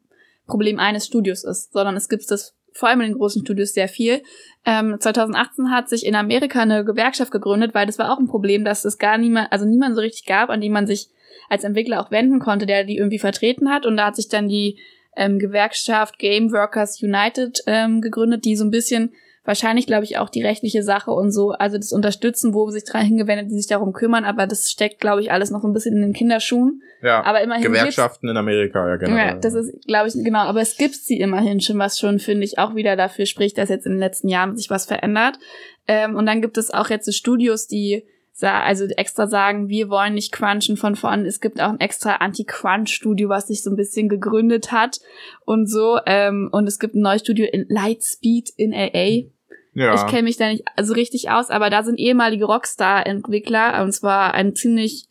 Problem 0.48 0.80
eines 0.80 1.06
Studios 1.06 1.44
ist, 1.44 1.72
sondern 1.72 1.94
es 1.96 2.08
gibt 2.08 2.28
das 2.32 2.56
vor 2.74 2.88
allem 2.88 3.00
in 3.00 3.08
den 3.08 3.18
großen 3.18 3.42
Studios 3.42 3.74
sehr 3.74 3.88
viel. 3.88 4.22
Ähm, 4.64 4.96
2018 4.98 5.70
hat 5.70 5.88
sich 5.88 6.06
in 6.06 6.14
Amerika 6.14 6.60
eine 6.60 6.84
Gewerkschaft 6.84 7.32
gegründet, 7.32 7.74
weil 7.74 7.86
das 7.86 7.98
war 7.98 8.12
auch 8.12 8.18
ein 8.18 8.28
Problem, 8.28 8.64
dass 8.64 8.84
es 8.84 8.98
gar 8.98 9.18
niemand, 9.18 9.50
also 9.52 9.64
niemand 9.66 9.94
so 9.94 10.00
richtig 10.00 10.26
gab, 10.26 10.50
an 10.50 10.60
den 10.60 10.72
man 10.72 10.86
sich 10.86 11.08
als 11.48 11.64
Entwickler 11.64 12.00
auch 12.00 12.10
wenden 12.10 12.38
konnte, 12.38 12.66
der 12.66 12.84
die 12.84 12.96
irgendwie 12.96 13.18
vertreten 13.18 13.70
hat. 13.70 13.86
Und 13.86 13.96
da 13.96 14.06
hat 14.06 14.16
sich 14.16 14.28
dann 14.28 14.48
die 14.48 14.78
ähm, 15.16 15.38
Gewerkschaft 15.38 16.18
Game 16.18 16.52
Workers 16.52 17.02
United 17.02 17.62
ähm, 17.66 18.00
gegründet, 18.00 18.44
die 18.44 18.56
so 18.56 18.64
ein 18.64 18.70
bisschen 18.70 19.12
wahrscheinlich, 19.44 19.86
glaube 19.86 20.04
ich, 20.04 20.18
auch 20.18 20.28
die 20.28 20.42
rechtliche 20.42 20.82
Sache 20.82 21.10
und 21.10 21.32
so, 21.32 21.50
also 21.50 21.76
das 21.76 21.92
Unterstützen, 21.92 22.54
wo 22.54 22.70
sich 22.70 22.84
dran 22.84 23.04
hingewendet, 23.04 23.50
die 23.50 23.56
sich 23.56 23.66
darum 23.66 23.92
kümmern, 23.92 24.24
aber 24.24 24.46
das 24.46 24.70
steckt, 24.70 25.00
glaube 25.00 25.20
ich, 25.20 25.32
alles 25.32 25.50
noch 25.50 25.62
so 25.62 25.68
ein 25.68 25.72
bisschen 25.72 25.96
in 25.96 26.02
den 26.02 26.12
Kinderschuhen. 26.12 26.82
Ja, 27.02 27.24
Aber 27.24 27.40
immerhin 27.40 27.64
Gewerkschaften 27.64 28.28
in 28.28 28.36
Amerika 28.36 28.88
ja 28.88 28.96
generell. 28.96 29.26
ja, 29.26 29.34
das 29.34 29.54
ist, 29.54 29.86
glaube 29.86 30.08
ich, 30.08 30.14
genau, 30.14 30.40
aber 30.40 30.60
es 30.60 30.76
gibt 30.76 30.94
sie 30.94 31.18
immerhin 31.18 31.60
schon, 31.60 31.78
was 31.78 31.98
schon, 31.98 32.20
finde 32.20 32.44
ich, 32.44 32.58
auch 32.58 32.76
wieder 32.76 32.94
dafür 32.94 33.26
spricht, 33.26 33.58
dass 33.58 33.68
jetzt 33.68 33.86
in 33.86 33.92
den 33.92 33.98
letzten 33.98 34.28
Jahren 34.28 34.56
sich 34.56 34.70
was 34.70 34.86
verändert. 34.86 35.38
Ähm, 35.88 36.14
und 36.14 36.26
dann 36.26 36.40
gibt 36.40 36.58
es 36.58 36.70
auch 36.70 36.90
jetzt 36.90 37.06
so 37.06 37.12
Studios, 37.12 37.66
die 37.66 38.04
also 38.40 38.86
extra 38.86 39.26
sagen, 39.26 39.68
wir 39.68 39.88
wollen 39.88 40.14
nicht 40.14 40.32
crunchen 40.32 40.76
von 40.76 40.96
vorn. 40.96 41.26
Es 41.26 41.40
gibt 41.40 41.60
auch 41.60 41.68
ein 41.68 41.80
extra 41.80 42.16
Anti-Crunch-Studio, 42.16 43.28
was 43.28 43.48
sich 43.48 43.62
so 43.62 43.70
ein 43.70 43.76
bisschen 43.76 44.08
gegründet 44.08 44.72
hat 44.72 45.00
und 45.44 45.66
so. 45.68 45.98
Ähm, 46.06 46.48
und 46.50 46.66
es 46.66 46.78
gibt 46.78 46.94
ein 46.94 47.02
neues 47.02 47.20
Studio 47.20 47.46
in 47.50 47.66
Lightspeed 47.68 48.50
in 48.56 48.72
LA. 48.72 49.28
ja. 49.74 49.94
Ich 49.94 50.06
kenne 50.06 50.22
mich 50.22 50.38
da 50.38 50.48
nicht 50.48 50.64
so 50.80 50.94
richtig 50.94 51.30
aus, 51.30 51.50
aber 51.50 51.70
da 51.70 51.82
sind 51.82 51.98
ehemalige 51.98 52.46
Rockstar-Entwickler 52.46 53.82
und 53.82 53.92
zwar 53.92 54.34
ein 54.34 54.54
ziemlich, 54.54 55.08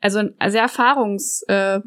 also 0.00 0.20
ein 0.20 0.50
sehr 0.50 0.62
Erfahrungs, 0.62 1.42
äh, 1.48 1.80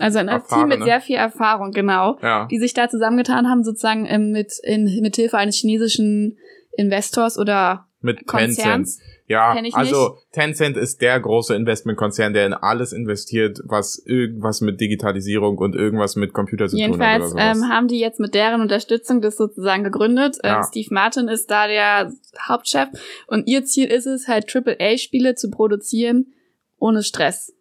also 0.00 0.18
ein 0.18 0.42
Team 0.48 0.68
mit 0.68 0.82
sehr 0.82 1.00
viel 1.00 1.16
Erfahrung, 1.16 1.70
genau, 1.70 2.18
ja. 2.20 2.46
die 2.50 2.58
sich 2.58 2.74
da 2.74 2.88
zusammengetan 2.88 3.48
haben, 3.48 3.62
sozusagen 3.62 4.06
ähm, 4.06 4.32
mit, 4.32 4.52
in, 4.64 5.00
mit 5.00 5.14
Hilfe 5.14 5.38
eines 5.38 5.56
chinesischen 5.56 6.38
Investors 6.76 7.38
oder 7.38 7.86
Mit 8.04 8.26
Konzerns. 8.26 8.98
Tencent. 8.98 9.14
Ja, 9.26 9.56
also 9.72 10.18
Tencent 10.30 10.76
ist 10.76 11.00
der 11.00 11.18
große 11.18 11.54
Investmentkonzern, 11.54 12.34
der 12.34 12.44
in 12.44 12.52
alles 12.52 12.92
investiert, 12.92 13.60
was 13.64 13.98
irgendwas 14.04 14.60
mit 14.60 14.78
Digitalisierung 14.78 15.56
und 15.56 15.74
irgendwas 15.74 16.14
mit 16.14 16.34
Computer 16.34 16.68
zu 16.68 16.76
Jedenfalls 16.76 17.30
tun 17.30 17.40
hat. 17.40 17.56
Sowas. 17.56 17.64
ähm, 17.64 17.72
haben 17.72 17.88
die 17.88 17.98
jetzt 17.98 18.20
mit 18.20 18.34
deren 18.34 18.60
Unterstützung 18.60 19.22
das 19.22 19.38
sozusagen 19.38 19.84
gegründet. 19.84 20.36
Ja. 20.44 20.58
Ähm, 20.58 20.64
Steve 20.68 20.88
Martin 20.90 21.28
ist 21.28 21.50
da 21.50 21.66
der 21.66 22.12
Hauptchef 22.46 22.90
und 23.26 23.48
ihr 23.48 23.64
Ziel 23.64 23.86
ist 23.86 24.04
es 24.04 24.28
halt 24.28 24.54
AAA-Spiele 24.54 25.34
zu 25.34 25.50
produzieren 25.50 26.34
ohne 26.78 27.02
Stress. 27.02 27.54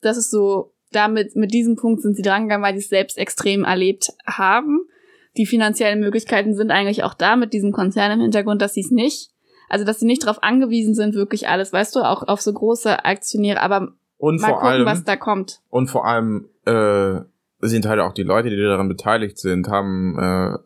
Das 0.00 0.16
ist 0.16 0.30
so, 0.30 0.72
damit 0.90 1.36
mit 1.36 1.52
diesem 1.52 1.76
Punkt 1.76 2.00
sind 2.00 2.16
sie 2.16 2.22
drangegangen, 2.22 2.64
weil 2.64 2.72
sie 2.72 2.84
es 2.84 2.88
selbst 2.88 3.18
extrem 3.18 3.64
erlebt 3.64 4.08
haben. 4.24 4.86
Die 5.36 5.44
finanziellen 5.44 6.00
Möglichkeiten 6.00 6.54
sind 6.54 6.70
eigentlich 6.70 7.02
auch 7.04 7.12
da 7.12 7.36
mit 7.36 7.52
diesem 7.52 7.72
Konzern 7.72 8.12
im 8.12 8.20
Hintergrund, 8.20 8.62
dass 8.62 8.72
sie 8.72 8.80
es 8.80 8.90
nicht, 8.90 9.31
also 9.72 9.86
dass 9.86 10.00
sie 10.00 10.06
nicht 10.06 10.22
darauf 10.22 10.42
angewiesen 10.42 10.94
sind, 10.94 11.14
wirklich 11.14 11.48
alles, 11.48 11.72
weißt 11.72 11.96
du, 11.96 12.00
auch 12.00 12.28
auf 12.28 12.42
so 12.42 12.52
große 12.52 13.06
Aktionäre, 13.06 13.60
aber 13.62 13.92
und 14.18 14.40
mal 14.40 14.48
vor 14.48 14.56
gucken, 14.58 14.68
allem, 14.68 14.86
was 14.86 15.02
da 15.04 15.16
kommt. 15.16 15.60
und 15.70 15.88
vor 15.88 16.06
allem 16.06 16.48
äh, 16.66 17.20
sind 17.60 17.86
halt 17.86 18.00
auch 18.00 18.12
die 18.12 18.22
Leute, 18.22 18.50
die 18.50 18.56
daran 18.56 18.88
beteiligt 18.88 19.38
sind, 19.38 19.68
haben 19.68 20.18
äh, 20.18 20.58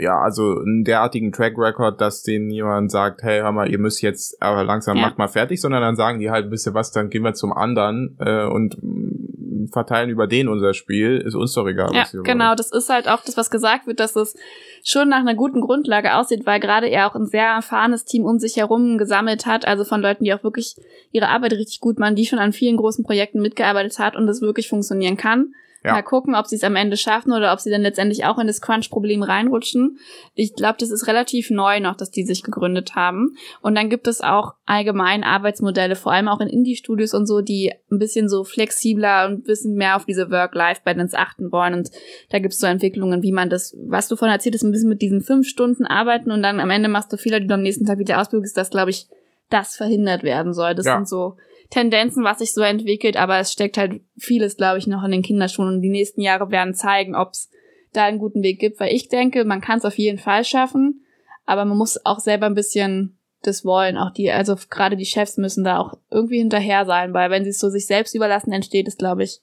ja 0.00 0.18
also 0.18 0.58
einen 0.58 0.84
derartigen 0.84 1.32
Track 1.32 1.56
Record, 1.56 2.00
dass 2.00 2.22
denen 2.22 2.50
jemand 2.50 2.90
sagt, 2.90 3.22
hey, 3.22 3.40
hör 3.40 3.52
mal, 3.52 3.70
ihr 3.70 3.78
müsst 3.78 4.02
jetzt 4.02 4.40
aber 4.42 4.64
langsam 4.64 4.96
Ja. 4.96 5.06
macht 5.06 5.18
mal 5.18 5.28
fertig, 5.28 5.60
sondern 5.60 5.82
dann 5.82 5.96
sagen 5.96 6.18
die 6.18 6.30
halt, 6.30 6.50
wisst 6.50 6.66
ihr 6.66 6.74
was, 6.74 6.92
dann 6.92 7.10
gehen 7.10 7.22
wir 7.22 7.34
zum 7.34 7.52
anderen 7.52 8.16
äh, 8.18 8.44
und 8.44 8.76
mm, 8.82 9.66
verteilen 9.72 10.10
über 10.10 10.26
den 10.26 10.48
unser 10.48 10.74
Spiel, 10.74 11.18
ist 11.18 11.34
uns 11.34 11.52
doch 11.54 11.66
egal, 11.66 11.94
Ja, 11.94 12.06
genau, 12.22 12.54
das 12.54 12.72
ist 12.72 12.88
halt 12.88 13.08
auch 13.08 13.22
das, 13.22 13.36
was 13.36 13.50
gesagt 13.50 13.86
wird, 13.86 14.00
dass 14.00 14.16
es 14.16 14.34
schon 14.82 15.08
nach 15.08 15.20
einer 15.20 15.34
guten 15.34 15.60
Grundlage 15.60 16.14
aussieht, 16.14 16.46
weil 16.46 16.60
gerade 16.60 16.88
er 16.88 17.06
auch 17.06 17.14
ein 17.14 17.26
sehr 17.26 17.46
erfahrenes 17.46 18.04
Team 18.04 18.24
um 18.24 18.38
sich 18.38 18.56
herum 18.56 18.98
gesammelt 18.98 19.46
hat, 19.46 19.66
also 19.66 19.84
von 19.84 20.00
Leuten, 20.00 20.24
die 20.24 20.32
auch 20.32 20.42
wirklich 20.42 20.76
ihre 21.12 21.28
Arbeit 21.28 21.52
richtig 21.52 21.80
gut 21.80 21.98
machen, 21.98 22.16
die 22.16 22.26
schon 22.26 22.38
an 22.38 22.52
vielen 22.52 22.76
großen 22.76 23.04
Projekten 23.04 23.40
mitgearbeitet 23.40 23.98
hat 23.98 24.16
und 24.16 24.26
das 24.26 24.40
wirklich 24.40 24.68
funktionieren 24.68 25.16
kann. 25.16 25.54
Ja. 25.82 25.92
Mal 25.92 26.02
gucken, 26.02 26.34
ob 26.34 26.46
sie 26.46 26.56
es 26.56 26.64
am 26.64 26.76
Ende 26.76 26.98
schaffen 26.98 27.32
oder 27.32 27.54
ob 27.54 27.60
sie 27.60 27.70
dann 27.70 27.80
letztendlich 27.80 28.26
auch 28.26 28.38
in 28.38 28.46
das 28.46 28.60
Crunch-Problem 28.60 29.22
reinrutschen. 29.22 29.98
Ich 30.34 30.54
glaube, 30.54 30.76
das 30.78 30.90
ist 30.90 31.06
relativ 31.06 31.48
neu 31.50 31.80
noch, 31.80 31.96
dass 31.96 32.10
die 32.10 32.24
sich 32.24 32.42
gegründet 32.42 32.94
haben. 32.96 33.34
Und 33.62 33.76
dann 33.76 33.88
gibt 33.88 34.06
es 34.06 34.20
auch 34.20 34.54
allgemein 34.66 35.24
Arbeitsmodelle, 35.24 35.96
vor 35.96 36.12
allem 36.12 36.28
auch 36.28 36.40
in 36.40 36.48
Indie-Studios 36.48 37.14
und 37.14 37.26
so, 37.26 37.40
die 37.40 37.72
ein 37.90 37.98
bisschen 37.98 38.28
so 38.28 38.44
flexibler 38.44 39.26
und 39.26 39.32
ein 39.32 39.42
bisschen 39.42 39.74
mehr 39.74 39.96
auf 39.96 40.04
diese 40.04 40.30
Work-Life-Balance 40.30 41.16
achten 41.16 41.50
wollen. 41.50 41.72
Und 41.72 41.90
da 42.28 42.40
gibt 42.40 42.52
es 42.52 42.60
so 42.60 42.66
Entwicklungen, 42.66 43.22
wie 43.22 43.32
man 43.32 43.48
das, 43.48 43.74
was 43.86 44.08
du 44.08 44.16
vorhin 44.16 44.34
erzählt 44.34 44.54
hast, 44.56 44.64
ein 44.64 44.72
bisschen 44.72 44.90
mit 44.90 45.00
diesen 45.00 45.22
fünf 45.22 45.48
Stunden 45.48 45.86
arbeiten 45.86 46.30
und 46.30 46.42
dann 46.42 46.60
am 46.60 46.68
Ende 46.70 46.90
machst 46.90 47.10
du 47.12 47.16
Fehler, 47.16 47.40
die 47.40 47.46
du 47.46 47.54
am 47.54 47.62
nächsten 47.62 47.86
Tag 47.86 47.98
wieder 47.98 48.20
ausbügelst, 48.20 48.56
dass, 48.56 48.68
glaube 48.68 48.90
ich, 48.90 49.06
das 49.48 49.76
verhindert 49.76 50.22
werden 50.24 50.52
soll. 50.52 50.74
Das 50.74 50.86
Ja. 50.86 50.96
sind 50.96 51.08
so 51.08 51.36
Tendenzen, 51.70 52.24
was 52.24 52.40
sich 52.40 52.52
so 52.52 52.62
entwickelt, 52.62 53.16
aber 53.16 53.38
es 53.38 53.52
steckt 53.52 53.78
halt 53.78 54.00
vieles, 54.18 54.56
glaube 54.56 54.78
ich, 54.78 54.86
noch 54.86 55.04
in 55.04 55.12
den 55.12 55.22
Kinderschuhen 55.22 55.68
und 55.68 55.82
die 55.82 55.88
nächsten 55.88 56.20
Jahre 56.20 56.50
werden 56.50 56.74
zeigen, 56.74 57.14
ob 57.14 57.30
es 57.30 57.48
da 57.92 58.04
einen 58.04 58.18
guten 58.18 58.42
Weg 58.42 58.58
gibt, 58.58 58.80
weil 58.80 58.94
ich 58.94 59.08
denke, 59.08 59.44
man 59.44 59.60
kann 59.60 59.78
es 59.78 59.84
auf 59.84 59.98
jeden 59.98 60.18
Fall 60.18 60.44
schaffen, 60.44 61.04
aber 61.46 61.64
man 61.64 61.78
muss 61.78 62.04
auch 62.04 62.20
selber 62.20 62.46
ein 62.46 62.54
bisschen 62.54 63.18
das 63.42 63.64
wollen. 63.64 63.96
Auch 63.96 64.10
die, 64.10 64.30
also 64.30 64.56
gerade 64.68 64.96
die 64.96 65.06
Chefs 65.06 65.36
müssen 65.36 65.64
da 65.64 65.78
auch 65.78 65.94
irgendwie 66.10 66.38
hinterher 66.38 66.84
sein, 66.84 67.14
weil 67.14 67.30
wenn 67.30 67.44
sie 67.44 67.50
es 67.50 67.58
so 67.58 67.70
sich 67.70 67.86
selbst 67.86 68.14
überlassen, 68.14 68.52
entsteht 68.52 68.86
es, 68.86 68.96
glaube 68.96 69.24
ich, 69.24 69.40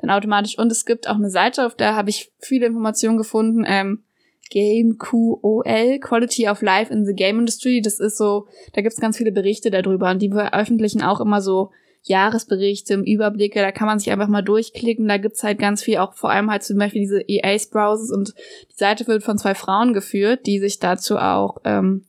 dann 0.00 0.10
automatisch. 0.10 0.58
Und 0.58 0.70
es 0.70 0.86
gibt 0.86 1.08
auch 1.08 1.16
eine 1.16 1.30
Seite, 1.30 1.66
auf 1.66 1.74
der 1.74 1.96
habe 1.96 2.10
ich 2.10 2.32
viele 2.38 2.66
Informationen 2.66 3.18
gefunden, 3.18 3.64
ähm, 3.66 4.04
Game 4.50 4.98
QOL, 4.98 5.98
Quality 6.00 6.48
of 6.48 6.60
Life 6.60 6.92
in 6.92 7.06
the 7.06 7.14
Game 7.14 7.38
Industry. 7.38 7.80
Das 7.80 8.00
ist 8.00 8.18
so, 8.18 8.46
da 8.74 8.82
gibt's 8.82 9.00
ganz 9.00 9.16
viele 9.16 9.32
Berichte 9.32 9.70
darüber 9.70 10.10
und 10.10 10.20
die 10.20 10.30
veröffentlichen 10.30 11.02
auch 11.02 11.20
immer 11.20 11.40
so 11.40 11.70
Jahresberichte, 12.02 12.94
Überblicke, 12.94 13.60
da 13.60 13.72
kann 13.72 13.86
man 13.86 13.98
sich 13.98 14.10
einfach 14.10 14.28
mal 14.28 14.42
durchklicken, 14.42 15.06
da 15.06 15.18
gibt's 15.18 15.42
halt 15.42 15.58
ganz 15.58 15.82
viel, 15.82 15.98
auch 15.98 16.14
vor 16.14 16.30
allem 16.30 16.50
halt 16.50 16.62
zum 16.62 16.78
Beispiel 16.78 17.02
diese 17.02 17.20
EAs-Browsers 17.20 18.10
und 18.10 18.34
die 18.70 18.76
Seite 18.76 19.06
wird 19.06 19.22
von 19.22 19.36
zwei 19.36 19.54
Frauen 19.54 19.92
geführt, 19.92 20.46
die 20.46 20.60
sich 20.60 20.78
dazu 20.78 21.18
auch, 21.18 21.58
ähm, 21.64 22.04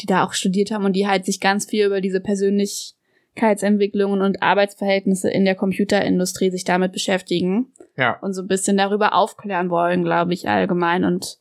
die 0.00 0.06
da 0.06 0.24
auch 0.24 0.32
studiert 0.32 0.72
haben 0.72 0.84
und 0.84 0.94
die 0.94 1.06
halt 1.06 1.24
sich 1.24 1.40
ganz 1.40 1.66
viel 1.66 1.86
über 1.86 2.00
diese 2.00 2.20
Persönlichkeitsentwicklungen 2.20 4.20
und 4.20 4.42
Arbeitsverhältnisse 4.42 5.30
in 5.30 5.44
der 5.44 5.54
Computerindustrie 5.54 6.50
sich 6.50 6.64
damit 6.64 6.92
beschäftigen 6.92 7.68
Ja. 7.96 8.18
und 8.20 8.34
so 8.34 8.42
ein 8.42 8.48
bisschen 8.48 8.76
darüber 8.76 9.14
aufklären 9.14 9.70
wollen, 9.70 10.02
glaube 10.02 10.34
ich, 10.34 10.48
allgemein 10.48 11.04
und 11.04 11.38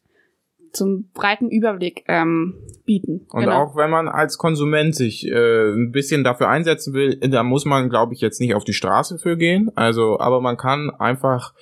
zum 0.76 1.10
breiten 1.14 1.50
Überblick 1.50 2.04
ähm, 2.08 2.56
bieten. 2.86 3.26
Und 3.30 3.42
Genau. 3.46 3.64
auch 3.64 3.76
wenn 3.76 3.90
man 3.90 4.08
als 4.08 4.38
Konsument 4.38 4.96
sich 4.96 5.28
äh, 5.28 5.72
ein 5.72 5.92
bisschen 5.92 6.24
dafür 6.24 6.50
einsetzen 6.50 6.94
will, 6.94 7.18
da 7.20 7.44
muss 7.44 7.66
man, 7.66 7.90
glaube 7.90 8.14
ich, 8.14 8.22
jetzt 8.22 8.40
nicht 8.40 8.56
auf 8.56 8.64
die 8.64 8.74
Straße 8.74 9.18
für 9.18 9.38
gehen. 9.38 9.72
Also, 9.76 10.20
aber 10.20 10.42
man 10.42 10.58
kann 10.58 10.92
einfach 10.92 11.54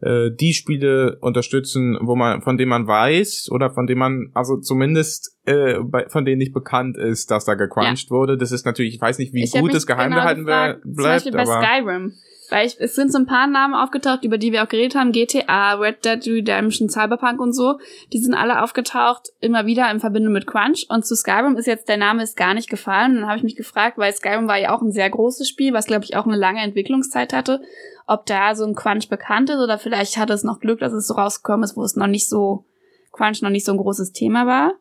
äh, 0.00 0.30
die 0.30 0.54
Spiele 0.54 1.18
unterstützen, 1.20 1.98
wo 2.00 2.16
man, 2.16 2.42
von 2.42 2.56
denen 2.56 2.70
man 2.70 2.86
weiß 2.86 3.50
oder 3.50 3.70
von 3.70 3.86
denen 3.86 3.98
man, 3.98 4.30
also 4.34 4.56
zumindest 4.58 5.39
äh, 5.50 5.78
bei, 5.82 6.08
von 6.08 6.24
denen 6.24 6.38
nicht 6.38 6.52
bekannt 6.52 6.96
ist, 6.96 7.30
dass 7.30 7.44
da 7.44 7.54
gecrunched 7.54 8.10
wurde. 8.10 8.36
Das 8.38 8.52
ist 8.52 8.64
natürlich, 8.66 8.94
ich 8.94 9.00
weiß 9.00 9.18
nicht, 9.18 9.32
wie 9.34 9.44
Ich 9.44 9.52
gut 9.52 9.74
es 9.74 9.86
geheim 9.86 10.10
genau 10.10 10.22
gehalten 10.22 10.44
gefragt, 10.46 10.80
wer- 10.84 10.94
Zum 10.94 11.02
Beispiel 11.04 11.32
bleibt, 11.32 11.48
bei 11.48 11.66
Skyrim. 11.80 12.14
Weil 12.52 12.66
ich, 12.66 12.76
es 12.80 12.96
sind 12.96 13.12
so 13.12 13.18
ein 13.18 13.26
paar 13.26 13.46
Namen 13.46 13.74
aufgetaucht, 13.74 14.24
über 14.24 14.36
die 14.36 14.50
wir 14.50 14.64
auch 14.64 14.68
geredet 14.68 14.96
haben. 14.96 15.12
GTA, 15.12 15.74
Red 15.74 16.04
Dead 16.04 16.26
Redemption, 16.26 16.88
Cyberpunk 16.88 17.40
und 17.40 17.52
so. 17.52 17.78
Die 18.12 18.18
sind 18.18 18.34
alle 18.34 18.60
aufgetaucht, 18.64 19.28
immer 19.40 19.66
wieder 19.66 19.88
in 19.88 20.00
Verbindung 20.00 20.32
mit 20.32 20.48
Crunch. 20.48 20.86
Und 20.88 21.06
zu 21.06 21.14
Skyrim 21.14 21.54
ist 21.56 21.66
jetzt, 21.66 21.88
der 21.88 21.96
Name 21.96 22.24
ist 22.24 22.36
gar 22.36 22.54
nicht 22.54 22.68
gefallen. 22.68 23.14
Dann 23.14 23.26
habe 23.28 23.36
ich 23.36 23.44
mich 23.44 23.54
gefragt, 23.54 23.98
weil 23.98 24.12
Skyrim 24.12 24.48
war 24.48 24.58
ja 24.58 24.74
auch 24.74 24.82
ein 24.82 24.90
sehr 24.90 25.08
großes 25.08 25.48
Spiel, 25.48 25.72
was, 25.72 25.86
glaube 25.86 26.04
ich, 26.04 26.16
auch 26.16 26.26
eine 26.26 26.36
lange 26.36 26.58
Entwicklungszeit 26.60 27.32
hatte, 27.32 27.60
ob 28.08 28.26
da 28.26 28.56
so 28.56 28.64
ein 28.64 28.74
Crunch 28.74 29.08
bekannt 29.08 29.48
ist 29.50 29.58
oder 29.60 29.78
vielleicht 29.78 30.16
hatte 30.16 30.32
es 30.32 30.42
noch 30.42 30.58
Glück, 30.58 30.80
dass 30.80 30.92
es 30.92 31.06
so 31.06 31.14
rausgekommen 31.14 31.62
ist, 31.62 31.76
wo 31.76 31.84
es 31.84 31.94
noch 31.94 32.08
nicht 32.08 32.28
so, 32.28 32.64
Crunch 33.12 33.42
noch 33.42 33.50
nicht 33.50 33.64
so 33.64 33.70
ein 33.70 33.78
großes 33.78 34.10
Thema 34.10 34.46
war. 34.48 34.72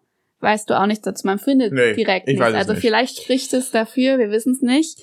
Weißt 0.42 0.70
du 0.70 0.80
auch 0.80 0.86
nichts 0.86 1.04
dazu. 1.04 1.28
Man 1.28 1.40
findet 1.40 1.74
Nee, 1.74 1.94
direkt 1.94 2.28
ich 2.28 2.34
nichts. 2.36 2.42
weiß 2.42 2.54
es 2.54 2.58
Also 2.60 2.74
nicht. 2.74 2.82
vielleicht 2.82 3.22
spricht 3.22 3.54
es 3.54 3.72
dafür, 3.72 4.18
wir 4.20 4.32
wissen 4.32 4.54
es 4.54 4.62
nicht. 4.62 5.00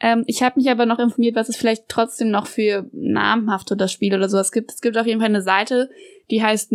Ähm, 0.00 0.24
ich 0.26 0.42
habe 0.42 0.58
mich 0.58 0.68
aber 0.70 0.84
noch 0.86 0.98
informiert, 0.98 1.36
was 1.36 1.48
es 1.48 1.56
vielleicht 1.56 1.88
trotzdem 1.88 2.30
noch 2.30 2.46
für 2.48 2.88
namhafte 2.92 3.76
das 3.76 3.92
Spiel 3.92 4.14
oder 4.14 4.28
sowas 4.28 4.50
gibt. 4.50 4.72
Es 4.72 4.80
gibt 4.80 4.98
auf 4.98 5.06
jeden 5.06 5.20
Fall 5.20 5.28
eine 5.28 5.42
Seite, 5.42 5.88
die 6.30 6.42
heißt 6.42 6.72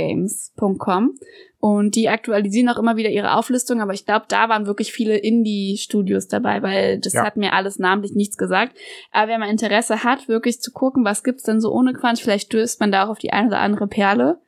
nocrunchgames.com 0.00 1.18
und 1.58 1.94
die 1.94 2.08
aktualisieren 2.08 2.68
auch 2.70 2.78
immer 2.78 2.96
wieder 2.96 3.10
ihre 3.10 3.34
Auflistung, 3.34 3.82
aber 3.82 3.92
ich 3.92 4.06
glaube, 4.06 4.24
da 4.28 4.48
waren 4.48 4.66
wirklich 4.66 4.92
viele 4.92 5.16
Indie-Studios 5.18 6.26
dabei, 6.28 6.62
weil 6.62 6.98
das 6.98 7.12
Ja. 7.12 7.24
hat 7.24 7.36
mir 7.36 7.52
alles 7.52 7.78
namentlich 7.78 8.14
nichts 8.14 8.38
gesagt. 8.38 8.76
Aber 9.12 9.28
wer 9.28 9.38
mal 9.38 9.50
Interesse 9.50 10.02
hat, 10.02 10.26
wirklich 10.28 10.60
zu 10.62 10.72
gucken, 10.72 11.04
was 11.04 11.22
gibt's 11.22 11.42
denn 11.42 11.60
so 11.60 11.70
ohne 11.72 11.92
Crunch, 11.92 12.22
vielleicht 12.22 12.46
stößt 12.46 12.80
man 12.80 12.90
da 12.90 13.04
auch 13.04 13.10
auf 13.10 13.18
die 13.18 13.32
eine 13.34 13.48
oder 13.48 13.58
andere 13.60 13.86
Perle. 13.88 14.38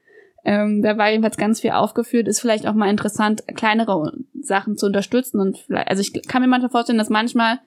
Ähm, 0.45 0.83
da 0.83 0.99
war 0.99 1.11
jedenfalls 1.11 1.37
ganz 1.37 1.61
viel 1.61 1.71
aufgeführt, 1.71 2.27
ist 2.27 2.41
vielleicht 2.41 2.67
auch 2.67 2.75
mal 2.75 2.91
interessant, 2.91 3.45
kleinere 3.55 4.13
Sachen 4.41 4.77
zu 4.77 4.87
unterstützen 4.87 5.41
und 5.41 5.59
vielleicht, 5.59 5.89
also 5.89 6.01
ich 6.01 6.27
kann 6.27 6.43
mir 6.43 6.49
manchmal 6.49 6.71
vorstellen, 6.71 6.99
dass 6.99 7.11
manchmal 7.11 7.61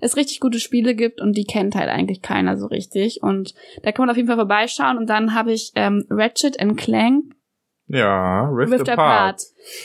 es 0.00 0.16
richtig 0.16 0.40
gute 0.40 0.60
Spiele 0.60 0.94
gibt 0.94 1.20
und 1.20 1.36
die 1.36 1.44
kennt 1.44 1.74
halt 1.74 1.88
eigentlich 1.88 2.22
keiner 2.22 2.56
so 2.56 2.66
richtig 2.66 3.22
und 3.22 3.54
da 3.82 3.92
kann 3.92 4.04
man 4.04 4.10
auf 4.10 4.16
jeden 4.16 4.28
Fall 4.28 4.36
vorbeischauen 4.36 4.96
und 4.96 5.08
dann 5.08 5.34
habe 5.34 5.52
ich 5.52 5.72
ähm, 5.74 6.06
Ratchet 6.08 6.60
and 6.60 6.76
Clank 6.76 7.34
ja, 7.92 8.48
Rift, 8.50 8.72
Rift 8.72 8.88
Apart. 8.88 9.08
Apart. 9.08 9.42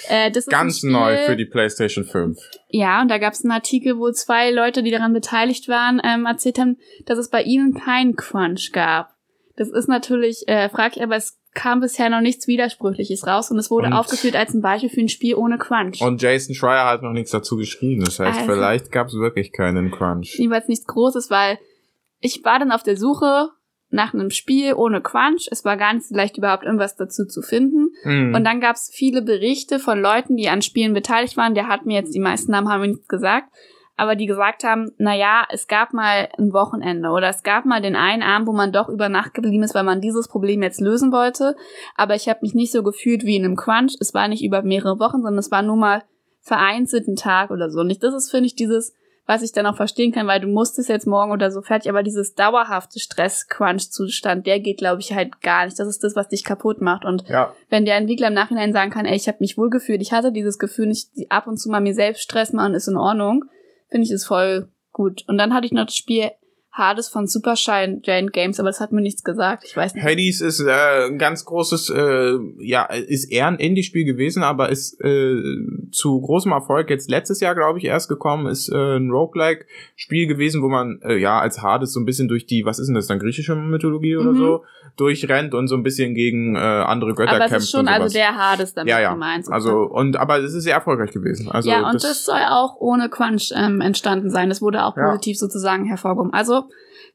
Äh, 0.10 0.30
das 0.30 0.46
Ganz 0.46 0.78
Spiel, 0.78 0.92
neu 0.92 1.18
für 1.26 1.36
die 1.36 1.46
PlayStation 1.46 2.04
5. 2.06 2.38
Ja, 2.70 3.02
und 3.02 3.10
da 3.10 3.18
gab 3.18 3.34
es 3.34 3.44
einen 3.44 3.52
Artikel, 3.52 3.98
wo 3.98 4.12
zwei 4.12 4.52
Leute, 4.52 4.84
die 4.84 4.92
daran 4.92 5.12
beteiligt 5.12 5.68
waren, 5.70 6.00
ähm, 6.04 6.28
erzählt 6.28 6.60
haben, 6.60 6.78
dass 7.08 7.18
es 7.18 7.32
bei 7.32 7.42
ihnen 7.42 7.74
keinen 7.74 8.16
Crunch 8.16 8.72
gab. 8.74 9.16
Das 9.56 9.70
ist 9.70 9.88
natürlich 9.88 10.48
äh, 10.48 10.70
fraglich, 10.70 11.04
aber 11.04 11.16
es 11.16 11.40
kam 11.56 11.80
bisher 11.80 12.10
noch 12.10 12.22
nichts 12.22 12.48
Widersprüchliches 12.48 13.26
raus 13.26 13.50
und 13.50 13.58
es 13.58 13.72
wurde 13.72 13.88
Und- 13.88 13.94
aufgeführt 13.94 14.36
als 14.36 14.54
ein 14.54 14.62
Beispiel 14.62 14.90
für 14.90 15.02
ein 15.02 15.10
Spiel 15.10 15.34
ohne 15.36 15.58
Crunch. 15.58 16.02
Und 16.02 16.22
Jason 16.22 16.54
Schreier 16.54 16.86
hat 16.86 17.02
noch 17.02 17.14
nichts 17.14 17.32
dazu 17.32 17.58
geschrieben. 17.58 18.02
Das 18.04 18.20
heißt, 18.20 18.42
Also- 18.42 18.52
vielleicht 18.54 18.92
gab 18.92 19.08
es 19.08 19.14
wirklich 19.16 19.52
keinen 19.52 19.90
Crunch. 19.90 20.36
Jedenfalls 20.38 20.68
nichts 20.68 20.86
Großes, 20.86 21.32
weil 21.32 21.58
ich 22.20 22.44
war 22.44 22.60
dann 22.60 22.72
auf 22.72 22.84
der 22.84 22.98
Suche 22.98 23.50
nach 23.90 24.14
einem 24.14 24.30
Spiel 24.32 24.74
ohne 24.74 25.00
Crunch. 25.02 25.48
Es 25.52 25.64
war 25.64 25.78
gar 25.78 25.94
nicht 25.94 26.08
so 26.08 26.16
leicht, 26.16 26.38
überhaupt 26.38 26.64
irgendwas 26.64 26.96
dazu 26.98 27.26
zu 27.26 27.42
finden. 27.42 27.90
Mhm. 28.04 28.36
Und 28.36 28.44
dann 28.44 28.60
gab 28.60 28.76
es 28.76 28.90
viele 28.94 29.22
Berichte 29.22 29.80
von 29.80 30.02
Leuten, 30.02 30.36
die 30.36 30.50
an 30.50 30.62
Spielen 30.62 30.94
beteiligt 30.94 31.38
waren. 31.38 31.56
Der 31.56 31.68
hat 31.68 31.86
mir 31.86 31.94
jetzt, 32.00 32.14
die 32.14 32.20
meisten 32.20 32.52
Namen 32.52 32.68
haben 32.68 32.82
mir 32.82 32.88
nichts 32.90 33.08
gesagt, 33.08 33.48
aber 33.98 34.16
die 34.16 34.26
gesagt 34.26 34.64
haben, 34.64 34.92
na 34.98 35.16
ja, 35.16 35.46
es 35.50 35.68
gab 35.68 35.94
mal 35.94 36.30
ein 36.38 36.52
Wochenende 36.52 37.10
oder 37.10 37.30
es 37.30 37.44
gab 37.44 37.66
mal 37.66 37.82
den 37.82 37.96
einen 37.96 38.24
Abend, 38.24 38.48
wo 38.48 38.52
man 38.54 38.72
doch 38.72 38.90
über 38.90 39.08
Nacht 39.10 39.34
geblieben 39.34 39.64
ist, 39.64 39.74
weil 39.76 39.84
man 39.84 40.02
dieses 40.02 40.28
Problem 40.28 40.62
jetzt 40.64 40.82
lösen 40.82 41.12
wollte. 41.12 41.56
Aber 41.96 42.16
ich 42.16 42.28
habe 42.28 42.40
mich 42.42 42.54
nicht 42.54 42.72
so 42.72 42.84
gefühlt 42.84 43.24
wie 43.24 43.38
in 43.38 43.46
einem 43.46 43.56
Crunch. 43.56 43.96
Es 44.00 44.14
war 44.14 44.28
nicht 44.28 44.44
über 44.44 44.62
mehrere 44.64 45.00
Wochen, 45.00 45.22
sondern 45.22 45.38
es 45.38 45.52
war 45.52 45.62
nur 45.62 45.78
mal 45.78 46.04
vereinzelt 46.42 47.08
ein 47.08 47.16
Tag 47.16 47.52
oder 47.52 47.70
so. 47.70 47.80
Und 47.80 47.90
ich, 47.90 48.00
das 48.00 48.14
ist, 48.14 48.30
finde 48.30 48.48
ich, 48.48 48.56
dieses, 48.56 48.94
was 49.26 49.42
ich 49.42 49.52
dann 49.52 49.66
auch 49.66 49.78
verstehen 49.78 50.12
kann, 50.12 50.28
weil 50.28 50.40
du 50.40 50.48
musstest 50.48 50.90
jetzt 50.90 51.08
morgen 51.08 51.32
oder 51.32 51.50
so 51.50 51.62
fertig, 51.62 51.90
aber 51.90 52.04
dieses 52.04 52.36
dauerhafte 52.36 53.00
Stress-Crunch-Zustand, 53.00 54.46
der 54.46 54.60
geht, 54.60 54.78
glaube 54.78 55.02
ich, 55.02 55.14
halt 55.14 55.42
gar 55.42 55.66
nicht. 55.66 55.80
Das 55.80 55.88
ist 55.88 56.04
das, 56.04 56.16
was 56.16 56.28
dich 56.28 56.44
kaputt 56.44 56.82
macht. 56.82 57.06
Und 57.06 57.28
Ja. 57.28 57.54
wenn 57.70 57.86
der 57.86 57.96
Entwickler 57.96 58.28
im 58.28 58.34
Nachhinein 58.34 58.74
sagen 58.74 58.92
kann, 58.92 59.06
ey, 59.06 59.16
ich 59.16 59.28
habe 59.28 59.38
mich 59.40 59.58
wohlgefühlt, 59.58 60.02
ich 60.02 60.12
hatte 60.12 60.32
dieses 60.32 60.60
Gefühl, 60.60 60.88
nicht 60.88 61.10
ab 61.30 61.48
und 61.48 61.58
zu 61.58 61.70
mal 61.70 61.82
mir 61.82 61.94
selbst 61.96 62.22
Stress 62.22 62.54
machen, 62.54 62.76
ist 62.76 62.88
in 62.88 62.98
Ordnung, 62.98 63.46
finde 63.90 64.06
ich 64.06 64.12
es 64.12 64.26
voll 64.26 64.72
gut. 64.92 65.24
Und 65.28 65.38
dann 65.38 65.54
hatte 65.54 65.66
ich 65.66 65.72
noch 65.72 65.86
das 65.86 65.96
Spiel 65.96 66.32
Hades 66.78 67.08
von 67.08 67.26
Supershine 67.26 68.02
Giant 68.02 68.34
Games, 68.34 68.60
aber 68.60 68.68
das 68.70 68.82
hat 68.82 68.92
mir 68.92 69.02
nichts 69.02 69.24
gesagt. 69.24 69.64
Ich 69.66 69.78
weiß 69.78 69.94
nicht. 69.96 70.04
Hades 70.04 70.42
ist 70.42 70.60
äh, 70.60 71.08
ein 71.08 71.18
ganz 71.18 71.46
großes, 71.46 71.90
äh, 71.90 72.34
ja, 72.60 72.84
ist 72.84 73.32
eher 73.32 73.48
ein 73.48 73.56
Indie-Spiel 73.56 74.04
gewesen, 74.04 74.44
aber 74.44 74.70
ist 74.70 75.00
äh, 75.02 75.42
zu 75.92 76.20
großem 76.20 76.52
Erfolg 76.52 76.90
jetzt 76.90 77.10
letztes 77.10 77.40
Jahr, 77.40 77.56
glaube 77.56 77.80
ich, 77.80 77.86
erst 77.86 78.10
gekommen. 78.10 78.48
Ist 78.48 78.68
äh, 78.70 78.98
ein 78.98 79.10
Roguelike-Spiel 79.10 80.28
gewesen, 80.28 80.62
wo 80.62 80.68
man 80.68 81.00
äh, 81.04 81.16
ja 81.18 81.40
als 81.40 81.62
Hades 81.62 81.94
so 81.94 82.00
ein 82.00 82.06
bisschen 82.06 82.28
durch 82.28 82.46
die, 82.46 82.66
was 82.66 82.80
ist 82.80 82.88
denn 82.88 82.96
das 82.96 83.08
dann, 83.08 83.20
griechische 83.20 83.56
Mythologie 83.56 84.18
oder 84.18 84.32
Mhm. 84.34 84.38
so, 84.38 84.64
durchrennt 84.98 85.54
und 85.54 85.68
so 85.68 85.76
ein 85.76 85.84
bisschen 85.84 86.14
gegen 86.14 86.56
äh, 86.56 86.60
andere 86.60 87.14
Götter 87.16 87.34
aber 87.36 87.46
es 87.46 87.52
kämpft. 87.52 87.66
ist 87.66 87.72
schon 87.72 87.88
also 87.88 88.14
der 88.14 88.36
Hades 88.36 88.74
damit 88.74 88.90
ja, 88.92 89.00
ja. 89.00 89.14
gemeint. 89.14 89.48
Also 89.50 89.80
und 89.84 90.16
aber 90.18 90.40
es 90.40 90.54
ist 90.54 90.64
sehr 90.64 90.76
erfolgreich 90.76 91.12
gewesen. 91.12 91.50
Also 91.50 91.70
ja, 91.70 91.90
und 91.90 92.04
das, 92.04 92.26
soll 92.26 92.40
auch 92.50 92.76
ohne 92.80 93.10
Crunch 93.10 93.52
ähm, 93.56 93.82
entstanden 93.82 94.30
sein. 94.30 94.50
Das 94.50 94.62
wurde 94.62 94.84
auch 94.86 94.96
Ja. 94.98 95.08
positiv 95.10 95.38
sozusagen 95.38 95.86
hervorgehoben. 95.86 96.34
Also, 96.34 96.65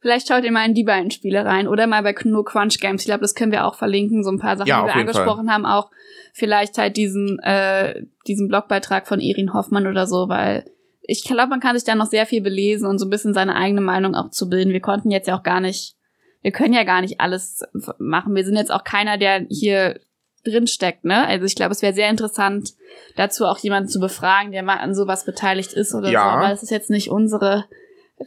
vielleicht 0.01 0.29
schaut 0.29 0.45
ihr 0.45 0.53
mal 0.53 0.67
in 0.67 0.75
die 0.75 0.85
beiden 0.85 1.11
Spiele 1.11 1.45
rein 1.45 1.69
oder 1.69 1.87
mal 1.87 2.03
bei 2.03 2.15
No 2.25 2.43
Crunch 2.43 2.81
Games. 2.81 3.03
Ich 3.03 3.07
glaube, 3.07 3.21
das 3.21 3.35
können 3.35 3.53
wir 3.53 3.67
auch 3.67 3.75
verlinken. 3.75 4.25
So 4.25 4.31
ein 4.31 4.39
paar 4.39 4.57
Sachen, 4.57 4.69
Ja, 4.69 4.83
die 4.83 4.89
wir 4.89 4.95
angesprochen 4.97 5.51
haben. 5.53 5.67
Auch 5.67 5.91
vielleicht 6.33 6.79
halt 6.79 6.97
diesen, 6.97 7.39
äh, 7.41 8.03
diesen 8.27 8.49
Blogbeitrag 8.49 9.07
von 9.07 9.21
Erin 9.21 9.53
Hoffmann 9.55 9.87
oder 9.87 10.07
so, 10.07 10.29
weil 10.29 10.65
ich 11.03 11.25
glaube, 11.25 11.49
man 11.51 11.61
kann 11.61 11.77
sich 11.77 11.85
da 11.85 11.95
noch 11.95 12.07
sehr 12.07 12.27
viel 12.27 12.41
belesen 12.41 12.87
und 12.89 12.99
so 12.99 13.07
ein 13.07 13.11
bisschen 13.11 13.35
seine 13.35 13.57
eigene 13.57 13.81
Meinung 13.81 14.15
auch 14.15 14.31
zu 14.31 14.49
bilden. 14.49 14.73
Wir 14.73 14.81
konnten 14.81 15.11
jetzt 15.11 15.27
ja 15.27 15.37
auch 15.37 15.43
gar 15.43 15.61
nicht, 15.61 15.97
wir 16.43 16.53
können 16.53 16.73
ja 16.75 16.85
gar 16.85 17.01
nicht 17.01 17.21
alles 17.21 17.65
machen. 17.99 18.35
Wir 18.35 18.45
sind 18.45 18.57
jetzt 18.57 18.71
auch 18.73 18.85
keiner, 18.85 19.19
der 19.19 19.47
hier 19.51 19.99
drin 20.45 20.67
steckt, 20.67 21.05
ne? 21.05 21.27
Also 21.27 21.45
ich 21.45 21.55
glaube, 21.57 21.73
es 21.73 21.83
wäre 21.83 21.93
sehr 21.93 22.09
interessant, 22.09 22.75
dazu 23.17 23.45
auch 23.45 23.59
jemanden 23.59 23.89
zu 23.89 24.01
befragen, 24.01 24.53
der 24.53 24.63
mal 24.63 24.79
an 24.79 24.95
sowas 24.95 25.25
beteiligt 25.27 25.73
ist 25.73 25.95
oder 25.95 26.11
Ja. 26.11 26.23
so. 26.23 26.29
Aber 26.29 26.49
das 26.49 26.63
ist 26.63 26.71
jetzt 26.71 26.91
nicht 26.91 27.11
unsere 27.11 27.65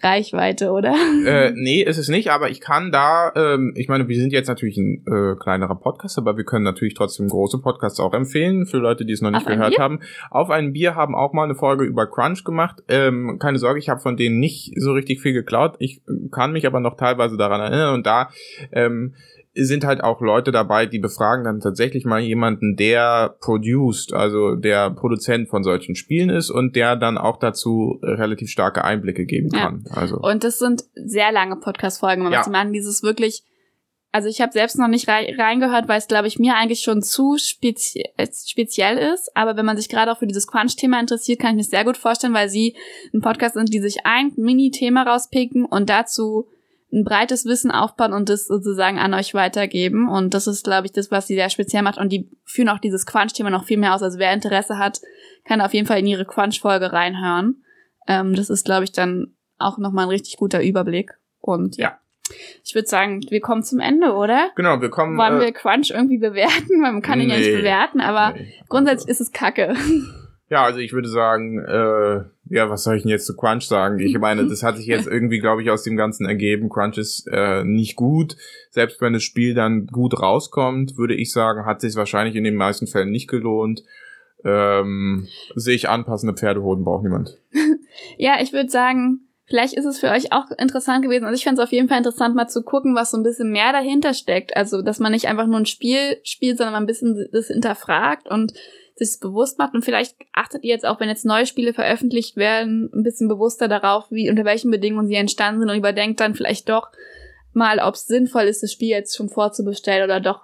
Reichweite, 0.02 0.72
oder? 0.72 0.96
Äh, 1.26 1.52
nee, 1.56 1.82
ist 1.82 1.98
es 1.98 2.10
nicht, 2.10 2.32
aber 2.32 2.50
ich 2.50 2.60
kann 2.60 2.92
da, 2.92 3.32
ähm, 3.36 3.74
ich 3.76 3.88
meine, 3.88 4.08
wir 4.08 4.16
sind 4.18 4.34
jetzt 4.34 4.48
natürlich 4.48 4.78
ein 4.78 5.06
äh, 5.06 5.36
kleinerer 5.36 5.76
Podcast, 5.76 6.18
aber 6.18 6.36
wir 6.36 6.44
können 6.44 6.64
natürlich 6.64 6.96
trotzdem 6.96 7.28
große 7.28 7.60
Podcasts 7.60 8.00
auch 8.00 8.14
empfehlen, 8.14 8.66
für 8.66 8.78
Leute, 8.78 9.06
die 9.06 9.14
es 9.14 9.22
noch 9.22 9.32
nicht 9.32 9.46
Auf 9.46 9.54
gehört 9.54 9.78
haben. 9.78 10.00
Auf 10.32 10.50
ein 10.50 10.74
Bier 10.74 10.96
haben 10.96 11.16
auch 11.16 11.34
mal 11.34 11.44
eine 11.44 11.56
Folge 11.56 11.86
über 11.86 12.08
Crunch 12.08 12.44
gemacht. 12.44 12.84
Ähm, 12.88 13.38
keine 13.40 13.60
Sorge, 13.60 13.80
ich 13.80 13.90
habe 13.90 14.02
von 14.02 14.18
denen 14.18 14.40
nicht 14.40 14.74
so 14.76 14.94
richtig 14.94 15.22
viel 15.22 15.34
geklaut. 15.34 15.76
Ich 15.80 16.02
äh, 16.08 16.30
kann 16.32 16.52
mich 16.52 16.66
aber 16.66 16.80
noch 16.80 16.98
teilweise 16.98 17.38
daran 17.38 17.62
erinnern 17.62 17.94
und 17.94 18.06
da 18.06 18.30
ähm, 18.72 19.14
sind 19.56 19.84
halt 19.86 20.04
auch 20.04 20.20
Leute 20.22 20.52
dabei, 20.52 20.86
die 20.88 21.00
befragen 21.00 21.44
dann 21.46 21.60
tatsächlich 21.60 22.06
mal 22.06 22.20
jemanden, 22.20 22.76
der 22.76 23.36
produced, 23.40 24.12
also 24.14 24.56
der 24.56 24.90
Produzent 24.90 25.48
von 25.50 25.64
solchen 25.64 25.96
Spielen 25.96 26.30
ist 26.30 26.50
und 26.50 26.76
der 26.76 26.96
dann 26.96 27.18
auch 27.20 27.38
dazu 27.38 28.00
relativ 28.02 28.50
starke 28.50 28.84
Einblicke 28.84 29.26
geben 29.26 29.50
Ja. 29.54 29.66
kann. 29.66 29.86
Also 29.92 30.18
Und 30.18 30.44
das 30.44 30.58
sind 30.60 30.84
sehr 30.96 31.32
lange 31.32 31.58
Podcast-Folgen, 31.58 32.24
Ja. 32.32 32.40
was 32.40 32.46
sie 32.46 32.52
machen. 32.52 32.74
Dieses 32.74 33.04
wirklich, 33.04 33.44
also 34.12 34.28
ich 34.28 34.42
habe 34.42 34.52
selbst 34.54 34.80
noch 34.80 34.88
nicht 34.88 35.08
rei 35.08 35.36
reingehört, 35.38 35.88
weil 35.88 36.00
es, 36.00 36.08
glaube 36.08 36.28
ich, 36.28 36.40
mir 36.40 36.56
eigentlich 36.56 36.82
schon 36.82 37.04
zu 37.04 37.38
spezi 37.38 38.04
äh, 38.18 38.28
speziell 38.34 38.98
ist. 38.98 39.30
Aber 39.36 39.56
wenn 39.56 39.66
man 39.68 39.78
sich 39.78 39.88
gerade 39.90 40.12
auch 40.12 40.18
für 40.18 40.28
dieses 40.28 40.48
Crunch-Thema 40.48 41.00
interessiert, 41.00 41.40
kann 41.40 41.52
ich 41.52 41.58
mir 41.58 41.64
sehr 41.64 41.86
gut 41.86 41.98
vorstellen, 41.98 42.34
weil 42.34 42.50
sie 42.50 42.76
ein 43.14 43.22
Podcast 43.22 43.54
sind, 43.54 43.72
die 43.74 43.80
sich 43.80 44.06
ein 44.06 44.32
Mini-Thema 44.36 45.04
rauspicken 45.04 45.66
und 45.66 45.90
dazu 45.92 46.48
ein 46.94 47.04
breites 47.04 47.46
Wissen 47.46 47.72
aufbauen 47.72 48.14
und 48.14 48.30
das 48.30 48.46
sozusagen 48.46 49.00
an 49.00 49.14
euch 49.14 49.34
weitergeben. 49.34 50.08
Und 50.08 50.34
das 50.34 50.46
ist, 50.48 50.64
glaube 50.64 50.86
ich, 50.86 50.92
das, 50.92 51.10
was 51.10 51.28
sie 51.28 51.34
sehr 51.34 51.50
speziell 51.50 51.82
macht. 51.82 51.98
Und 51.98 52.10
die 52.10 52.30
führen 52.46 52.70
auch 52.70 52.78
dieses 52.78 53.06
Crunch-Thema 53.06 53.50
noch 53.50 53.66
viel 53.66 53.78
mehr 53.78 53.96
aus. 53.96 54.04
Also 54.04 54.20
wer 54.20 54.32
Interesse 54.32 54.78
hat, 54.78 55.02
kann 55.44 55.60
auf 55.60 55.74
jeden 55.74 55.88
Fall 55.88 56.00
in 56.00 56.08
ihre 56.08 56.26
Crunch-Folge 56.26 56.94
reinhören. 56.94 57.64
Ähm, 58.08 58.36
das 58.36 58.50
ist, 58.50 58.66
glaube 58.66 58.84
ich, 58.84 58.92
dann 58.92 59.34
auch 59.58 59.78
nochmal 59.80 60.06
ein 60.06 60.10
richtig 60.10 60.38
guter 60.38 60.62
Überblick. 60.64 61.18
Und 61.40 61.78
Ja. 61.78 61.98
ich 62.64 62.76
würde 62.76 62.88
sagen, 62.88 63.22
wir 63.28 63.42
kommen 63.42 63.64
zum 63.64 63.80
Ende, 63.80 64.14
oder? 64.14 64.52
Genau, 64.56 64.80
wir 64.80 64.90
kommen. 64.90 65.18
Wollen 65.18 65.42
äh, 65.42 65.46
wir 65.46 65.52
Crunch 65.52 65.90
irgendwie 65.90 66.20
bewerten? 66.20 66.80
Man 66.80 67.02
kann 67.02 67.20
ihn 67.20 67.30
ja 67.30 67.38
nicht 67.38 67.50
nee. 67.50 67.58
bewerten, 67.58 68.02
aber 68.02 68.38
nee. 68.38 68.54
grundsätzlich 68.70 69.10
ist 69.10 69.22
es 69.22 69.32
kacke. 69.32 69.76
Ja, 70.54 70.66
also 70.66 70.78
ich 70.78 70.94
würde 70.94 71.10
sagen, 71.10 71.58
äh, 71.58 72.26
ja, 72.54 72.70
was 72.70 72.84
soll 72.84 72.96
ich 72.96 73.02
denn 73.02 73.10
jetzt 73.10 73.26
zu 73.26 73.36
Crunch 73.36 73.66
sagen? 73.66 73.98
Ich 73.98 74.16
meine, 74.20 74.46
das 74.48 74.62
hat 74.62 74.78
sich 74.78 74.86
jetzt 74.86 75.08
irgendwie, 75.08 75.40
glaube 75.40 75.64
ich, 75.64 75.72
aus 75.72 75.82
dem 75.82 75.98
Ganzen 75.98 76.28
ergeben. 76.28 76.70
Crunch 76.70 77.00
ist 77.00 77.28
äh, 77.32 77.64
nicht 77.64 77.96
gut. 77.96 78.38
Selbst 78.70 79.02
wenn 79.02 79.14
das 79.14 79.24
Spiel 79.24 79.56
dann 79.56 79.88
gut 79.88 80.22
rauskommt, 80.22 80.96
würde 80.96 81.16
ich 81.16 81.32
sagen, 81.32 81.66
hat 81.66 81.82
sich 81.82 81.96
wahrscheinlich 81.96 82.36
in 82.36 82.44
den 82.44 82.54
meisten 82.54 82.86
Fällen 82.86 83.10
nicht 83.10 83.28
gelohnt. 83.28 83.82
Ähm, 84.46 85.28
sehe 85.56 85.74
ich 85.74 85.90
anpassende 85.90 86.36
Pferdehoden 86.36 86.86
braucht 86.86 87.04
niemand. 87.04 87.40
Ja, 88.18 88.38
ich 88.42 88.54
würde 88.54 88.70
sagen, 88.70 89.28
vielleicht 89.46 89.76
ist 89.76 89.86
es 89.86 90.00
für 90.00 90.10
euch 90.10 90.34
auch 90.34 90.50
interessant 90.58 91.04
gewesen. 91.04 91.26
Also 91.26 91.36
ich 91.36 91.44
fände 91.44 91.62
es 91.62 91.68
auf 91.68 91.72
jeden 91.72 91.88
Fall 91.88 92.00
interessant, 92.00 92.36
mal 92.36 92.48
zu 92.48 92.64
gucken, 92.64 92.96
was 92.96 93.12
so 93.12 93.18
ein 93.18 93.24
bisschen 93.24 93.52
mehr 93.52 93.72
dahinter 93.72 94.16
steckt. 94.16 94.56
Also, 94.58 94.82
dass 94.82 95.00
man 95.00 95.12
nicht 95.12 95.28
einfach 95.28 95.46
nur 95.46 95.60
ein 95.60 95.68
Spiel 95.68 96.18
spielt, 96.24 96.58
sondern 96.58 96.74
mal 96.74 96.80
ein 96.80 96.88
bisschen 96.88 97.28
das 97.32 97.48
hinterfragt 97.48 98.28
und 98.28 98.54
sich 98.96 99.10
das 99.10 99.20
bewusst 99.20 99.58
macht. 99.58 99.74
Und 99.74 99.84
vielleicht 99.84 100.16
achtet 100.34 100.64
ihr 100.64 100.72
jetzt 100.72 100.86
auch, 100.86 101.00
wenn 101.00 101.10
jetzt 101.10 101.26
neue 101.26 101.46
Spiele 101.46 101.74
veröffentlicht 101.74 102.36
werden, 102.36 102.90
ein 102.94 103.04
bisschen 103.04 103.28
bewusster 103.28 103.68
darauf, 103.68 104.12
wie 104.12 104.30
unter 104.30 104.46
welchen 104.46 104.72
Bedingungen 104.72 105.08
sie 105.08 105.16
entstanden 105.16 105.62
sind 105.62 105.70
und 105.70 105.78
überdenkt 105.78 106.20
dann 106.20 106.36
vielleicht 106.36 106.70
doch 106.70 106.90
mal, 107.54 107.80
ob 107.80 107.96
es 107.96 108.08
sinnvoll 108.08 108.44
ist, 108.44 108.64
das 108.64 108.72
Spiel 108.72 108.90
jetzt 108.90 109.16
schon 109.16 109.30
vorzubestellen 109.30 110.04
oder 110.04 110.20
doch 110.20 110.42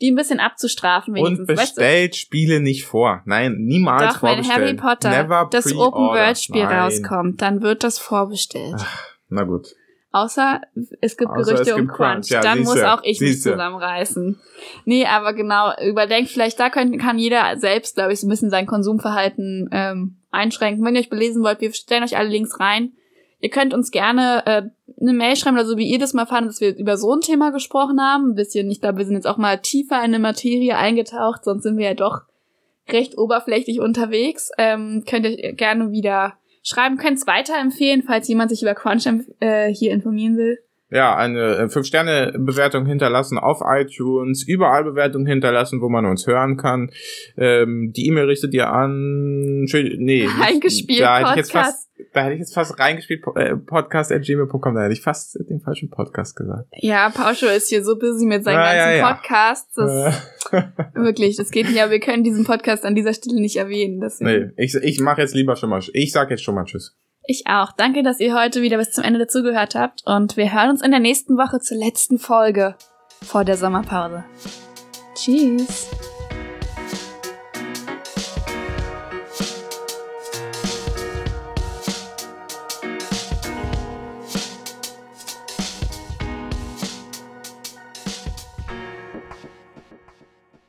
die 0.00 0.10
ein 0.10 0.16
bisschen 0.16 0.40
abzustrafen 0.40 1.14
wenigstens. 1.14 1.48
Und 1.48 1.56
bestellt 1.56 2.16
Spiele 2.16 2.60
nicht 2.60 2.84
vor. 2.84 3.22
Nein, 3.24 3.56
niemals 3.60 4.14
Doch, 4.14 4.22
wenn 4.22 4.42
vorbestellen. 4.42 4.62
Harry 4.62 4.74
Potter, 4.74 5.10
Never 5.10 5.48
das. 5.50 5.72
Open-World-Spiel 5.72 6.64
rauskommt, 6.64 7.40
dann 7.40 7.62
wird 7.62 7.84
das 7.84 7.98
vorbestellt. 7.98 8.84
Na 9.28 9.44
gut. 9.44 9.76
Außer 10.12 10.60
es 11.00 11.16
gibt 11.16 11.30
Außer 11.30 11.54
Gerüchte 11.54 11.70
es 11.70 11.76
gibt 11.76 11.80
um 11.80 11.86
Crunch. 11.88 12.12
Crunch, 12.12 12.30
ja, 12.30 12.42
dann 12.42 12.60
muss 12.60 12.82
auch 12.82 13.02
ich 13.02 13.18
mich 13.20 13.40
zusammenreißen. 13.40 14.38
Nee, 14.84 15.06
aber 15.06 15.32
genau, 15.32 15.72
überdenkt, 15.82 16.30
vielleicht 16.30 16.60
da 16.60 16.68
können, 16.68 16.98
kann 16.98 17.18
jeder 17.18 17.56
selbst, 17.56 17.96
glaube 17.96 18.12
ich, 18.12 18.20
so 18.20 18.26
ein 18.26 18.30
bisschen 18.30 18.50
sein 18.50 18.66
Konsumverhalten 18.66 19.70
ähm, 19.72 20.18
einschränken. 20.30 20.84
Wenn 20.84 20.94
ihr 20.94 21.00
euch 21.00 21.08
belesen 21.08 21.42
wollt, 21.42 21.62
wir 21.62 21.72
stellen 21.72 22.04
euch 22.04 22.18
alle 22.18 22.28
Links 22.28 22.60
rein. 22.60 22.92
Ihr 23.40 23.48
könnt 23.48 23.72
uns 23.72 23.90
gerne 23.90 24.42
äh, 24.44 24.62
eine 25.00 25.12
Mail 25.14 25.34
schreiben 25.34 25.56
oder 25.56 25.66
so, 25.66 25.78
wie 25.78 25.90
ihr 25.90 25.98
das 25.98 26.12
mal 26.12 26.26
fandet, 26.26 26.52
dass 26.52 26.60
wir 26.60 26.76
über 26.76 26.98
so 26.98 27.14
ein 27.14 27.22
Thema 27.22 27.50
gesprochen 27.50 28.00
haben. 28.00 28.32
Ein 28.32 28.34
bisschen, 28.34 28.70
ich 28.70 28.82
glaube, 28.82 28.98
wir 28.98 29.06
sind 29.06 29.14
jetzt 29.14 29.26
auch 29.26 29.38
mal 29.38 29.58
tiefer 29.58 29.96
in 29.96 30.14
eine 30.14 30.18
Materie 30.18 30.76
eingetaucht, 30.76 31.42
sonst 31.44 31.62
sind 31.62 31.78
wir 31.78 31.86
ja 31.86 31.94
doch 31.94 32.20
recht 32.88 33.16
oberflächlich 33.16 33.80
unterwegs. 33.80 34.50
Ähm, 34.58 35.04
könnt 35.08 35.26
ihr 35.26 35.54
gerne 35.54 35.90
wieder 35.90 36.34
schreiben, 36.62 36.96
könnt 36.96 37.18
es 37.18 37.26
weiterempfehlen, 37.26 38.02
falls 38.02 38.28
jemand 38.28 38.50
sich 38.50 38.62
über 38.62 38.74
Crunch 38.74 39.06
äh, 39.40 39.68
hier 39.72 39.92
informieren 39.92 40.36
will. 40.36 40.58
Ja, 40.92 41.16
eine 41.16 41.66
5-Sterne-Bewertung 41.68 42.86
hinterlassen 42.86 43.38
auf 43.38 43.60
iTunes, 43.66 44.46
überall 44.46 44.84
Bewertungen 44.84 45.26
hinterlassen, 45.26 45.80
wo 45.80 45.88
man 45.88 46.04
uns 46.06 46.26
hören 46.26 46.56
kann. 46.56 46.90
Ähm, 47.36 47.92
die 47.96 48.06
E-Mail 48.06 48.26
richtet 48.26 48.52
ihr 48.54 48.70
an 48.70 49.62
nee, 49.62 49.96
nicht- 49.96 50.28
Eingespielt 50.40 51.00
da 51.00 51.18
hätte 51.18 51.30
ich 51.30 51.36
jetzt 51.36 51.52
fast, 51.52 51.88
da 52.12 52.24
hätte 52.24 52.34
ich 52.34 52.40
jetzt 52.40 52.54
fast 52.54 52.78
reingespielt 52.78 53.22
äh, 53.36 53.56
podcast@gmail.com, 53.56 54.74
da 54.74 54.82
hätte 54.82 54.92
ich 54.92 55.00
fast 55.02 55.38
den 55.48 55.60
falschen 55.60 55.88
Podcast 55.90 56.36
gesagt. 56.36 56.66
Ja, 56.72 57.10
Pauscho 57.10 57.46
ist 57.46 57.68
hier 57.68 57.82
so 57.84 57.98
busy 57.98 58.26
mit 58.26 58.44
seinen 58.44 58.54
Ja, 58.54 58.64
ganzen 58.64 58.76
ja, 58.78 58.92
ja. 58.96 59.12
Podcasts. 59.14 59.74
Das 59.74 60.22
Äh, 60.52 60.62
wirklich, 60.94 61.36
das 61.36 61.50
geht 61.50 61.68
nicht, 61.68 61.80
aber 61.80 61.92
wir 61.92 62.00
können 62.00 62.24
diesen 62.24 62.44
Podcast 62.44 62.84
an 62.84 62.94
dieser 62.94 63.14
Stelle 63.14 63.40
nicht 63.40 63.56
erwähnen. 63.56 64.00
Deswegen. 64.00 64.52
nee, 64.56 64.64
ich, 64.64 64.74
ich 64.74 65.00
mache 65.00 65.20
jetzt 65.22 65.34
lieber 65.34 65.56
schon 65.56 65.70
mal, 65.70 65.80
ich 65.92 66.12
sag 66.12 66.30
jetzt 66.30 66.42
schon 66.42 66.54
mal 66.54 66.64
Tschüss. 66.64 66.96
Ich 67.24 67.46
auch. 67.46 67.72
Danke, 67.72 68.02
dass 68.02 68.20
ihr 68.20 68.34
heute 68.34 68.62
wieder 68.62 68.78
bis 68.78 68.92
zum 68.92 69.04
Ende 69.04 69.20
dazugehört 69.20 69.74
habt 69.74 70.02
und 70.06 70.36
wir 70.36 70.52
hören 70.52 70.70
uns 70.70 70.82
in 70.82 70.90
der 70.90 71.00
nächsten 71.00 71.36
Woche 71.36 71.60
zur 71.60 71.76
letzten 71.76 72.18
Folge 72.18 72.74
vor 73.22 73.44
der 73.44 73.56
Sommerpause. 73.56 74.24
Tschüss. 75.14 75.88